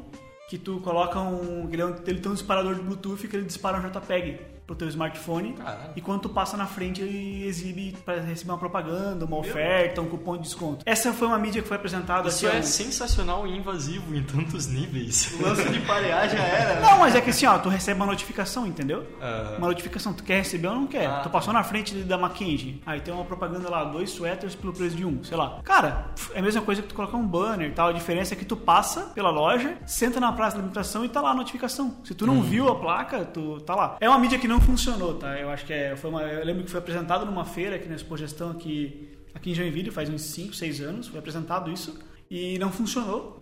[0.49, 1.67] que tu coloca um.
[1.69, 4.75] Ele, é um, ele tem um disparador de Bluetooth que ele dispara um JPEG pro
[4.75, 5.53] teu smartphone.
[5.53, 5.91] Caralho.
[5.95, 10.07] E quando tu passa na frente, ele exibe para receber uma propaganda, uma oferta, um
[10.07, 10.83] cupom de desconto.
[10.85, 12.57] Essa foi uma mídia que foi apresentada Isso assim.
[12.57, 15.33] é ó, sensacional e invasivo em tantos níveis.
[15.39, 16.75] O lance de parear já era.
[16.75, 16.81] né?
[16.81, 19.07] Não, mas é que assim, ó, tu recebe uma notificação, entendeu?
[19.21, 19.55] Ah.
[19.57, 21.07] Uma notificação, tu quer receber ou não quer?
[21.07, 21.21] Ah.
[21.23, 24.95] Tu passou na frente da Mackenzie, aí tem uma propaganda lá, dois suéteres pelo preço
[24.97, 25.59] de um, sei lá.
[25.63, 27.87] Cara, é a mesma coisa que tu colocar um banner e tal.
[27.87, 31.21] A diferença é que tu passa pela loja, senta na praça de alimentação e tá
[31.21, 31.95] lá a notificação.
[32.03, 32.35] Se tu Uhum.
[32.35, 33.95] não viu a placa, tu tá lá.
[34.01, 35.39] É uma mídia que não funcionou, tá?
[35.39, 36.23] Eu acho que é, foi uma.
[36.23, 40.09] Eu lembro que foi apresentado numa feira aqui na Expogestão aqui, aqui em Joinville, faz
[40.09, 41.97] uns 5, 6 anos, foi apresentado isso.
[42.29, 43.41] E não funcionou.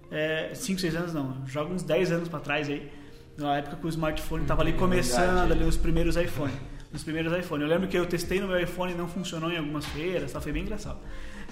[0.54, 2.92] 5, 6 anos não, joga uns 10 anos pra trás aí.
[3.38, 6.54] Na época que o smartphone tava ali começando, ali os primeiros iPhone.
[6.94, 7.64] Os primeiros iPhone.
[7.64, 10.40] Eu lembro que eu testei no meu iPhone e não funcionou em algumas feiras, tá?
[10.40, 11.00] foi bem engraçado.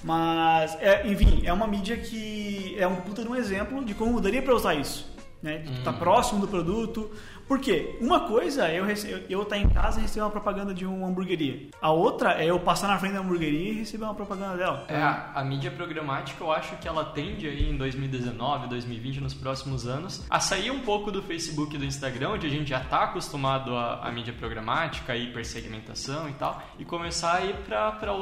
[0.04, 4.22] Mas, é, enfim, é uma mídia que é um puta de um exemplo de como
[4.22, 5.12] daria pra usar isso.
[5.42, 5.64] Né?
[5.66, 7.12] Tu tá próximo do produto.
[7.48, 7.98] Por quê?
[8.00, 11.08] Uma coisa é eu estar eu, tá em casa e receber uma propaganda de uma
[11.08, 11.70] hamburgueria.
[11.82, 14.86] A outra é eu passar na frente da hamburgueria e receber uma propaganda dela.
[14.88, 19.86] É, a, mídia programática, eu acho que ela tende aí em 2019, 2020, nos próximos
[19.86, 23.04] anos, a sair um pouco do Facebook e do Instagram, onde a gente já está
[23.04, 28.14] acostumado à, à mídia programática, a hipersegmentação e tal, e começar a ir para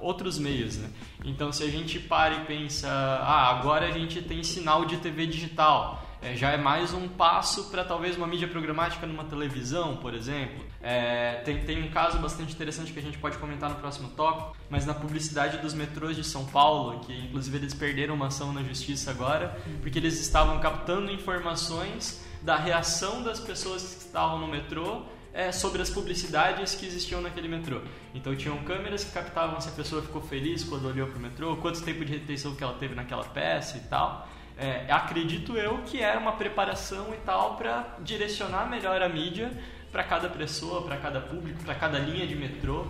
[0.00, 0.88] outros meios, né?
[1.24, 5.26] Então, se a gente para e pensa, ah, agora a gente tem sinal de TV
[5.26, 10.14] digital, é, já é mais um passo para talvez uma mídia programática numa televisão, por
[10.14, 10.64] exemplo.
[10.82, 14.56] É, tem, tem um caso bastante interessante que a gente pode comentar no próximo tópico,
[14.68, 18.62] mas na publicidade dos metrôs de São Paulo, que inclusive eles perderam uma ação na
[18.62, 25.02] justiça agora, porque eles estavam captando informações da reação das pessoas que estavam no metrô
[25.32, 27.80] é, sobre as publicidades que existiam naquele metrô.
[28.14, 31.56] Então tinham câmeras que captavam se a pessoa ficou feliz quando olhou para o metrô,
[31.56, 34.28] quanto tempo de retenção que ela teve naquela peça e tal.
[34.58, 39.52] É, acredito eu que era uma preparação e tal para direcionar melhor a mídia
[39.92, 42.86] para cada pessoa, para cada público, para cada linha de metrô.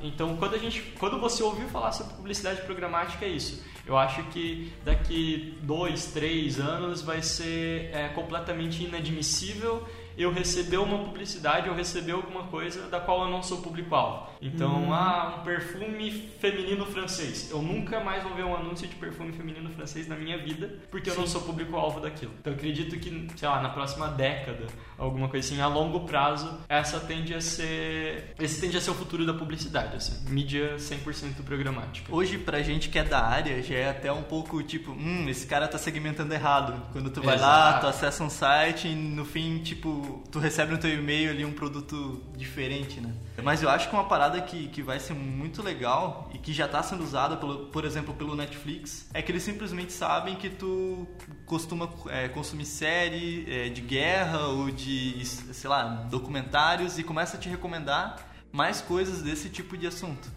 [0.00, 3.64] Então, quando a gente, quando você ouviu falar sobre publicidade programática, é isso.
[3.86, 9.86] Eu acho que daqui dois, três anos vai ser é, completamente inadmissível
[10.16, 14.28] eu receber uma publicidade ou receber alguma coisa da qual eu não sou público-alvo.
[14.40, 16.10] Então, ah, um perfume
[16.40, 17.50] feminino francês.
[17.50, 21.10] Eu nunca mais vou ver um anúncio de perfume feminino francês na minha vida, porque
[21.10, 22.32] eu não sou público-alvo daquilo.
[22.40, 24.66] Então, eu acredito que, sei lá, na próxima década,
[24.98, 28.34] alguma coisa assim, a longo prazo, essa tende a ser.
[28.38, 30.28] Esse tende a ser o futuro da publicidade, assim.
[30.30, 32.14] Mídia 100% programática.
[32.14, 35.46] Hoje, pra gente que é da área, já é até um pouco tipo, hum, esse
[35.46, 36.80] cara tá segmentando errado.
[36.92, 37.80] Quando tu vai lá, Exato.
[37.80, 41.52] tu acessa um site e no fim, tipo, tu recebe no teu e-mail ali um
[41.52, 43.14] produto diferente, né?
[43.42, 46.66] Mas eu acho que uma parada que, que vai ser muito legal e que já
[46.66, 51.06] tá sendo usada, pelo, por exemplo, pelo Netflix, é que eles simplesmente sabem que tu
[51.44, 57.40] costuma é, consumir série é, de guerra ou de, sei lá, documentários e começa a
[57.40, 58.16] te recomendar
[58.52, 60.35] mais coisas desse tipo de assunto.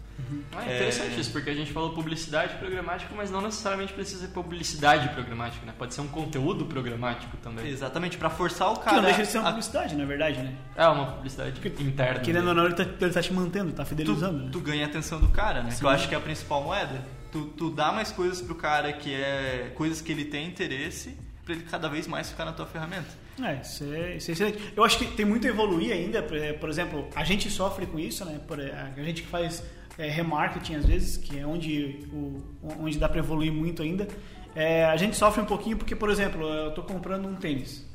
[0.52, 4.32] Ah, é interessante isso, porque a gente falou publicidade programática, mas não necessariamente precisa ser
[4.32, 5.72] publicidade programática, né?
[5.78, 7.66] Pode ser um conteúdo programático também.
[7.68, 8.96] Exatamente, pra forçar o Que cara.
[8.98, 10.54] não deixa de ser uma a- publicidade, na verdade, né?
[10.76, 12.20] É uma publicidade interna.
[12.20, 14.44] Querendo ou não, ele tá, ele tá te mantendo, tá tu, fidelizando.
[14.44, 14.48] né?
[14.52, 15.74] tu ganha a atenção do cara, né?
[15.76, 17.00] Que eu acho que é a principal moeda.
[17.32, 21.54] Tu, tu dá mais coisas pro cara que é coisas que ele tem interesse pra
[21.54, 23.06] ele cada vez mais ficar na tua ferramenta.
[23.40, 24.72] É, isso é, isso é excelente.
[24.76, 26.22] Eu acho que tem muito a evoluir ainda.
[26.22, 28.38] Por, por exemplo, a gente sofre com isso, né?
[28.46, 29.62] Por, a gente que faz
[30.00, 32.42] é, remarketing às vezes, que é onde, o,
[32.80, 34.08] onde dá para evoluir muito ainda.
[34.54, 37.86] É, a gente sofre um pouquinho porque, por exemplo, eu tô comprando um tênis.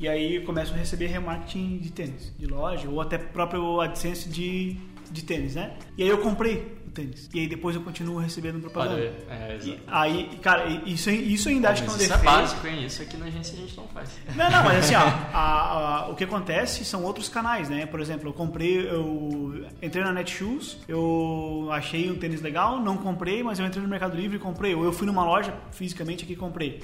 [0.00, 4.28] E aí eu começo a receber remarketing de tênis, de loja, ou até próprio AdSense
[4.28, 4.76] de,
[5.10, 5.76] de tênis, né?
[5.96, 7.28] E aí eu comprei tênis.
[7.34, 9.12] E aí depois eu continuo recebendo propaganda.
[9.28, 9.82] É, E exato.
[9.88, 12.28] aí, cara, isso, isso ainda acho que é um Mas isso defeito.
[12.34, 12.84] é básico, hein?
[12.86, 14.10] Isso aqui na agência a gente não faz.
[14.36, 15.00] Não, não, mas assim, ó,
[15.32, 17.86] a- a- o que acontece são outros canais, né?
[17.86, 23.42] Por exemplo, eu comprei, eu entrei na Netshoes, eu achei um tênis legal, não comprei,
[23.42, 24.74] mas eu entrei no Mercado Livre e comprei.
[24.74, 26.80] Ou eu fui numa loja fisicamente aqui e comprei.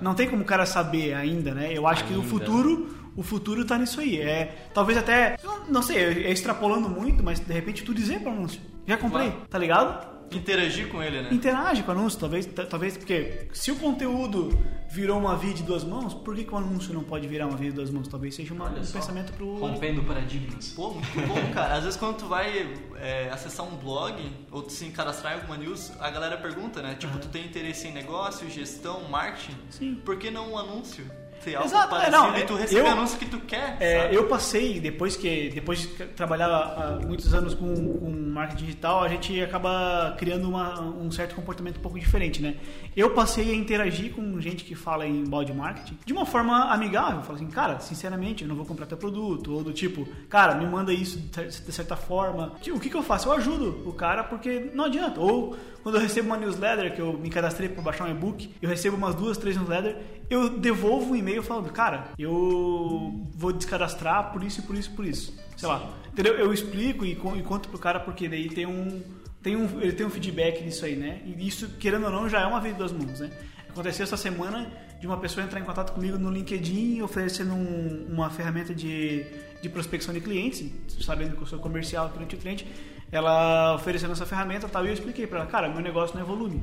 [0.00, 1.70] Não tem como o cara saber ainda, né?
[1.72, 2.28] Eu acho que o Ainda.
[2.28, 4.20] futuro, o futuro tá nisso aí.
[4.20, 5.36] É, talvez até,
[5.68, 8.60] não, sei, é extrapolando muito, mas de repente tu dizer para anúncio.
[8.86, 9.46] Já comprei, Claro.
[9.48, 10.12] tá ligado?
[10.32, 11.28] Interagir com ele, né?
[11.30, 14.58] interage com o anúncio, talvez, talvez porque se o conteúdo
[14.90, 17.56] virou uma via de duas mãos, por que, que o anúncio não pode virar uma
[17.56, 18.08] via de duas mãos?
[18.08, 18.94] Talvez seja uma- um só.
[18.98, 19.58] pensamento pro.
[19.58, 20.70] Rompendo paradigmas.
[20.70, 21.74] Pô, muito bom, cara.
[21.74, 22.66] Às vezes quando tu vai
[22.96, 24.14] é, acessar um blog
[24.50, 26.94] ou tu se cadastrar em alguma news, a galera pergunta, né?
[26.98, 29.56] Tipo, tu tem interesse em negócio, gestão, marketing?
[29.68, 29.94] Sim.
[30.02, 31.04] Por que não um anúncio?
[31.44, 33.38] Tem algo Exato, é, parecido não, e tu é, recebe eu- o anúncio que tu
[33.40, 38.64] quer, É, eu passei, depois que depois de trabalhar há muitos anos com, com marketing
[38.64, 42.56] digital, a gente acaba criando uma- um certo comportamento um pouco diferente, né?
[42.96, 47.22] Eu passei a interagir com gente que fala em balde marketing de uma forma amigável.
[47.22, 49.52] Falo assim, cara, sinceramente, eu não vou comprar teu produto.
[49.54, 52.52] Ou do tipo, cara, me manda isso de certa forma.
[52.74, 53.28] O que, que eu faço?
[53.28, 55.20] Eu ajudo o cara porque não adianta.
[55.20, 58.68] Ou quando eu recebo uma newsletter, que eu me cadastrei para baixar um e-book, eu
[58.68, 59.96] recebo umas duas, três newsletters,
[60.30, 65.36] eu devolvo um e-mail falando, cara, eu vou descadastrar por isso por isso por isso.
[65.56, 65.90] Sei lá.
[66.12, 66.34] Entendeu?
[66.34, 69.02] Eu explico e, e conto pro cara porque daí tem um,
[69.42, 69.80] tem um.
[69.80, 71.20] Ele tem um feedback disso aí, né?
[71.24, 73.30] E isso, querendo ou não, já é uma vez duas mãos, né?
[73.68, 74.70] Aconteceu essa semana
[75.00, 79.24] de uma pessoa entrar em contato comigo no LinkedIn oferecendo um- uma ferramenta de,
[79.62, 80.70] de prospecção de clientes,
[81.02, 82.66] sabendo que eu sou comercial o cliente,
[83.12, 86.26] ela oferecendo essa ferramenta tal, e eu expliquei para ela, cara, meu negócio não é
[86.26, 86.62] volume.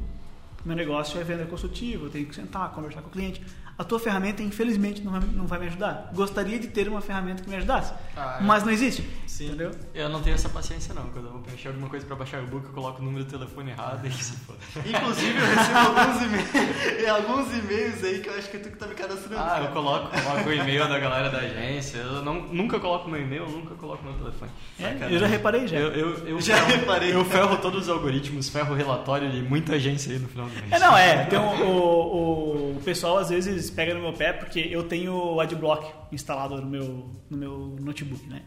[0.65, 3.45] Meu negócio é venda consultiva, eu tenho que sentar, conversar com o cliente.
[3.79, 6.09] A tua ferramenta, infelizmente, não vai, não vai me ajudar.
[6.13, 8.43] Gostaria de ter uma ferramenta que me ajudasse, Ah, é.
[8.43, 9.07] mas não existe.
[9.25, 9.45] Sim.
[9.47, 9.71] Entendeu?
[9.93, 11.03] Eu não tenho essa paciência não.
[11.11, 13.31] Quando eu vou preencher alguma coisa pra baixar o book, eu coloco o número do
[13.31, 14.59] telefone errado e foda.
[14.85, 18.75] Inclusive, eu recebo alguns e-mails, alguns e-mails aí que eu acho que é tu que
[18.77, 19.37] tá me cadastrando.
[19.41, 21.99] Ah, eu coloco, coloco o e-mail da galera da agência.
[21.99, 24.51] Eu não, nunca coloco meu e-mail, nunca coloco meu telefone.
[24.77, 25.77] É, eu já reparei já.
[25.77, 27.13] Eu, eu, eu Já ferro, reparei.
[27.15, 30.53] Eu ferro todos os algoritmos, ferro o relatório de muita agência aí no final do
[30.53, 30.69] mês.
[30.69, 31.23] É, não, é.
[31.27, 35.39] Tem o, o, o pessoal às vezes pega no meu pé porque eu tenho o
[35.39, 38.41] Adblock instalado no meu, no meu notebook, né?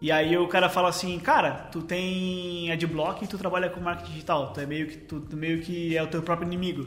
[0.00, 4.12] E aí o cara fala assim, cara, tu tem Adblock e tu trabalha com marketing
[4.12, 6.86] digital, tu é meio que, tu, meio que é o teu próprio inimigo.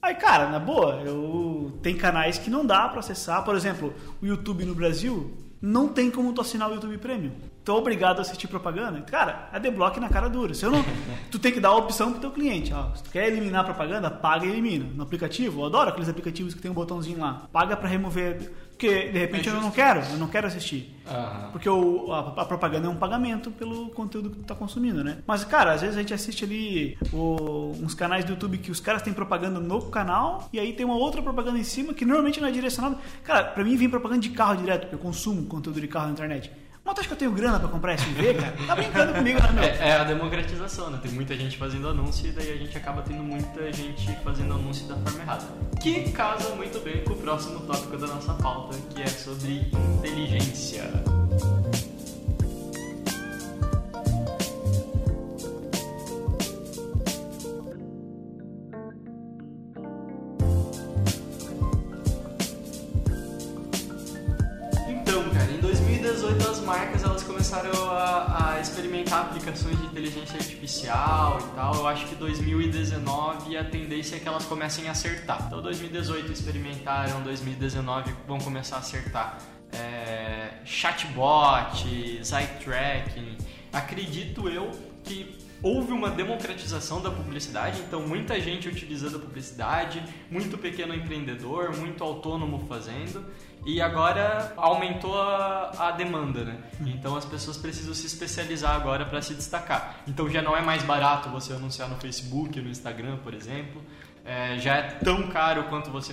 [0.00, 4.26] Aí, cara, na boa, eu tem canais que não dá pra acessar, por exemplo, o
[4.26, 7.32] YouTube no Brasil não tem como tu assinar o YouTube Premium.
[7.66, 9.00] É obrigado a assistir propaganda.
[9.02, 10.54] Cara, é deblock na cara dura.
[10.54, 10.82] Se eu não,
[11.30, 12.72] tu tem que dar a opção pro teu cliente.
[12.72, 14.86] Ó, se tu quer eliminar a propaganda, paga e elimina.
[14.94, 17.46] No aplicativo, eu adoro aqueles aplicativos que tem um botãozinho lá.
[17.52, 18.50] Paga pra remover.
[18.70, 20.96] Porque de repente eu não quero, eu não quero assistir.
[21.06, 21.48] Aham.
[21.50, 25.18] Porque o, a, a propaganda é um pagamento pelo conteúdo que tu tá consumindo, né?
[25.26, 28.78] Mas, cara, às vezes a gente assiste ali o- uns canais do YouTube que os
[28.78, 32.40] caras têm propaganda no canal e aí tem uma outra propaganda em cima que normalmente
[32.40, 32.96] não é direcionada.
[33.24, 36.12] Cara, pra mim vem propaganda de carro direto, porque eu consumo conteúdo de carro na
[36.12, 36.48] internet.
[36.98, 38.56] Tu acha que eu tenho grana pra comprar SUV, cara?
[38.66, 39.62] Tá brincando comigo, né, meu?
[39.62, 40.98] É, é a democratização, né?
[41.00, 44.84] Tem muita gente fazendo anúncio e daí a gente acaba tendo muita gente fazendo anúncio
[44.88, 45.44] da forma errada.
[45.80, 49.70] Que casa muito bem com o próximo tópico da nossa pauta, que é sobre
[50.00, 50.90] inteligência.
[69.48, 71.74] Aplicações de inteligência artificial e tal.
[71.74, 75.44] Eu acho que 2019 a tendência é que elas comecem a acertar.
[75.46, 79.38] Então 2018 experimentaram, 2019 vão começar a acertar.
[79.72, 83.36] É, chatbot, eye tracking.
[83.72, 84.70] Acredito eu
[85.02, 91.76] que houve uma democratização da publicidade, então muita gente utilizando a publicidade, muito pequeno empreendedor,
[91.76, 93.24] muito autônomo fazendo,
[93.66, 96.58] e agora aumentou a, a demanda, né?
[96.86, 99.96] Então as pessoas precisam se especializar agora para se destacar.
[100.06, 103.82] Então já não é mais barato você anunciar no Facebook, no Instagram, por exemplo,
[104.24, 106.12] É, já é tão caro quanto você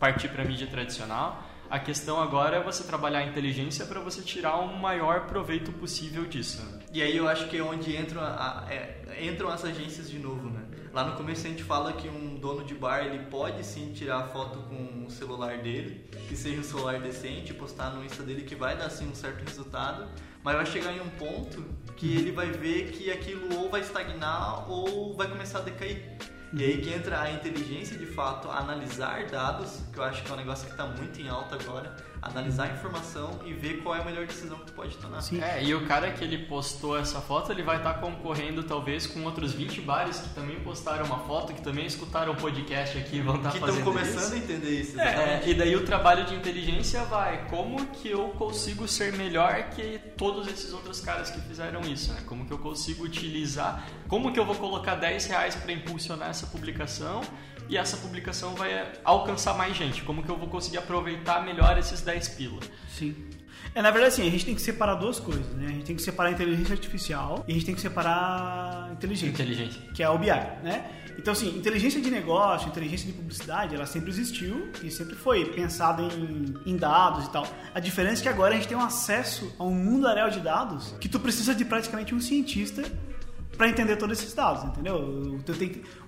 [0.00, 1.42] partir para mídia tradicional.
[1.68, 6.24] A questão agora é você trabalhar a inteligência para você tirar o maior proveito possível
[6.24, 6.62] disso.
[6.64, 6.78] né?
[6.94, 10.48] E aí eu acho que é onde entram, a- é, entram as agências de novo,
[10.48, 10.62] né?
[10.92, 14.24] Lá no começo a gente fala que um dono de bar ele pode sim tirar
[14.24, 18.54] foto com o celular dele, que seja um celular decente, postar no Insta dele que
[18.54, 20.06] vai dar sim um certo resultado,
[20.44, 21.64] mas vai chegar em um ponto
[21.96, 26.18] que ele vai ver que aquilo ou vai estagnar ou vai começar a decair.
[26.52, 30.34] E aí que entra a inteligência de fato, analisar dados, que eu acho que é
[30.34, 34.00] um negócio que está muito em alta agora, analisar a informação e ver qual é
[34.00, 35.20] a melhor decisão que tu pode tomar.
[35.20, 35.42] Sim.
[35.42, 39.24] É, e o cara que ele postou essa foto, ele vai estar concorrendo talvez com
[39.24, 43.20] outros 20 bares que também postaram uma foto, que também escutaram o podcast aqui e
[43.20, 44.34] vão estar que fazendo estão começando isso.
[44.34, 45.00] a entender isso.
[45.00, 45.50] É, exatamente.
[45.50, 50.46] e daí o trabalho de inteligência vai, como que eu consigo ser melhor que todos
[50.46, 52.22] esses outros caras que fizeram isso, né?
[52.26, 56.46] Como que eu consigo utilizar, como que eu vou colocar 10 reais para impulsionar essa
[56.46, 57.20] publicação
[57.68, 62.00] e essa publicação vai alcançar mais gente, como que eu vou conseguir aproveitar melhor esses
[62.00, 62.60] 10 pila.
[62.88, 63.14] Sim.
[63.74, 65.66] É, na verdade, assim, a gente tem que separar duas coisas, né?
[65.66, 68.92] A gente tem que separar a inteligência artificial e a gente tem que separar a
[68.92, 69.32] inteligência.
[69.32, 69.80] Inteligência.
[69.94, 70.90] Que é o BI, né?
[71.16, 76.02] Então, assim, inteligência de negócio, inteligência de publicidade, ela sempre existiu e sempre foi pensada
[76.02, 77.46] em, em dados e tal.
[77.74, 80.40] A diferença é que agora a gente tem um acesso a um mundo areal de
[80.40, 82.82] dados que tu precisa de praticamente um cientista
[83.56, 84.96] para entender todos esses dados, entendeu?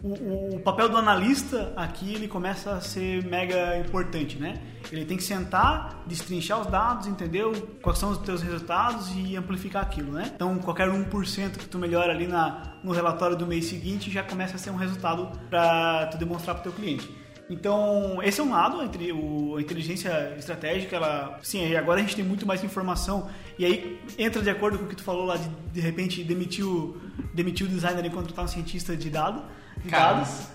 [0.03, 4.61] O, o- o papel do analista aqui ele começa a ser mega importante, né?
[4.91, 9.37] Ele tem que sentar, destrinchar os dados, entender o- quais são os teus resultados e
[9.37, 10.33] amplificar aquilo, né?
[10.35, 14.57] Então, qualquer 1% que tu melhora ali na, no relatório do mês seguinte já começa
[14.57, 17.24] a ser um resultado para tu demonstrar para teu cliente.
[17.49, 22.17] Então, esse é um lado, entre o, a inteligência estratégica, ela, sim, agora a gente
[22.17, 23.29] tem muito mais informação
[23.59, 26.67] e aí entra de acordo com o que tu falou lá de de repente demitir
[26.67, 27.01] o,
[27.35, 29.43] demitir o designer e contratar um cientista de dado,
[29.83, 30.49] de dados.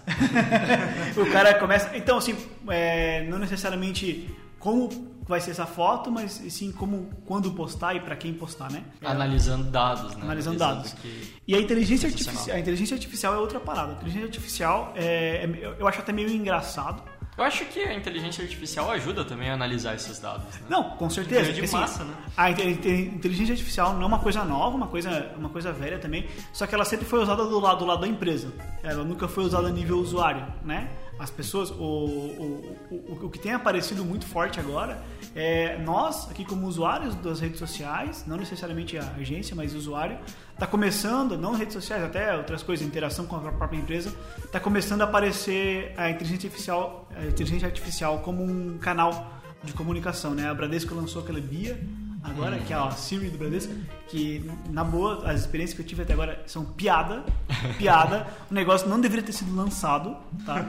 [1.16, 2.36] o cara começa, então assim,
[2.68, 4.28] é, não necessariamente
[4.58, 4.90] como
[5.30, 8.84] vai ser essa foto, mas sim como quando postar e para quem postar, né?
[9.06, 10.24] Analisando dados, né?
[10.24, 10.92] Analisando dados.
[10.94, 12.32] que- E a inteligência, Sensacional.
[12.34, 13.92] artificial, a inteligência artificial é outra parada.
[13.92, 17.04] A inteligência artificial é, é- eu- acho até meio engraçado.
[17.38, 20.62] Eu acho que a inteligência artificial ajuda também a analisar esses dados, né?
[20.68, 21.54] Não, com certeza.
[21.54, 22.14] De Assim, massa, né?
[22.36, 25.98] A inte- inte- inteligência artificial não é uma coisa nova, uma coisa, uma coisa velha
[26.00, 28.52] também, só que ela sempre foi usada do lado, do lado da empresa.
[28.84, 30.90] Ela nunca foi usada a nível usuário, né?
[31.18, 35.02] As pessoas, o, o, o, o que tem aparecido muito forte agora
[35.40, 40.18] é nós, aqui como usuários das redes sociais, não necessariamente a agência, mas o usuário,
[40.54, 44.14] está começando, não redes sociais, até outras coisas, interação com a própria empresa,
[44.44, 50.36] está começando a aparecer a inteligência artificial, a inteligência artificial como um canal de comunicação,
[50.36, 50.50] né?
[50.50, 51.80] A Bradesco lançou aquela Bia
[52.24, 53.74] agora, que é a Siri do Bradesco,
[54.08, 57.24] que na boa, as experiências que eu tive até agora são piada,
[57.78, 58.28] piada.
[58.50, 60.16] o negócio não deveria ter sido lançado,
[60.46, 60.66] tá?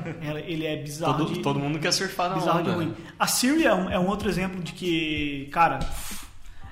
[0.47, 2.77] Ele é bizarro Todo, de, todo mundo quer surfar na bizarro de onda.
[2.77, 2.87] ruim.
[2.89, 2.95] né?
[3.19, 5.79] A Siri é um, é um outro exemplo de que, cara,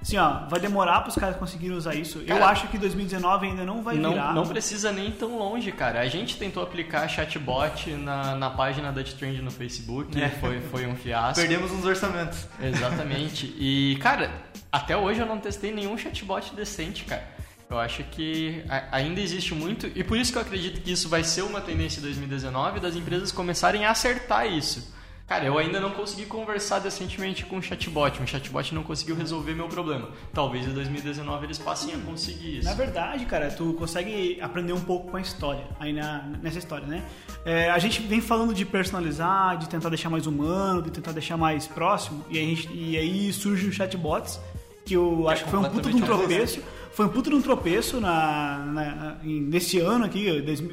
[0.08, 2.18] assim, ó, vai demorar para os caras conseguirem usar isso.
[2.20, 4.34] eu Cara, acho que 2019 ainda não vai Não, virar.
[4.34, 6.00] não precisa nem tão longe, cara.
[6.00, 10.28] A gente tentou aplicar chatbot na, na página da Trend no Facebook, É.
[10.30, 11.40] foi, foi um fiasco.
[11.40, 12.46] Perdemos uns orçamentos.
[12.60, 13.54] Exatamente.
[13.60, 14.30] E, cara,
[14.72, 17.22] até hoje eu não testei nenhum chatbot decente, cara.
[17.68, 21.22] Eu acho que ainda existe muito, e por isso que eu acredito que isso vai
[21.22, 24.94] ser uma tendência em 2019 das empresas começarem a acertar isso.
[25.28, 28.22] Cara, eu ainda não consegui conversar decentemente com um chatbot.
[28.22, 30.08] Um chatbot não conseguiu resolver meu problema.
[30.32, 32.64] Talvez em 2019 eles passem a conseguir isso.
[32.66, 36.86] Na verdade, cara, tu consegue aprender um pouco com a história, aí na, nessa história,
[36.86, 37.04] né?
[37.44, 41.36] É, a gente vem falando de personalizar, de tentar deixar mais humano, de tentar deixar
[41.36, 44.40] mais próximo, e, a gente- e aí surge o chatbots,
[44.86, 46.62] que eu acho que foi um puta de um tropeço.
[46.92, 50.24] Foi um puta de um tropeço na, na- nesse ano aqui,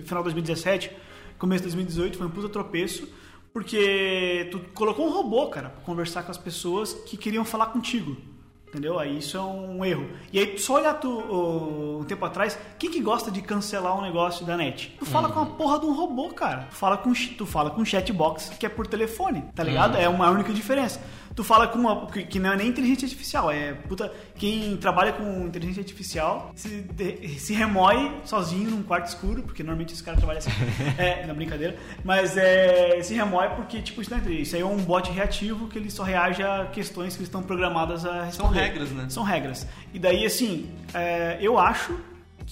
[0.06, 0.92] final de 2017,
[1.38, 3.06] começo de 2018, foi um puta tropeço,
[3.56, 8.18] porque tu colocou um robô, cara, pra conversar com as pessoas que queriam falar contigo.
[8.68, 9.00] Entendeu?
[9.00, 10.10] Aí isso é um erro.
[10.34, 14.02] E aí, só olhar tu, ô, um tempo atrás, quem que gosta de cancelar um
[14.02, 14.94] negócio da net?
[15.00, 16.68] Tu fala com a porra de um robô, cara.
[16.70, 19.96] Tu fala com, tu fala com um chatbox que é por telefone, tá ligado?
[19.96, 21.02] É uma única diferença.
[21.36, 22.08] Tu fala com uma.
[22.08, 24.10] que, que não é nem inteligência artificial, é puta.
[24.38, 29.94] Quem trabalha com inteligência artificial se, de- se remói sozinho num quarto escuro, porque normalmente
[29.94, 30.50] esse cara trabalha assim.
[30.98, 31.78] é, na brincadeira.
[32.06, 35.68] Mas é, se remói porque, tipo, isso, não é, isso aí é um bot reativo
[35.68, 38.60] que ele só reage a questões que estão programadas a São responder.
[38.62, 39.06] regras, né?
[39.10, 39.68] São regras.
[39.94, 42.00] E daí, assim, é, eu acho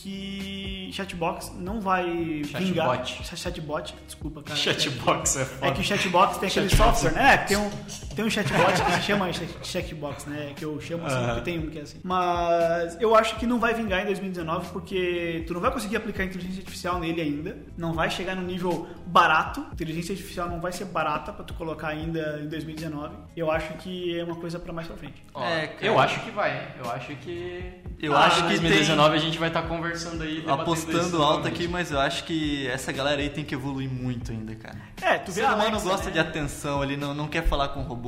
[0.07, 2.59] que chatbox não vai Chatbot.
[2.65, 3.05] vingar.
[3.05, 4.55] Ch- Chatbot, desculpa, cara.
[4.59, 5.71] Chatbox é É foda.
[5.71, 6.99] que o chatbox tem aquele Chatbox.
[6.99, 7.37] software, né?
[7.37, 7.69] Tem um,
[8.15, 9.29] tem um chatbot que se chama
[9.63, 10.53] chatbox, né?
[10.55, 11.99] Que eu chamo assim, porque tem um que é assim.
[12.03, 16.23] Mas eu acho que não vai vingar em 2019 porque tu não vai conseguir aplicar
[16.23, 17.57] inteligência artificial nele ainda.
[17.77, 19.65] Não vai chegar no nível barato.
[19.73, 23.15] Inteligência artificial não vai ser barata pra tu colocar ainda em 2019.
[23.35, 25.23] Eu acho que é uma coisa pra mais pra frente.
[25.33, 25.85] Ó, É, cara.
[25.85, 26.67] eu acho que vai.
[26.83, 27.73] Eu acho que.
[27.99, 30.43] Eu Ah, acho em que 2019 a gente vai estar conversando aí.
[30.47, 34.53] Apostando alto aqui, mas eu acho que essa galera aí tem que evoluir muito ainda,
[34.55, 34.77] cara.
[35.01, 36.11] É, O tu vê ser a humano gosta né?
[36.11, 38.02] de atenção, ele não, não quer falar com o robô.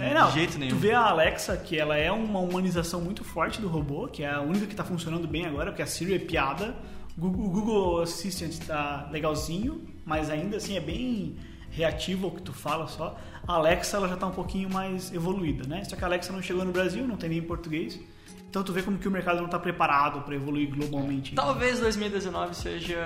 [0.00, 0.70] É, não, de jeito nenhum.
[0.70, 4.30] Tu vê a Alexa, que ela é uma humanização muito forte do robô, que é
[4.30, 6.74] a única que tá funcionando bem agora, porque a Siri é piada.
[7.18, 11.36] O Google- Assistant tá legalzinho, mas ainda assim é bem
[11.70, 13.18] reativo ao que tu fala só.
[13.46, 15.82] A Alexa ela já tá um pouquinho mais evoluída, né?
[15.84, 17.98] Só que a Alexa não chegou no Brasil, não tem nem em português.
[18.56, 21.34] Então tu vê como que o mercado não tá preparado para evoluir globalmente.
[21.34, 22.96] Talvez 2019 seja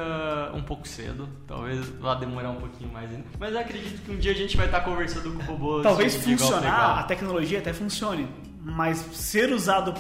[0.55, 3.25] um pouco cedo, talvez vá demorar um pouquinho mais ainda.
[3.37, 5.83] Mas eu acredito que um dia a gente vai estar conversando com robôs.
[5.83, 6.99] Talvez funcionar, igual.
[6.99, 8.29] a tecnologia até funcione,
[8.63, 9.93] mas ser usado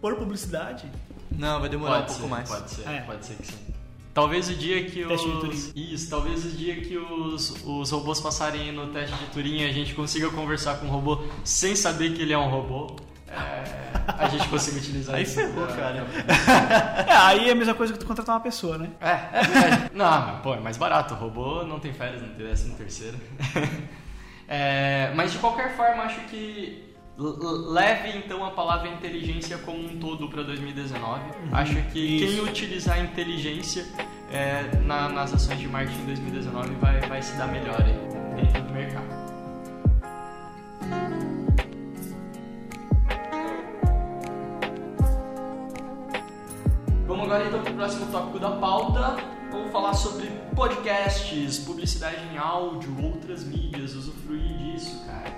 [0.00, 0.90] por publicidade
[1.30, 2.48] Não, vai demorar Pode um pouco ser, mais.
[2.48, 3.00] Pode ser, É.
[3.02, 3.58] pode ser que sim.
[4.14, 5.40] Talvez o dia que Teste de os.
[5.42, 5.92] Turing.
[5.92, 9.94] Isso, talvez o dia que os, os robôs passarem no teste de Turing a gente
[9.94, 12.96] consiga conversar com o robô sem saber que ele é um robô.
[13.28, 13.64] É,
[14.06, 15.34] a gente consiga utilizar Aí isso.
[15.34, 16.06] ferrou, pra- cara.
[17.08, 18.88] É, aí é a mesma coisa que tu contratar uma pessoa, né?
[19.00, 19.90] É, é verdade.
[19.94, 21.14] Não, mas, pô, é mais barato.
[21.14, 23.18] O robô não tem férias, não tem décimo terceiro.
[24.48, 30.28] É, mas de qualquer forma, acho que leve então a palavra inteligência como um todo
[30.28, 31.20] para 2019.
[31.50, 33.84] Acho que quem utilizar a inteligência
[34.32, 38.62] é, na- nas ações de marketing em 2019 vai, vai se dar melhor aí dentro
[38.62, 39.26] do mercado.
[47.06, 49.16] Vamos agora então para o próximo tópico da pauta.
[49.50, 55.36] Vamos falar sobre podcasts, publicidade em áudio, outras mídias, usufruir disso, cara.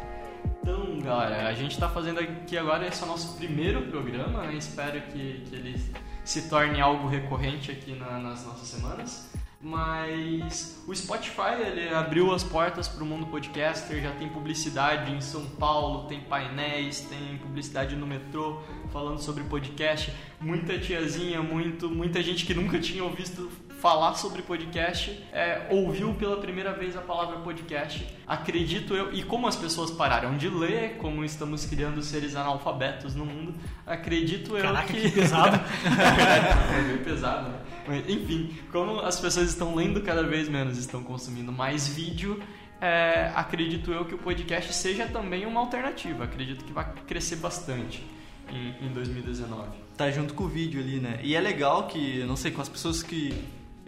[0.63, 4.55] Então, galera, a gente está fazendo aqui agora esse é o nosso primeiro programa, né?
[4.55, 5.81] Espero que, que ele
[6.25, 9.31] se torne algo recorrente aqui na- nas nossas semanas.
[9.61, 15.21] Mas o Spotify ele abriu as portas para o mundo podcaster, já tem publicidade em
[15.21, 18.61] São Paulo, tem painéis, tem publicidade no metrô
[18.93, 20.13] falando sobre podcast.
[20.41, 23.51] Muita tiazinha, muito, muita gente que nunca tinha ouvido
[23.81, 28.07] falar sobre podcast é, ouviu pela primeira vez a palavra podcast.
[28.27, 33.25] Acredito eu, e como as pessoas pararam de ler, como estamos criando seres analfabetos no
[33.25, 33.55] mundo,
[33.87, 35.01] acredito eu Caraca, que.
[35.01, 35.61] que pesado.
[36.77, 38.05] é meio pesado, né?
[38.09, 42.43] Enfim, como as pessoas estão lendo cada vez menos, estão consumindo mais vídeo,
[42.81, 46.25] é, acredito eu que o podcast seja também uma alternativa.
[46.25, 48.05] Acredito que vai crescer bastante
[48.51, 49.69] em, em 2019.
[49.97, 51.19] Tá junto com o vídeo ali, né?
[51.23, 53.33] E é legal que, não sei, com as pessoas que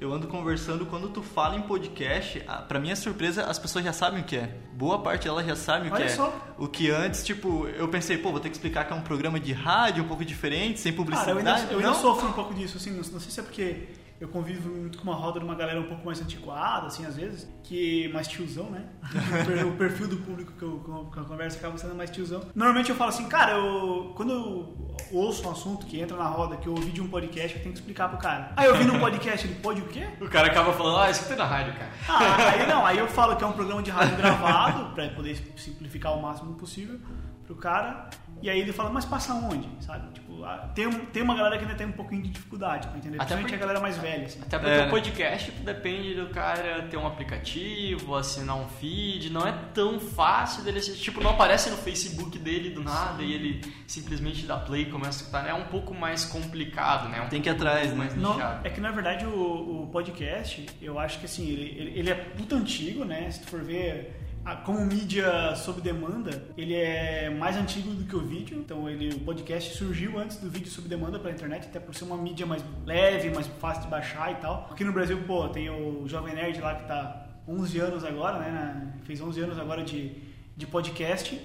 [0.01, 3.93] eu ando conversando, quando tu fala em podcast, a- pra minha surpresa, as pessoas já
[3.93, 4.55] sabem o que é.
[4.73, 6.15] Boa parte delas já sabem o Olha que é.
[6.17, 6.35] só.
[6.59, 9.39] O que antes, tipo, eu pensei, pô, vou ter que explicar que é um programa
[9.39, 11.31] de rádio um pouco diferente, sem Cara, publicidade.
[11.33, 11.95] eu ainda, eu ainda não?
[12.01, 13.89] sofro um pouco disso, assim, não, não sei se é porque
[14.21, 17.17] eu convivo muito com uma roda de uma galera um pouco mais antiquada, assim, às
[17.17, 18.85] vezes, que mais tiozão, né?
[19.41, 20.79] O per- o perfil do público que eu,
[21.13, 22.43] que eu converso acaba sendo mais tiozão.
[22.55, 26.57] Normalmente eu falo assim, cara, eu, quando eu ouço um assunto que entra na roda,
[26.59, 28.53] que eu ouvi de um podcast, eu tenho que explicar pro cara.
[28.57, 30.07] Aí eu vi num podcast, ele pode o quê?
[30.21, 31.91] O cara acaba falando, ah, escutei na rádio, cara.
[32.09, 35.35] Ah, aí não, aí eu falo que é um programa de rádio gravado, pra poder
[35.57, 37.01] simplificar o máximo possível
[37.47, 38.11] pro cara.
[38.43, 39.69] E aí ele fala, mas passa onde?
[39.81, 40.13] Sabe?
[40.13, 40.30] Tipo,
[40.75, 43.21] tem, tem uma galera que ainda tem um pouquinho de dificuldade pra entender.
[43.21, 44.41] Até porque- a galera mais velha, assim.
[44.41, 44.87] Até porque É.
[44.87, 50.63] o podcast depende do cara ter um aplicativo, assinar um feed, não é tão fácil
[50.63, 51.03] dele assistir.
[51.05, 55.11] Tipo, não aparece no Facebook dele do nada e ele simplesmente dá play e começa
[55.11, 55.43] a escutar.
[55.43, 55.51] né?
[55.51, 57.19] É um pouco mais complicado, né?
[57.19, 57.95] É um Tem que ir atrás, né?
[57.97, 61.99] mais Não, é que na verdade o, o podcast, eu acho que assim, ele, ele,
[61.99, 63.31] ele é puta antigo, né?
[63.31, 64.20] Se tu for ver
[64.57, 68.59] como mídia sob demanda, ele é mais antigo do que o vídeo.
[68.59, 72.05] Então ele, o podcast surgiu antes do vídeo sob demanda pela internet, até por ser
[72.05, 74.69] uma mídia mais leve, mais fácil de baixar e tal.
[74.71, 78.93] Aqui no Brasil, pô, tem o Jovem Nerd lá que tá 11 anos agora, né?
[79.05, 80.13] Fez 11 anos agora de,
[80.57, 81.41] de podcast.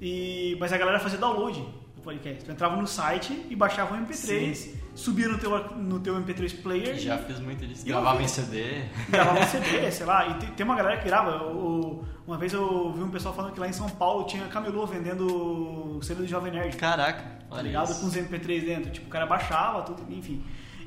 [0.00, 2.44] E, mas a galera fazia download do podcast.
[2.44, 6.96] Tu entrava no site e baixava um MP3, subia no teu, no teu MP3 player
[6.98, 7.84] Já fiz muito disso.
[7.86, 8.82] Gravava em CD.
[9.08, 10.26] e gravava um CD, sei lá.
[10.28, 11.44] E tem, tem uma galera que grava.
[11.52, 14.86] O- uma vez eu vi um pessoal falando que lá em São Paulo tinha camelô
[14.86, 16.76] vendendo CD do Jovem Nerd.
[16.76, 17.22] Caraca.
[17.50, 17.90] tá ligado?
[17.90, 18.00] isso.
[18.00, 18.90] Com os MP3 dentro.
[18.90, 20.42] Tipo, o cara baixava tudo, enfim.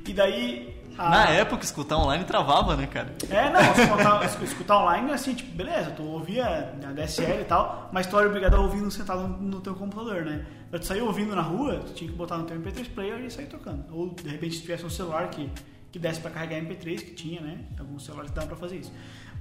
[0.07, 0.80] E daí.
[0.97, 3.15] A- Na época, escutar online travava, né, cara?
[3.29, 7.89] É, não, escutar, es- escutar online assim, tipo, beleza, tu ouvia na DSL e tal,
[7.91, 10.45] mas tu era obrigado a ouvir sentado no, no teu computador, né?
[10.69, 13.29] Pra tu sair ouvindo na rua, tu tinha que botar no teu MP3 player e
[13.31, 13.83] sair tocando.
[13.91, 15.49] Ou de repente se tivesse um celular que,
[15.91, 17.57] que desse pra carregar MP3, que tinha, né?
[17.79, 18.91] Alguns celulares davam pra fazer isso.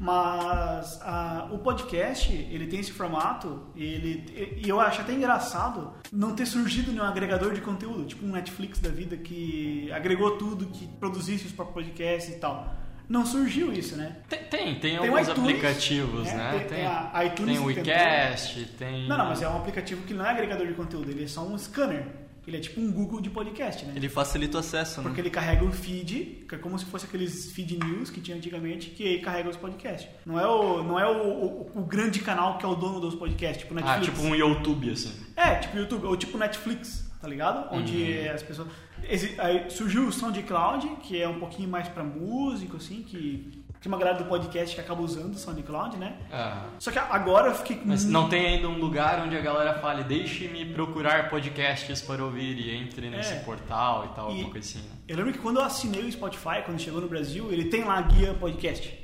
[0.03, 6.35] Mas ah, o podcast, ele tem esse formato, ele, e eu acho até engraçado não
[6.35, 10.89] ter surgido nenhum agregador de conteúdo, tipo um Netflix da vida que agregou tudo, que
[10.89, 12.75] produzisse os próprios podcasts e tal.
[13.07, 14.17] Não surgiu isso, né?
[14.27, 16.35] Tem, tem, tem alguns iTunes, aplicativos, né?
[16.35, 16.59] né?
[16.61, 17.67] Tem- tem a iTunes tem o.
[17.67, 19.07] WeCast, tem.
[19.07, 21.43] Não, não, mas é um aplicativo que não é agregador de conteúdo, ele é só
[21.43, 22.07] um scanner.
[22.47, 23.93] Ele é tipo um Google de podcast, né?
[23.95, 25.05] Ele facilita o acesso, né?
[25.07, 28.37] Porque ele carrega o feed, que é como se fosse aqueles feed news que tinha
[28.37, 30.09] antigamente, que carrega os podcasts.
[30.27, 33.15] Não é o, não é o, o, o grande canal que é o dono dos
[33.15, 34.07] podcasts, tipo Ah, Netflix.
[34.07, 35.13] tipo um YouTube, assim.
[35.37, 37.69] É, tipo YouTube, ou tipo Netflix, tá ligado?
[37.75, 38.69] Onde as pessoas.
[39.09, 43.60] Exi- Aí surgiu o SoundCloud, que é um pouquinho mais pra músico, assim, que.
[43.81, 46.15] Tem uma galera do podcast que acaba usando o SoundCloud, né?
[46.31, 46.67] Ah.
[46.79, 47.89] Só que agora eu fiquei com.
[47.89, 52.59] Mas não tem ainda um lugar onde a galera fale, deixe-me procurar podcasts para ouvir
[52.59, 53.37] e entre nesse É.
[53.41, 54.87] portal e tal, E- alguma coisa assim.
[54.87, 54.95] né?
[55.09, 57.97] Eu lembro que quando eu assinei o Spotify, quando chegou no Brasil, ele tem lá
[57.99, 58.99] a guia podcast.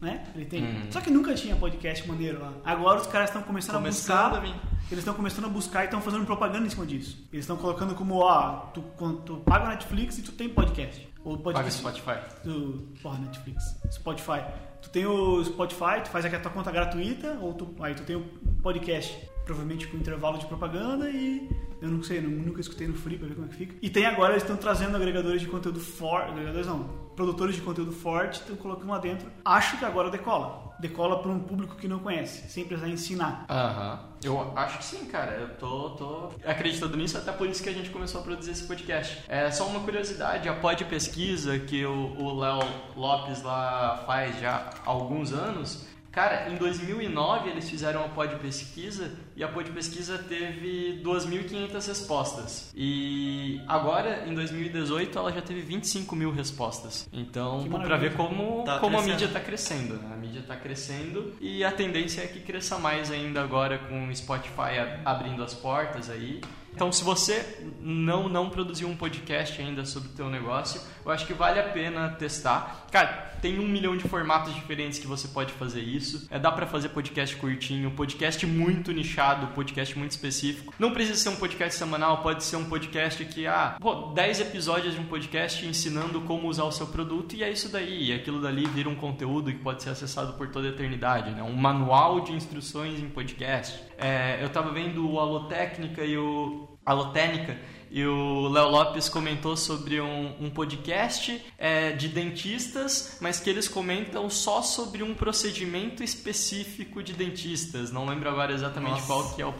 [0.00, 0.24] Né?
[0.34, 0.64] Ele tem.
[0.64, 0.86] Uhum.
[0.90, 2.52] Só que nunca tinha podcast maneiro lá.
[2.64, 4.40] Agora os caras estão começando, Começando a a buscar.
[4.40, 4.54] vir.
[4.90, 7.24] Eles estão começando a buscar e estão fazendo propaganda em cima disso.
[7.32, 8.82] Eles estão colocando como, ó, tu,
[9.24, 11.06] tu paga o Netflix e tu tem podcast.
[11.24, 11.78] Ou Paga podcast.
[11.78, 12.44] Spotify.
[12.44, 14.44] do porra, Netflix, Spotify.
[14.80, 18.02] Tu tem o Spotify, tu faz aqui a tua conta gratuita, ou tu, aí tu
[18.02, 18.24] tem o
[18.62, 21.48] podcast, provavelmente com intervalo de propaganda, e
[21.82, 23.74] Eu não sei, nunca escutei no Free pra ver como é que fica.
[23.82, 26.30] E tem agora, eles estão trazendo agregadores de conteúdo forte.
[26.30, 26.84] Agregadores não,
[27.16, 29.28] produtores de conteúdo forte, estão colocando lá dentro.
[29.44, 30.72] Acho que agora decola.
[30.78, 33.46] Decola para um público que não conhece, sem precisar ensinar.
[33.50, 34.00] Aham.
[34.22, 35.32] Eu acho que sim, cara.
[35.32, 38.64] Eu tô, tô acreditando nisso, até por isso que a gente começou a produzir esse
[38.64, 39.24] podcast.
[39.28, 40.54] É só uma curiosidade, a
[40.88, 42.60] Pesquisa, que o Léo
[42.94, 49.10] Lopes lá faz já há alguns anos, Cara, em 2009 eles fizeram a pod pesquisa
[49.34, 52.70] e a pod pesquisa teve 2.500 respostas.
[52.76, 57.08] E agora, em 2018, ela já teve 25 mil respostas.
[57.10, 59.94] Então, para ver como, Tá como a mídia está crescendo.
[59.94, 60.10] né?
[60.12, 64.14] A mídia está crescendo e a tendência é que cresça mais ainda agora com o
[64.14, 66.42] Spotify abrindo as portas aí.
[66.74, 71.26] Então, se você não não produziu um podcast ainda sobre o teu negócio, eu acho
[71.26, 72.86] que vale a pena testar.
[72.90, 76.28] Cara, tem um milhão de formatos diferentes que você pode fazer isso.
[76.30, 80.72] É, dá pra fazer podcast curtinho, podcast muito nichado, podcast muito específico.
[80.78, 84.94] Não precisa ser um podcast semanal, pode ser um podcast que, ah, pô, 10 episódios
[84.94, 88.10] de um podcast ensinando como usar o seu produto e é isso daí.
[88.10, 91.42] E aquilo dali vira um conteúdo que pode ser acessado por toda a eternidade, né?
[91.42, 93.82] Um manual de instruções em podcast.
[93.98, 97.58] É, eu tava vendo o Alotécnica e o Alotênica
[97.94, 103.68] e o Léo Lopes comentou sobre um, um podcast é, de dentistas, mas que eles
[103.68, 107.92] comentam só sobre um procedimento específico de dentistas.
[107.92, 109.06] Não lembro agora exatamente Nossa.
[109.06, 109.54] qual que é o,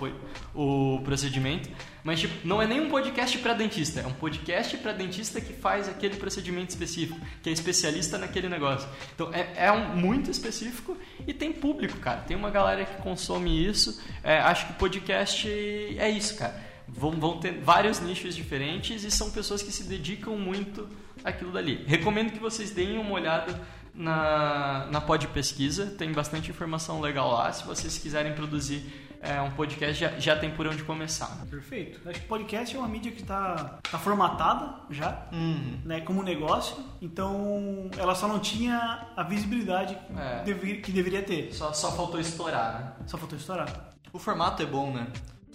[0.55, 1.69] o procedimento,
[2.03, 5.53] mas tipo, não é nem um podcast para dentista, é um podcast para dentista que
[5.53, 8.89] faz aquele procedimento específico, que é especialista naquele negócio.
[9.15, 12.23] Então é, é um, muito específico e tem público, cara.
[12.23, 14.03] Tem uma galera que consome isso.
[14.25, 16.72] É, acho que podcast é isso, cara.
[16.93, 20.89] Vão, vão ter vários nichos diferentes e são pessoas que se dedicam muito
[21.25, 21.83] àquilo dali.
[21.87, 23.61] Recomendo que vocês deem uma olhada
[23.95, 27.53] na, na Pod Pesquisa, tem bastante informação legal lá.
[27.53, 28.85] Se vocês quiserem produzir
[29.21, 31.45] é, um podcast, já, já tem por onde começar.
[31.49, 32.01] Perfeito.
[32.09, 35.79] Acho que podcast é uma mídia que está tá formatada já, Uhum.
[35.85, 36.77] né, como negócio.
[37.01, 40.43] Então, ela só não tinha a visibilidade É.
[40.83, 41.53] que deveria ter.
[41.55, 42.93] Só, só faltou estourar, né?
[43.07, 43.93] Só faltou estourar.
[44.13, 45.07] O formato é bom, né?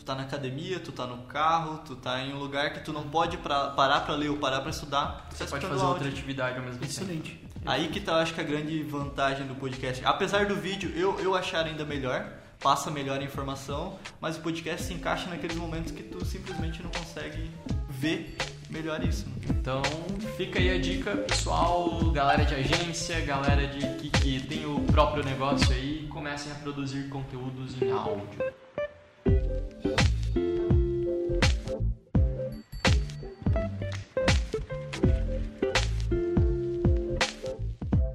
[0.07, 2.93] Tu tá na academia, tu tá no carro, tu tá em um lugar que tu
[2.93, 5.27] não pode pra- parar pra ler ou parar pra estudar.
[5.29, 6.89] Tu Você tá pode fazer outra atividade ao mesmo tempo.
[6.89, 7.45] Excelente.
[7.65, 10.01] Aí que tá, eu acho que a grande vantagem do podcast.
[10.05, 12.25] Apesar do vídeo eu, eu achar ainda melhor,
[12.63, 16.89] passa melhor a informação, mas o podcast se encaixa naqueles momentos que tu simplesmente não
[16.89, 17.51] consegue
[17.89, 18.37] ver
[18.69, 19.27] melhor isso.
[19.27, 19.33] né?
[19.59, 19.81] Então
[20.37, 25.21] fica aí a dica, pessoal, galera de agência, galera de que, que tem o próprio
[25.25, 28.25] negócio aí, comecem a produzir conteúdos em áudio.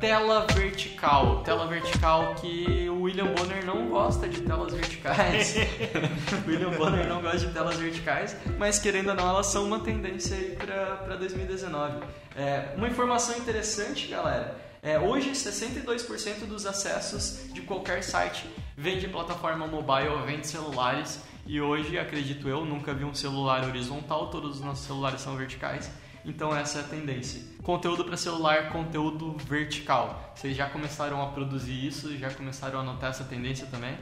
[0.03, 1.44] Tela vertical.
[1.44, 5.55] Tela vertical que o William Bonner não gosta de telas verticais.
[6.44, 9.78] o William Bonner não gosta de telas verticais, mas querendo ou não, elas são uma
[9.78, 12.05] tendência aí para 2019.
[12.34, 14.57] É, uma informação interessante, galera.
[14.82, 18.44] É, hoje, 62% dos acessos de qualquer site
[18.76, 21.22] vem de plataforma mobile, vem de celulares.
[21.46, 25.88] E hoje, acredito eu, nunca vi um celular horizontal, todos os nossos celulares são verticais.
[26.24, 27.42] Então essa é a tendência.
[27.62, 30.32] Conteúdo para celular, conteúdo vertical.
[30.34, 32.16] Vocês já começaram a produzir isso?
[32.16, 33.96] Já começaram a notar essa tendência também?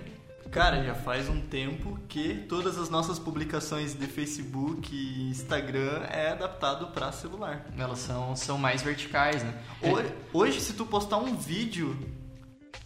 [0.51, 6.31] Cara, já faz um tempo que todas as nossas publicações de Facebook e Instagram é
[6.31, 7.67] adaptado para celular.
[7.79, 9.55] Elas são, são mais verticais, né?
[10.33, 11.97] Hoje, se tu postar um vídeo,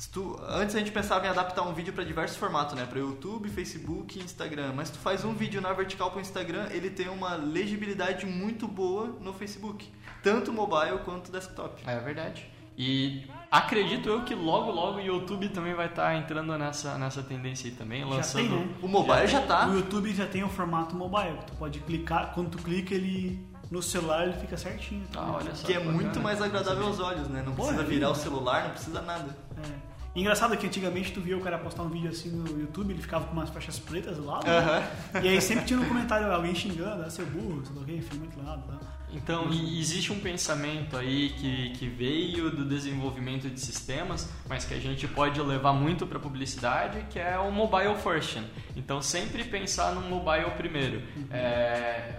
[0.07, 3.49] tu- antes a gente pensava em adaptar um vídeo para diversos formatos, né, para YouTube,
[3.49, 4.73] Facebook e Instagram.
[4.75, 8.67] Mas tu faz um vídeo na vertical para o Instagram, ele tem uma legibilidade muito
[8.67, 9.89] boa no Facebook,
[10.23, 11.83] tanto mobile quanto desktop.
[11.87, 12.49] É verdade.
[12.77, 17.71] E acredito eu que logo, logo o YouTube também vai estar entrando nessa, nessa tendência
[17.71, 18.49] aí também, Já lançando.
[18.49, 18.75] tem, né?
[18.83, 19.69] O mobile já tá.
[19.69, 21.39] O YouTube já tem o formato mobile.
[21.47, 25.07] Tu pode clicar, quando tu clica ele no celular, ele fica certinho.
[25.13, 25.21] tá?
[25.21, 25.65] Ah, olha só.
[25.67, 25.95] Que é bacana.
[25.97, 27.45] muito mais agradável aos olhos, né?
[27.47, 29.37] Não precisa é virar o celular, não precisa nada.
[29.57, 29.94] É.
[30.15, 33.25] Engraçado que antigamente tu via o cara postar um vídeo assim no YouTube, ele ficava
[33.25, 34.47] com umas faixas pretas do lado.
[34.47, 34.91] né?
[35.23, 38.27] E aí sempre tinha um comentário, alguém xingando, ah, seu burro, sei lá quê, filma
[38.27, 38.63] aqui lado.
[38.69, 38.95] Tá?
[39.13, 44.81] Então, existe um pensamento aí que, que veio do desenvolvimento de sistemas, mas que a
[44.81, 48.39] gente pode levar muito para publicidade, que é o mobile first.
[48.75, 51.03] Então, sempre pensar no mobile primeiro.
[51.31, 52.19] É,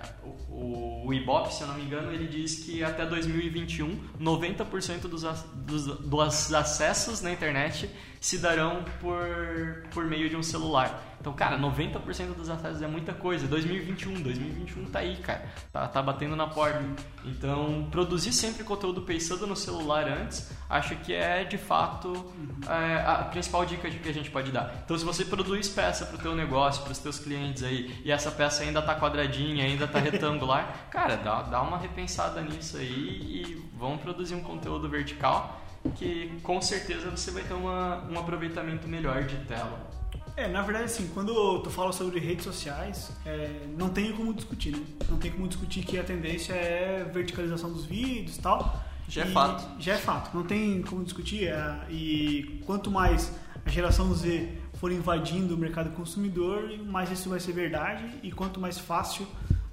[0.55, 5.23] o, o Ibope, se eu não me engano, ele diz que até 2021, 90% dos,
[5.53, 7.89] dos, dos acessos na internet
[8.25, 10.99] se darão por, por meio de um celular.
[11.21, 13.45] Então, cara, 90% dos acessos é muita coisa.
[13.45, 15.45] 2021, 2021 tá aí, cara.
[15.71, 16.83] Tá, tá batendo na porta.
[17.23, 22.33] Então, produzir sempre conteúdo pensando no celular antes, acho que é de fato
[22.67, 24.73] é, a principal dica que a gente pode dar.
[24.83, 28.63] Então, se você produz peça pro teu negócio, pros teus clientes aí, e essa peça
[28.63, 34.01] ainda tá quadradinha, ainda tá retangular, cara, dá, dá uma repensada nisso aí e vamos
[34.01, 35.61] produzir um conteúdo vertical
[35.95, 39.95] que com certeza você vai ter uma, um aproveitamento melhor de tela.
[40.37, 44.71] É, na verdade, assim, quando tu fala sobre redes sociais, é, não tem como discutir,
[44.71, 44.83] né?
[45.09, 48.83] Não tem como discutir que a tendência é verticalização dos vídeos e tal.
[49.07, 49.81] Já é fato.
[49.81, 51.47] Já é fato, não tem como discutir.
[51.47, 53.31] é, e quanto mais
[53.65, 58.03] a geração Z for invadindo o mercado consumidor, mais isso vai ser verdade.
[58.21, 59.25] E quanto mais fácil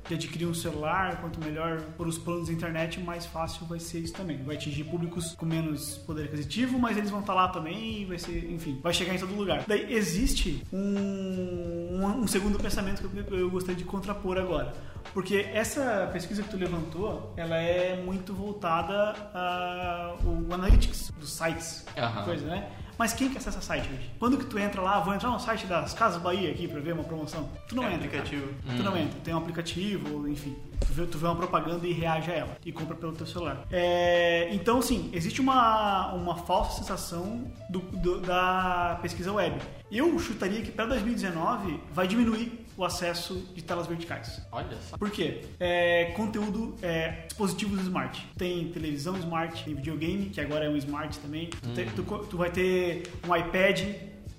[0.08, 4.00] de adquirir um celular, quanto melhor por os planos da internet, mais fácil vai ser
[4.00, 4.42] isso também.
[4.42, 8.18] Vai atingir públicos com menos poder aquisitivo, mas eles vão estar lá também e vai
[8.18, 9.64] ser, enfim, vai chegar em todo lugar.
[9.66, 14.72] Daí existe um, um, um segundo pensamento que eu, eu gostaria de contrapor agora.
[15.12, 22.24] Porque essa pesquisa que tu levantou, ela é muito voltada ao analytics dos sites, Aham.
[22.24, 22.70] coisa, né?
[22.98, 24.10] Mas quem que acessa site hoje?
[24.18, 26.92] Quando que tu entra lá, vou entrar no site das Casas Bahia aqui pra ver
[26.94, 27.48] uma promoção?
[27.68, 28.08] Tu não É entra.
[28.08, 28.22] cara.
[28.22, 28.54] aplicativo.
[28.76, 29.20] Tu não entra.
[29.24, 30.56] Tem um aplicativo, enfim.
[30.80, 32.56] Tu vê, tu vê uma propaganda e reage a ela.
[32.64, 33.64] E compra pelo teu celular.
[33.70, 39.56] É, então, assim, existe uma, uma falsa sensação do- do- da pesquisa web.
[39.90, 44.40] Eu chutaria que para 2019 vai diminuir o acesso de telas verticais.
[44.50, 44.96] Olha só.
[44.96, 45.42] Por quê?
[45.60, 48.26] É, conteúdo, é, dispositivos smart.
[48.36, 51.48] Tem televisão smart, tem videogame, que agora é um smart também.
[51.48, 53.80] Tu, te- tu co- tu vai ter um iPad,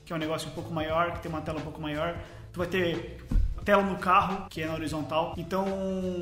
[0.05, 2.18] que é um negócio um pouco maior, que tem uma tela um pouco maior.
[2.51, 3.18] Tu vai ter
[3.64, 5.34] tela no carro, que é na horizontal.
[5.38, 5.65] Então...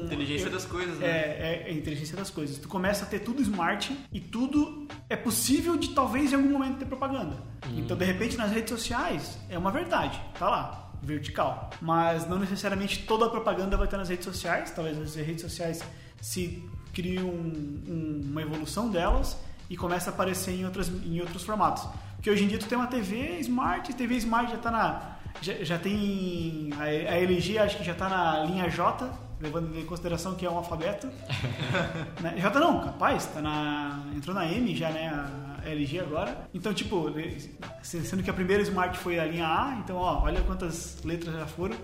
[0.04, 1.08] Inteligência eu- das coisas, né?
[1.08, 2.58] É, é, é inteligência das coisas.
[2.60, 6.78] Tu começa a ter tudo smart e tudo é possível de talvez em algum momento
[6.78, 7.38] ter propaganda.
[7.76, 10.22] Então, de repente, nas redes sociais, é uma verdade.
[10.38, 11.70] Tá lá vertical.
[11.82, 14.72] Mas não necessariamente toda a propaganda vai estar nas redes sociais.
[14.72, 15.82] Talvez as redes sociais
[16.22, 16.64] se
[16.94, 19.38] criem um- um- uma evolução delas
[19.70, 21.88] e comece a aparecer em, outras, em outros formatos.
[22.16, 25.18] Porque hoje em dia tu tem uma TV Smart, TV Smart já está na.
[25.42, 26.70] Já, já tem.
[26.78, 29.10] A, a LG acho que já está na linha J,
[29.40, 31.08] levando em consideração que é um alfabeto.
[32.22, 32.36] Né?
[32.38, 34.04] J não, capaz, tá na.
[34.16, 35.08] Entrou na M já, né?
[35.08, 36.48] A LG agora.
[36.54, 37.12] Então, tipo,
[37.82, 41.46] sendo que a primeira Smart foi a linha A, então ó, olha quantas letras já
[41.46, 41.76] foram.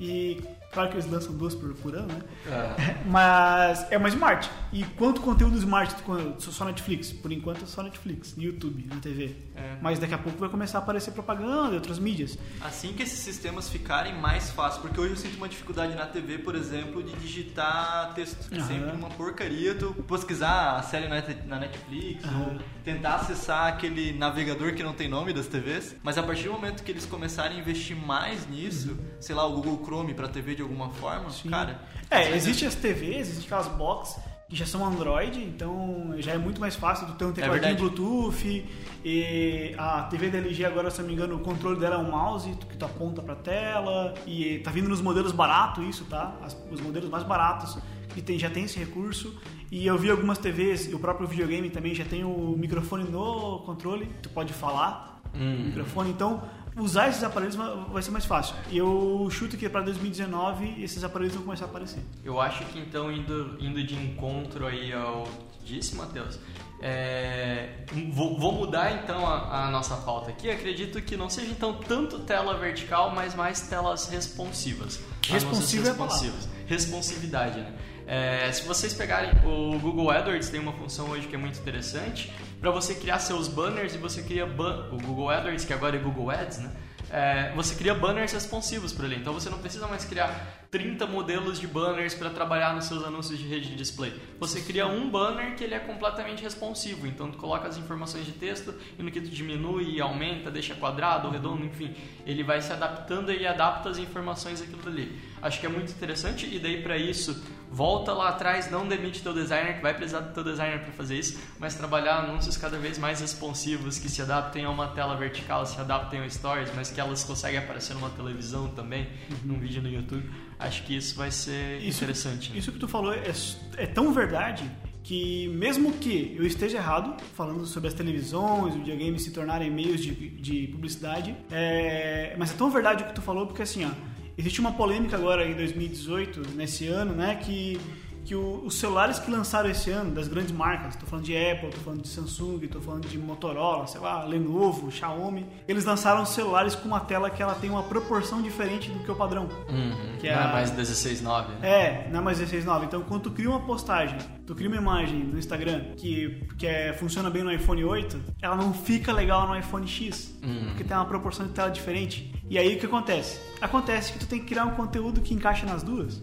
[0.00, 0.42] E
[0.72, 2.20] claro que eles lançam duas por, por ano, né?
[3.06, 4.50] Mas é uma Smart.
[4.72, 5.94] E quanto conteúdo Smart
[6.38, 7.12] só Netflix?
[7.12, 9.36] Por enquanto é só Netflix, no YouTube, na TV.
[9.54, 9.76] É.
[9.80, 12.36] Mas daqui a pouco vai começar a aparecer propaganda e outras mídias.
[12.60, 16.38] Assim que esses sistemas ficarem mais fáceis, porque hoje eu sinto uma dificuldade na TV,
[16.38, 18.52] por exemplo, de digitar texto.
[18.52, 18.66] É Aham.
[18.66, 22.40] sempre uma porcaria tu pesquisar a série na Net- na Netflix Aham.
[22.54, 25.96] ou tentar acessar aquele navegador que não tem nome das TVs.
[26.02, 29.52] Mas a partir do momento que eles começarem a investir mais nisso, sei lá, o
[29.54, 31.50] Google Chrome pra TV de alguma forma, Sim.
[31.50, 31.80] cara.
[32.10, 34.18] É, existem as TVs, existem aquelas box
[34.48, 37.82] que já são Android, então já é muito mais fácil tu ter um tecladinho verdade.
[37.82, 38.64] Bluetooth.
[39.04, 42.10] E a TV da LG agora, se não me engano, o controle dela é um
[42.10, 44.14] mouse que tu aponta pra tela.
[44.26, 46.34] E tá vindo nos modelos baratos isso, tá?
[46.42, 47.76] As- os modelos mais baratos
[48.14, 49.36] que tem, já tem esse recurso.
[49.70, 54.06] E eu vi algumas TVs, o próprio videogame também já tem o microfone no controle,
[54.22, 56.40] tu pode falar no microfone, então
[56.76, 58.54] usar esses aparelhos vai ser mais fácil.
[58.70, 62.00] Eu chuto que para 2019 esses aparelhos vão começar a aparecer.
[62.24, 65.26] Eu acho que então, indo, indo de encontro aí ao
[65.66, 66.38] disse, Matheus,
[66.80, 70.48] é, vou, vou mudar então a, a nossa pauta aqui.
[70.48, 75.00] Acredito que não seja então tanto tela vertical, mas mais telas responsivas.
[75.26, 76.48] Responsiva é responsivas.
[76.66, 77.72] Responsividade, né?
[78.06, 82.32] É, se vocês pegarem o Google AdWords tem uma função hoje que é muito interessante
[82.60, 85.98] para você criar seus banners e você cria ban o Google AdWords que agora é
[85.98, 86.70] Google Ads, né?
[87.10, 89.16] É, você cria banners responsivos para ele.
[89.16, 93.38] Então você não precisa mais criar 30 modelos de banners para trabalhar nos seus anúncios
[93.38, 94.12] de rede de display.
[94.38, 97.06] Você cria um banner que ele é completamente responsivo.
[97.06, 101.30] Então tu coloca as informações de texto e no que tu diminui, aumenta, deixa quadrado,
[101.30, 101.94] redondo, enfim,
[102.26, 105.18] ele vai se adaptando e adapta as informações daquilo ali.
[105.40, 109.32] Acho que é muito interessante e daí para isso volta lá atrás, não demite teu
[109.32, 112.98] designer que vai precisar do teu designer para fazer isso, mas trabalhar anúncios cada vez
[112.98, 117.00] mais responsivos que se adaptem a uma tela vertical, se adaptem a stories, mas que
[117.00, 119.08] elas conseguem aparecer numa televisão também,
[119.44, 120.28] num vídeo no YouTube.
[120.58, 122.50] Acho que isso vai ser Isso- interessante.
[122.52, 122.58] né?
[122.58, 123.30] Isso que tu falou é,
[123.76, 124.64] é tão verdade
[125.02, 130.02] que mesmo que eu esteja errado falando sobre as televisões, os videogames se tornarem meios
[130.02, 133.90] de, de publicidade, é, mas é tão verdade o que tu falou porque assim, ó,
[134.36, 137.78] existe uma polêmica agora em 2018, nesse ano, né, que
[138.26, 141.70] que o- os celulares que lançaram esse ano, das grandes marcas, tô falando de Apple,
[141.70, 146.74] tô falando de Samsung, tô falando de Motorola, sei lá, Lenovo, Xiaomi, eles lançaram celulares
[146.74, 149.48] com uma tela que ela tem uma proporção diferente do que o padrão.
[149.68, 150.16] Uhum.
[150.18, 151.68] Que é Não é mais 16.9, né?
[151.68, 152.84] É, não é mais 16.9.
[152.86, 156.92] Então, quando tu cria uma postagem, tu cria uma imagem no Instagram que, que é,
[156.94, 160.36] funciona bem no iPhone 8, ela não fica legal no iPhone X,
[160.68, 162.34] porque tem uma proporção de tela diferente.
[162.50, 163.40] E aí, o que acontece?
[163.60, 166.20] Acontece que tu tem que criar um conteúdo que encaixa nas duas.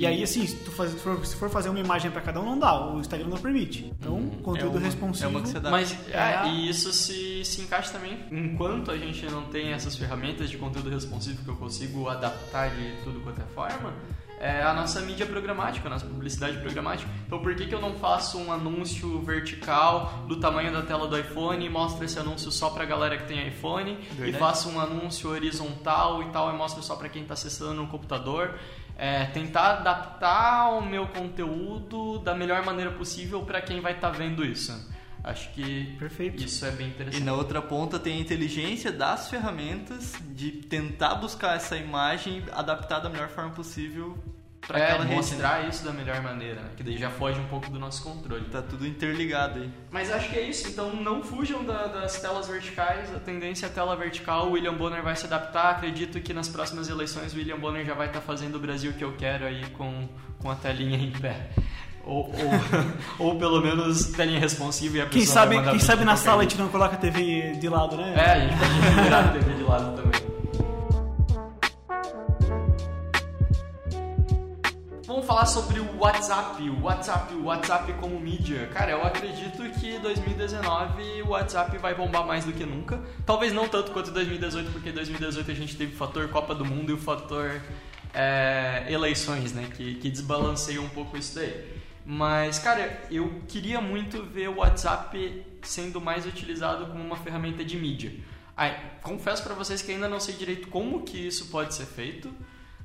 [0.00, 2.44] E aí, assim, se tu faz- for, se for fazer uma imagem pra cada um,
[2.44, 2.86] não dá.
[2.92, 3.92] O Instagram não permite.
[3.98, 5.26] Então, conteúdo É uma- responsivo...
[5.26, 5.70] é uma que você dá.
[5.70, 8.18] Mas É é, a- e isso se, se encaixa também.
[8.30, 12.92] Enquanto a gente não tem essas ferramentas de conteúdo responsivo que eu consigo adaptar de
[13.04, 13.92] tudo quanto é forma,
[14.40, 17.10] é a nossa mídia programática, a nossa publicidade programática.
[17.26, 21.18] Então por que, que eu não faço um anúncio vertical do tamanho da tela do
[21.18, 25.28] iPhone e mostro esse anúncio só pra galera que tem iPhone e faço um anúncio
[25.28, 28.54] horizontal e tal e mostro só pra quem tá acessando no computador?
[29.02, 34.44] É, tentar adaptar o meu conteúdo da melhor maneira possível pra quem vai estar vendo
[34.44, 34.72] isso.
[35.24, 36.42] Acho que Perfeito.
[36.44, 37.24] isso é bem E interessante.
[37.24, 43.08] na outra ponta tem a inteligência das ferramentas de tentar buscar essa imagem adaptada da
[43.08, 44.18] melhor forma possível
[44.70, 45.14] para é, aquela né?
[45.16, 46.68] mostrar isso da melhor maneira, né?
[46.76, 48.44] Que daí já foge um pouco do nosso controle.
[48.44, 49.70] Tá tudo interligado aí.
[49.90, 53.68] Mas acho que é isso, então não fujam da- das telas verticais, a tendência é
[53.68, 57.36] a tela vertical, o William Bonner vai se adaptar, acredito que nas próximas eleições o
[57.36, 60.54] William Bonner já vai estar fazendo o Brasil que eu quero aí com, com a
[60.54, 61.48] telinha em pé.
[62.04, 62.32] Ou, ou,
[63.32, 66.16] ou pelo menos telinha responsiva e a Quem pessoa sabe, vai mandar quem sabe na
[66.16, 68.14] sala a gente não coloca a TV de lado, né?
[68.16, 68.72] É, a gente pode
[69.02, 70.29] virar a TV de lado também.
[75.10, 78.68] Vamos falar sobre o WhatsApp, o WhatsApp, o WhatsApp como mídia.
[78.68, 83.02] Cara, eu acredito que 2019 o WhatsApp vai bombar mais do que nunca.
[83.26, 86.90] Talvez não tanto quanto 2018, porque 2018 a gente teve o fator Copa do Mundo
[86.90, 87.60] e o fator
[88.14, 89.68] é, eleições, né?
[89.74, 90.12] Que, que
[90.78, 91.74] um pouco isso daí.
[92.06, 97.76] Mas, cara, eu queria muito ver o WhatsApp sendo mais utilizado como uma ferramenta de
[97.76, 98.12] mídia.
[98.56, 102.32] Ai, confesso pra vocês que ainda não sei direito como que isso pode ser feito,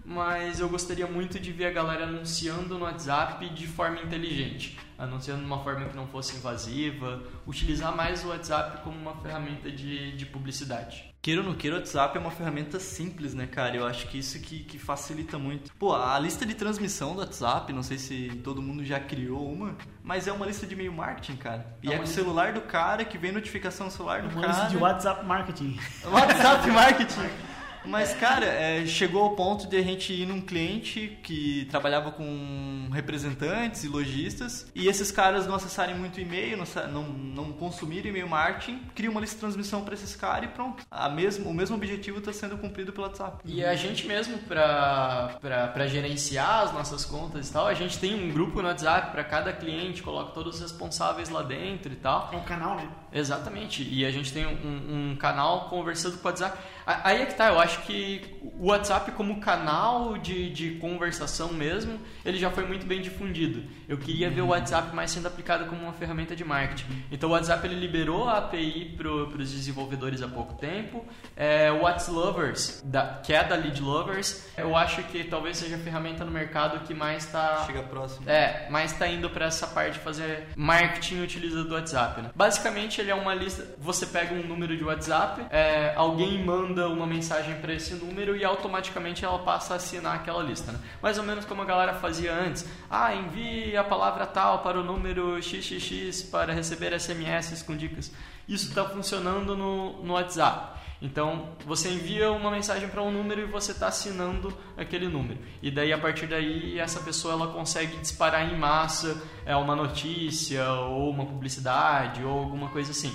[0.06, 5.40] mas eu gostaria muito de ver a galera anunciando no WhatsApp de forma inteligente, anunciando
[5.42, 10.16] de uma forma que não fosse invasiva, utilizar mais o WhatsApp como uma ferramenta de,
[10.16, 11.14] de publicidade.
[11.22, 13.76] Queira ou não queira, o WhatsApp é uma ferramenta simples, né, cara?
[13.76, 15.74] Eu acho que isso que, que facilita muito.
[15.74, 19.76] Pô, a lista de transmissão do WhatsApp, não sei se todo mundo já criou uma,
[20.04, 21.66] mas é uma lista de e-mail marketing, cara.
[21.82, 24.42] E É é, com o celular do cara que vem notificação no celular do Uma
[24.42, 24.48] cara.
[24.54, 25.80] lista de WhatsApp Marketing.
[26.06, 27.30] WhatsApp marketing.
[27.88, 32.90] Mas, cara, é, chegou ao ponto de a gente ir num cliente que trabalhava com
[32.92, 36.58] representantes e lojistas e esses caras não acessarem muito e-mail,
[36.92, 40.84] não, não, consumirem e-mail marketing, cria uma lista de transmissão para esses caras e pronto.
[40.90, 43.40] A mesmo, o mesmo objetivo está sendo cumprido pelo WhatsApp.
[43.46, 48.32] E a gente mesmo, pra gerenciar as nossas contas e tal, a gente tem um
[48.32, 52.30] grupo no WhatsApp para cada cliente, coloca todos os responsáveis lá dentro e tal.
[52.34, 52.88] É um canal, né?
[53.12, 53.88] Exatamente.
[53.90, 56.58] E a gente tem um, um canal conversando com o WhatsApp.
[56.86, 58.22] Aí é que tá, eu acho que
[58.60, 63.64] o WhatsApp como canal de, de conversação mesmo, ele já foi muito bem difundido.
[63.88, 66.86] Eu queria ver o WhatsApp mais sendo aplicado como uma ferramenta de marketing.
[67.12, 71.06] Então o WhatsApp ele liberou a API para os desenvolvedores há pouco tempo.
[71.36, 75.76] É, o Whats Lovers, da, que é da Lead Lovers, eu acho que talvez seja
[75.76, 78.30] a ferramenta no mercado que mais está Chega próximo.
[78.30, 82.32] é, mas tá indo pra essa parte de fazer marketing utilizando o WhatsApp, né?
[82.36, 83.66] Basicamente, ele é uma lista.
[83.80, 88.44] Você pega um número de WhatsApp, é, alguém manda uma mensagem pra esse número e
[88.44, 90.80] automaticamente ela passa a assinar aquela lista, né?
[91.02, 92.66] Mais ou menos como a galera fazia antes.
[92.90, 98.12] Ah, envie a palavra tal para o número XXX para receber SMS com dicas.
[98.48, 100.76] Isso está funcionando no, no WhatsApp.
[101.02, 105.40] Então, você envia uma mensagem para um número e você está assinando aquele número.
[105.62, 110.68] E daí, a partir daí, essa pessoa ela consegue disparar em massa é, uma notícia
[110.72, 113.14] ou uma publicidade ou alguma coisa assim.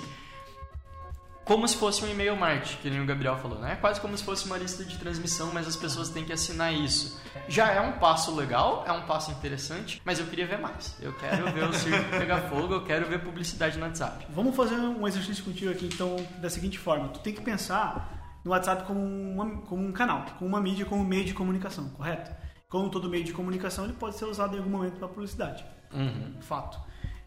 [1.51, 3.73] Como se fosse um e-mail marketing, que nem o Gabriel falou, né?
[3.73, 6.73] É quase como se fosse uma lista de transmissão, mas as pessoas têm que assinar
[6.73, 7.19] isso.
[7.49, 10.95] Já é um passo legal, é um passo interessante, mas eu queria ver mais.
[11.01, 14.25] Eu quero ver o circo pegar fogo, eu quero ver publicidade no WhatsApp.
[14.29, 17.09] Vamos fazer um exercício contigo aqui, então, da seguinte forma.
[17.09, 21.01] Tu tem que pensar no WhatsApp como, uma- como um canal, como uma mídia, como
[21.01, 22.31] um meio de comunicação, correto?
[22.69, 25.65] Como todo meio de comunicação, ele pode ser usado em algum momento para publicidade.
[25.93, 26.35] Uhum.
[26.39, 26.79] Fato.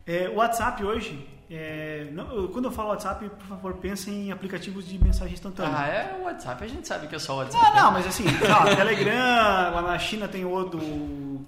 [0.06, 4.86] É, o WhatsApp hoje, é, não- quando eu falo WhatsApp, por favor, pensem em aplicativos
[4.86, 5.72] de mensagem instantânea.
[5.76, 7.64] Ah, é o WhatsApp, a gente sabe que é só o WhatsApp.
[7.66, 11.46] Ah, não, mas assim, tá, Telegram, lá na China tem o do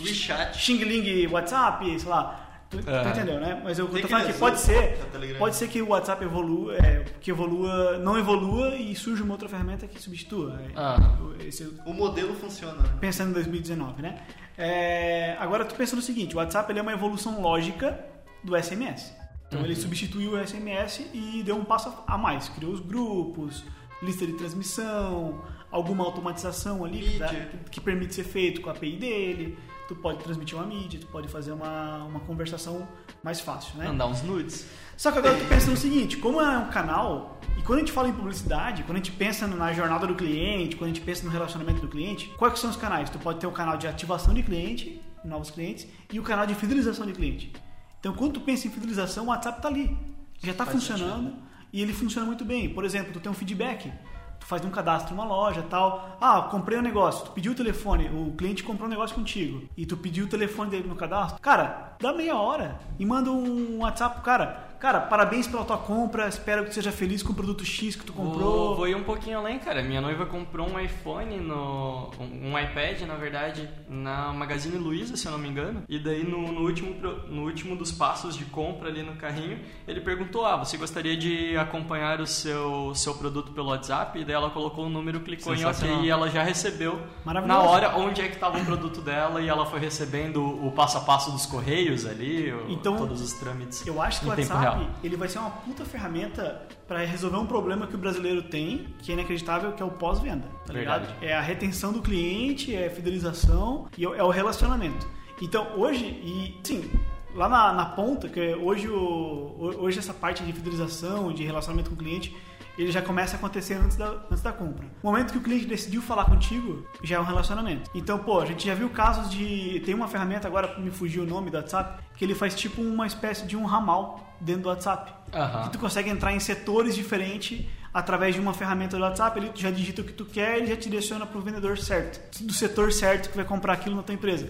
[0.00, 0.56] WeChat.
[0.58, 2.44] Xing Ling WhatsApp, sei lá.
[2.70, 3.10] Tu, tu Aham.
[3.10, 3.58] entendeu, né?
[3.64, 6.22] Mas eu, eu tô que falando que resolver pode ser, pode ser que o WhatsApp
[6.22, 10.60] evolua, é, que evolua, não evolua e surja uma outra ferramenta que substitua.
[10.60, 10.98] É, Ah.
[11.40, 12.98] esse- O modelo funciona, né?
[13.00, 14.18] pensando em 2019, né?
[14.58, 18.04] É, agora tu pensa no seguinte, o WhatsApp ele é uma evolução lógica
[18.42, 19.12] do SMS.
[19.46, 19.64] Então Uhum.
[19.64, 23.64] ele substituiu o SMS e deu um passo a mais, criou os grupos,
[24.02, 27.34] lista de transmissão, alguma automatização ali que, dá-
[27.70, 29.56] que permite ser feito com a API dele.
[29.86, 32.86] Tu pode transmitir uma mídia, tu pode fazer uma, uma conversação
[33.22, 33.86] mais fácil, né?
[33.88, 34.66] Mandar uns nudes.
[34.98, 37.92] Só que agora tu pensa no seguinte, como é um canal, e quando a gente
[37.92, 41.24] fala em publicidade, quando a gente pensa na jornada do cliente, quando a gente pensa
[41.24, 43.08] no relacionamento do cliente, quais que são os canais?
[43.08, 46.54] Tu pode ter o canal de ativação de cliente, novos clientes, e o canal de
[46.56, 47.52] fidelização de cliente.
[48.00, 49.96] Então quando tu pensa em fidelização, o WhatsApp tá ali.
[50.42, 51.32] Já está funcionando
[51.72, 52.68] e ele funciona muito bem.
[52.68, 53.92] Por exemplo, tu tem um feedback.
[54.40, 56.16] Tu faz um cadastro numa loja tal.
[56.20, 57.24] Ah, comprei um negócio.
[57.26, 59.62] Tu pediu o telefone, o cliente comprou um negócio contigo.
[59.76, 61.40] E tu pediu o telefone dele no cadastro.
[61.40, 64.67] Cara, dá meia hora e manda um WhatsApp pro cara.
[64.80, 66.28] Cara, parabéns pela tua compra.
[66.28, 68.68] Espero que tu seja feliz com o produto X que tu comprou.
[68.68, 69.82] Vou, vou ir um pouquinho além, cara.
[69.82, 75.26] Minha noiva comprou um iPhone, no, um, um iPad, na verdade, na Magazine Luiza, se
[75.26, 75.82] eu não me engano.
[75.88, 76.94] E daí, no, no último,
[77.28, 81.56] no último dos passos de compra ali no carrinho, ele perguntou: Ah, você gostaria de
[81.56, 84.16] acompanhar o seu, seu produto pelo WhatsApp?
[84.20, 87.62] E daí ela colocou o número, clicou em OK e ela já recebeu Maravilhoso.
[87.62, 90.98] na hora onde é que estava o produto dela e ela foi recebendo o passo
[90.98, 93.84] a passo dos correios ali, Então, todos os trâmites.
[93.84, 94.90] Eu acho que o WhatsApp real.
[95.02, 99.12] ele vai ser uma puta ferramenta para resolver um problema que o brasileiro tem, que
[99.12, 100.46] é inacreditável, que é o pós-venda.
[100.66, 101.06] Tá ligado?
[101.06, 101.26] Verdade.
[101.26, 105.06] É a retenção do cliente, é a fidelização e é o relacionamento.
[105.40, 106.90] Então hoje, e sim,
[107.34, 111.90] lá na, na ponta, que é hoje, o, hoje essa parte de fidelização, de relacionamento
[111.90, 112.34] com o cliente,
[112.82, 114.86] ele já começa a acontecer antes da, antes da compra.
[115.02, 117.90] O momento que o cliente decidiu falar contigo, já é um relacionamento.
[117.94, 119.80] Então, pô, a gente já viu casos de.
[119.84, 123.06] Tem uma ferramenta agora, me fugiu o nome do WhatsApp, que ele faz tipo uma
[123.06, 125.12] espécie de um ramal dentro do WhatsApp.
[125.34, 125.64] Aham.
[125.64, 129.70] Que tu consegue entrar em setores diferentes através de uma ferramenta do WhatsApp, ele já
[129.70, 132.42] digita o que tu quer e ele já te direciona pro vendedor certo.
[132.44, 134.48] Do setor certo que vai comprar aquilo na tua empresa.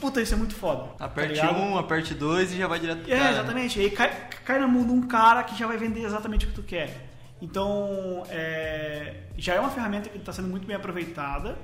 [0.00, 0.88] Puta, isso é muito foda.
[0.98, 1.56] tá Aperte ligado?
[1.56, 3.30] um, aperte dois e já vai direto pro É, cara.
[3.30, 3.78] exatamente.
[3.78, 6.48] E aí cai, cai na mão de um cara que já vai vender exatamente o
[6.50, 7.13] que tu quer.
[7.40, 11.56] Então, é, já é uma ferramenta que está sendo muito bem aproveitada.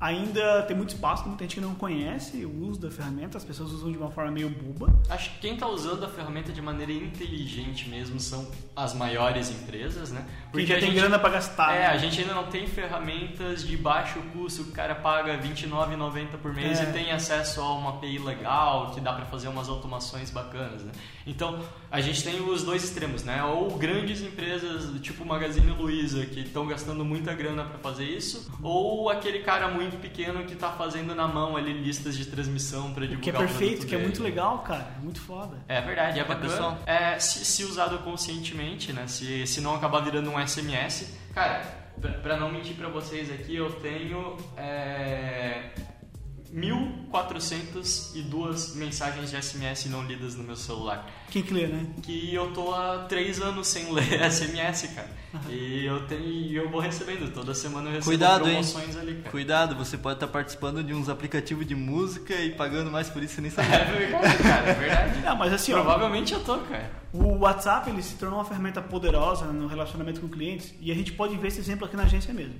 [0.00, 3.44] Ainda tem muito espaço, tem muita gente que não conhece o uso da ferramenta, as
[3.44, 4.90] pessoas usam de uma forma meio boba.
[5.10, 10.10] Acho que quem está usando a ferramenta de maneira inteligente mesmo são as maiores empresas,
[10.10, 10.24] né?
[10.50, 11.74] Porque já tem grana pra gastar.
[11.74, 11.86] É, né?
[11.88, 16.80] a gente ainda não tem ferramentas de baixo custo, o cara paga R$29,90 por mês
[16.80, 16.84] É.
[16.84, 20.92] e tem acesso a uma API legal, que dá para fazer umas automações bacanas, né?
[21.26, 21.60] Então,
[21.90, 23.44] a gente tem os dois extremos, né?
[23.44, 29.10] Ou grandes empresas, tipo Magazine Luiza, que estão gastando muita grana para fazer isso, ou
[29.10, 33.22] aquele cara muito pequeno que está fazendo na mão ali listas de transmissão para divulgar
[33.22, 34.88] Que é o perfeito, produto que é muito legal, cara.
[34.96, 35.56] É muito foda.
[35.68, 36.78] É verdade, é É, bacana.
[36.86, 39.06] É, se, se usado conscientemente, né?
[39.06, 41.14] Se, se não acabar virando um SMS.
[41.34, 41.62] Cara,
[42.00, 45.70] pra, pra não mentir pra vocês aqui, eu tenho é,
[46.54, 51.08] 1.402 mensagens de SMS não lidas no meu celular.
[51.30, 51.86] Quem que lê, né?
[52.02, 55.08] Que eu tô há 3 anos sem ler SMS, cara.
[55.48, 57.32] E eu tenho e eu vou recebendo.
[57.32, 58.64] Toda semana eu recebo Cuidado, hein?
[58.64, 59.30] promoções ali, cara.
[59.30, 63.36] Cuidado, você pode estar participando de uns aplicativos de música e pagando mais por isso
[63.36, 63.68] você nem sabe.
[63.80, 65.20] É verdade, cara, é verdade.
[65.20, 66.90] Não, mas assim, ó, Provavelmente eu tô, cara.
[67.12, 71.12] O WhatsApp ele se tornou uma ferramenta poderosa no relacionamento com clientes e a gente
[71.12, 72.54] pode ver esse exemplo aqui na agência mesmo.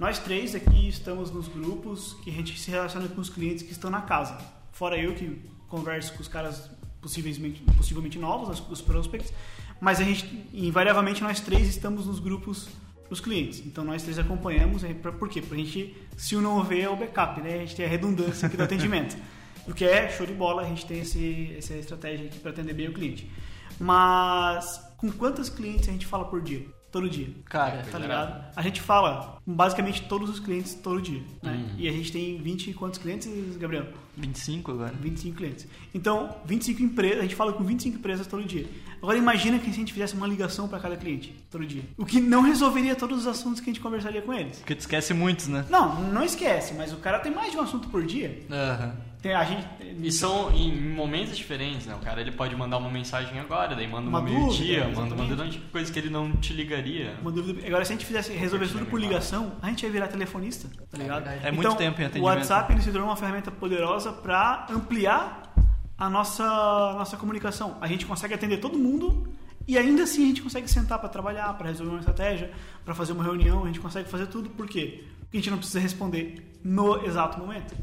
[0.00, 3.70] Nós três aqui estamos nos grupos que a gente se relaciona com os clientes que
[3.72, 4.38] estão na casa.
[4.72, 6.70] Fora eu que converso com os caras
[7.02, 9.30] possivelmente, possivelmente novos, os- os prospects,
[9.78, 12.66] mas a gente, invariavelmente, nós três estamos nos grupos
[13.10, 13.60] dos clientes.
[13.66, 15.42] Então nós três acompanhamos, é por quê?
[15.42, 17.56] Pra gente, se o não vê, é o backup, né?
[17.56, 19.16] A gente tem a redundância aqui do atendimento.
[19.68, 22.72] O que é show de bola, a gente tem esse, essa estratégia aqui para atender
[22.72, 23.30] bem o cliente.
[23.78, 26.66] Mas com quantos clientes a gente fala por dia?
[26.90, 27.28] Todo dia.
[27.44, 28.44] Cara, Tá ligado?
[28.56, 31.22] A gente fala com basicamente todos os clientes todo dia.
[31.42, 31.52] Né?
[31.52, 31.74] Uhum.
[31.78, 33.86] E a gente tem 20 e quantos clientes, Gabriel?
[34.16, 34.92] 25 agora.
[35.00, 35.66] 25 clientes.
[35.94, 38.66] Então, 25 empresas, a gente fala com 25 empresas todo dia.
[39.00, 41.82] Agora imagina que se a gente fizesse uma ligação para cada cliente todo dia.
[41.96, 44.58] O que não resolveria todos os assuntos que a gente conversaria com eles.
[44.58, 45.64] Porque tu esquece muitos, né?
[45.70, 48.42] Não, não esquece, mas o cara tem mais de um assunto por dia.
[48.50, 48.94] Aham.
[49.22, 49.66] Tem, a gente
[50.02, 51.94] E são em momentos diferentes, né?
[51.94, 55.24] O cara ele pode mandar uma mensagem agora, daí manda uma, Uma meio-dia, manda, manda
[55.34, 55.58] exatamente.
[55.58, 57.14] um coisa que ele não te ligaria.
[57.20, 57.66] Uma dúvida.
[57.66, 60.96] Agora, se a gente fizesse resolver tudo por ligação, a gente ia virar telefonista, tá
[60.96, 61.24] ligado?
[61.24, 61.46] verdade.
[61.46, 62.24] É muito Então, tempo em O atendimento.
[62.38, 65.52] WhatsApp ele se tornou uma ferramenta poderosa para ampliar
[65.98, 67.76] a nossa, nossa comunicação.
[67.80, 69.28] A gente consegue atender todo mundo
[69.68, 72.50] e ainda assim a gente consegue sentar para trabalhar, para resolver uma estratégia,
[72.86, 73.64] para fazer uma reunião.
[73.64, 75.04] A gente consegue fazer tudo por quê?
[75.20, 77.74] Porque a gente não precisa responder no exato momento.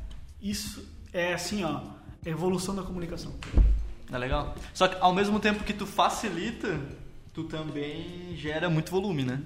[0.41, 1.81] Isso é assim, ó,
[2.25, 3.34] a evolução da comunicação.
[4.11, 4.55] É legal.
[4.73, 6.79] Só que ao mesmo tempo que tu facilita,
[7.34, 9.41] tu também gera muito volume, né?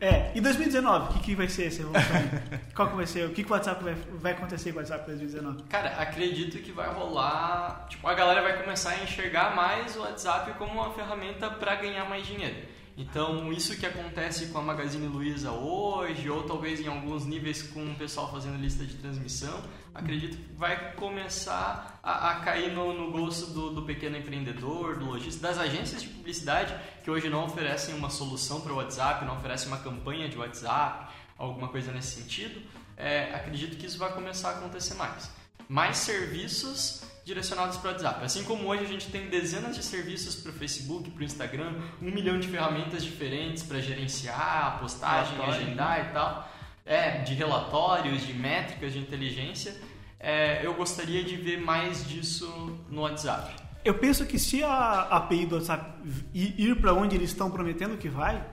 [0.00, 2.16] É, e 2019, o que, que vai ser essa evolução?
[2.74, 3.24] Qual que vai ser?
[3.24, 5.62] O que, que o WhatsApp vai, vai acontecer com o WhatsApp em 2019?
[5.68, 7.86] Cara, acredito que vai rolar.
[7.88, 12.04] Tipo, a galera vai começar a enxergar mais o WhatsApp como uma ferramenta para ganhar
[12.08, 12.56] mais dinheiro.
[12.96, 17.84] Então, isso que acontece com a Magazine Luiza hoje, ou talvez em alguns níveis com
[17.84, 19.62] o pessoal fazendo lista de transmissão,
[19.94, 25.04] acredito que vai começar a, a cair no, no gosto do, do, pequeno empreendedor, do
[25.04, 26.74] lojista, das agências de publicidade
[27.04, 31.12] que hoje não oferecem uma solução para o WhatsApp, não oferecem uma campanha de WhatsApp,
[31.36, 32.60] alguma coisa nesse sentido.
[32.96, 35.30] É, acredito que isso vai começar a acontecer mais.
[35.68, 38.24] Mais serviços direcionados para o WhatsApp.
[38.24, 41.80] Assim como hoje a gente tem dezenas de serviços para o Facebook, para o Instagram,
[42.00, 46.08] um milhão de ferramentas diferentes para gerenciar postagem, agendar né?
[46.10, 46.51] e tal,
[46.84, 49.74] é, de relatórios, de métricas de inteligência.
[50.18, 53.54] É, eu gostaria de ver mais disso no WhatsApp.
[53.84, 55.92] Eu penso que se a API do WhatsApp
[56.32, 58.44] ir para onde eles estão prometendo que vai,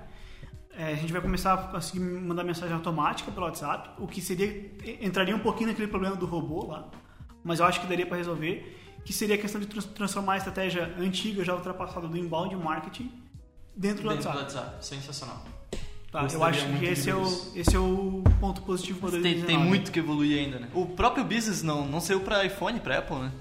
[0.75, 4.71] é, a gente vai começar a conseguir mandar mensagem automática pelo WhatsApp, o que seria
[5.01, 6.89] entraria um pouquinho naquele problema do robô lá
[7.43, 10.93] mas eu acho que daria para resolver, que seria a questão de transformar a estratégia
[10.97, 13.11] antiga, já ultrapassada do inbound marketing,
[13.75, 14.37] dentro do dentro WhatsApp.
[14.37, 14.85] Do WhatsApp.
[14.85, 15.43] Sensacional.
[16.11, 19.57] Tá, eu acho que esse é, o, esse é o ponto positivo para tem, tem
[19.57, 20.67] muito que evoluir ainda, né?
[20.73, 23.31] O próprio business não, não saiu para iPhone, para Apple, né?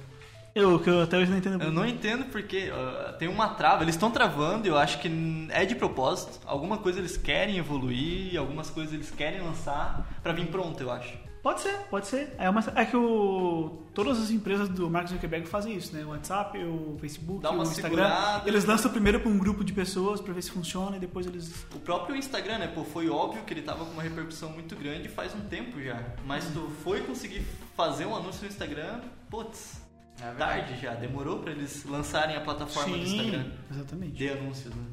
[0.54, 1.62] Eu, que eu até hoje não entendo.
[1.62, 3.84] Eu não entendo porque uh, tem uma trava.
[3.84, 4.66] Eles estão travando.
[4.66, 5.08] Eu acho que
[5.50, 6.40] é de propósito.
[6.44, 10.82] Alguma coisa eles querem evoluir, algumas coisas eles querem lançar para vir pronto.
[10.82, 11.14] Eu acho.
[11.48, 12.34] Pode ser, pode ser.
[12.36, 16.04] É, uma, é que o, todas as empresas do Mark Zuckerberg fazem isso, né?
[16.04, 18.04] O WhatsApp, o Facebook, o Instagram.
[18.04, 18.46] Segurada.
[18.46, 21.64] Eles lançam primeiro para um grupo de pessoas para ver se funciona e depois eles.
[21.74, 22.66] O próprio Instagram, né?
[22.66, 26.02] Pô, foi óbvio que ele tava com uma repercussão muito grande faz um tempo já.
[26.26, 27.42] Mas tu foi conseguir
[27.74, 29.00] fazer um anúncio no Instagram,
[29.30, 29.80] putz.
[30.20, 33.52] É tarde já, demorou para eles lançarem a plataforma Sim, do Instagram.
[33.70, 34.12] Exatamente.
[34.12, 34.84] De anúncios, né?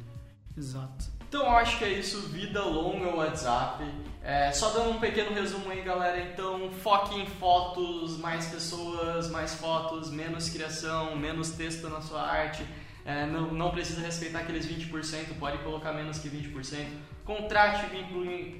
[0.57, 1.14] Exato.
[1.27, 3.83] Então eu acho que é isso, vida longa WhatsApp.
[4.23, 6.19] É, só dando um pequeno resumo aí, galera.
[6.19, 12.65] Então, foque em fotos, mais pessoas, mais fotos, menos criação, menos texto na sua arte.
[13.05, 16.87] É, não, não precisa respeitar aqueles 20%, pode colocar menos que 20%.
[17.23, 17.85] Contrate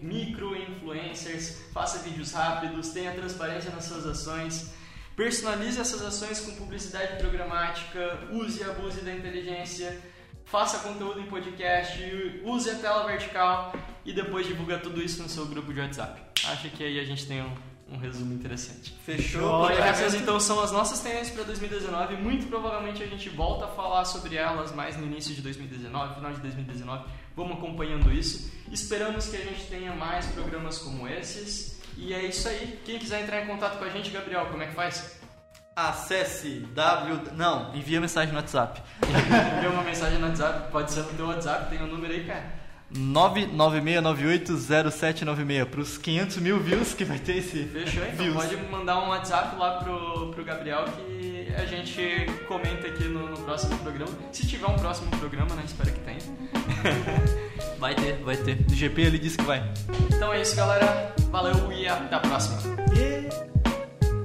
[0.04, 4.72] micro-influencers, faça vídeos rápidos, tenha transparência nas suas ações.
[5.16, 10.00] Personalize essas ações com publicidade programática, use e abuse da inteligência
[10.46, 12.00] faça conteúdo em podcast,
[12.44, 13.74] use a tela vertical
[14.06, 16.22] e depois divulga tudo isso no seu grupo de WhatsApp.
[16.46, 17.52] Acho que aí a gente tem um,
[17.92, 18.96] um resumo interessante.
[19.04, 19.70] Fechou?
[19.70, 22.18] essas então são as nossas tendências para 2019.
[22.18, 26.32] Muito provavelmente a gente volta a falar sobre elas mais no início de 2019, final
[26.32, 27.06] de 2019.
[27.36, 28.52] Vamos acompanhando isso.
[28.72, 31.82] Esperamos que a gente tenha mais programas como esses.
[31.98, 32.80] E é isso aí.
[32.86, 35.20] Quem quiser entrar em contato com a gente, Gabriel, como é que faz?
[35.76, 37.36] Acesse w.
[37.36, 38.82] Não, envia mensagem no WhatsApp.
[39.58, 42.24] envia uma mensagem no WhatsApp, pode ser no teu WhatsApp, tem o um número aí,
[42.24, 42.64] cara.
[42.94, 47.66] 996980796 para os 500 mil views que vai ter esse.
[47.66, 48.36] Fechou, então views.
[48.36, 53.38] pode mandar um WhatsApp lá pro, pro Gabriel que a gente comenta aqui no, no
[53.40, 54.14] próximo programa.
[54.32, 55.64] Se tiver um próximo programa, né?
[55.66, 56.20] Espero que tenha.
[57.78, 58.66] vai ter, vai ter.
[58.70, 59.62] O GP ele disse que vai.
[60.14, 61.14] Então é isso, galera.
[61.32, 62.62] Valeu e até a próxima.
[62.96, 63.28] Yeah.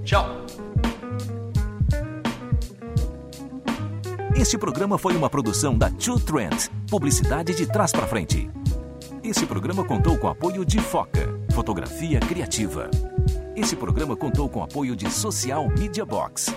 [0.04, 0.46] Tchau.
[4.40, 8.50] Este programa foi uma produção da Two Trends, publicidade de trás para frente.
[9.22, 12.90] Este programa contou com apoio de Foca, fotografia criativa.
[13.54, 16.54] Este programa contou com apoio de Social Media Box.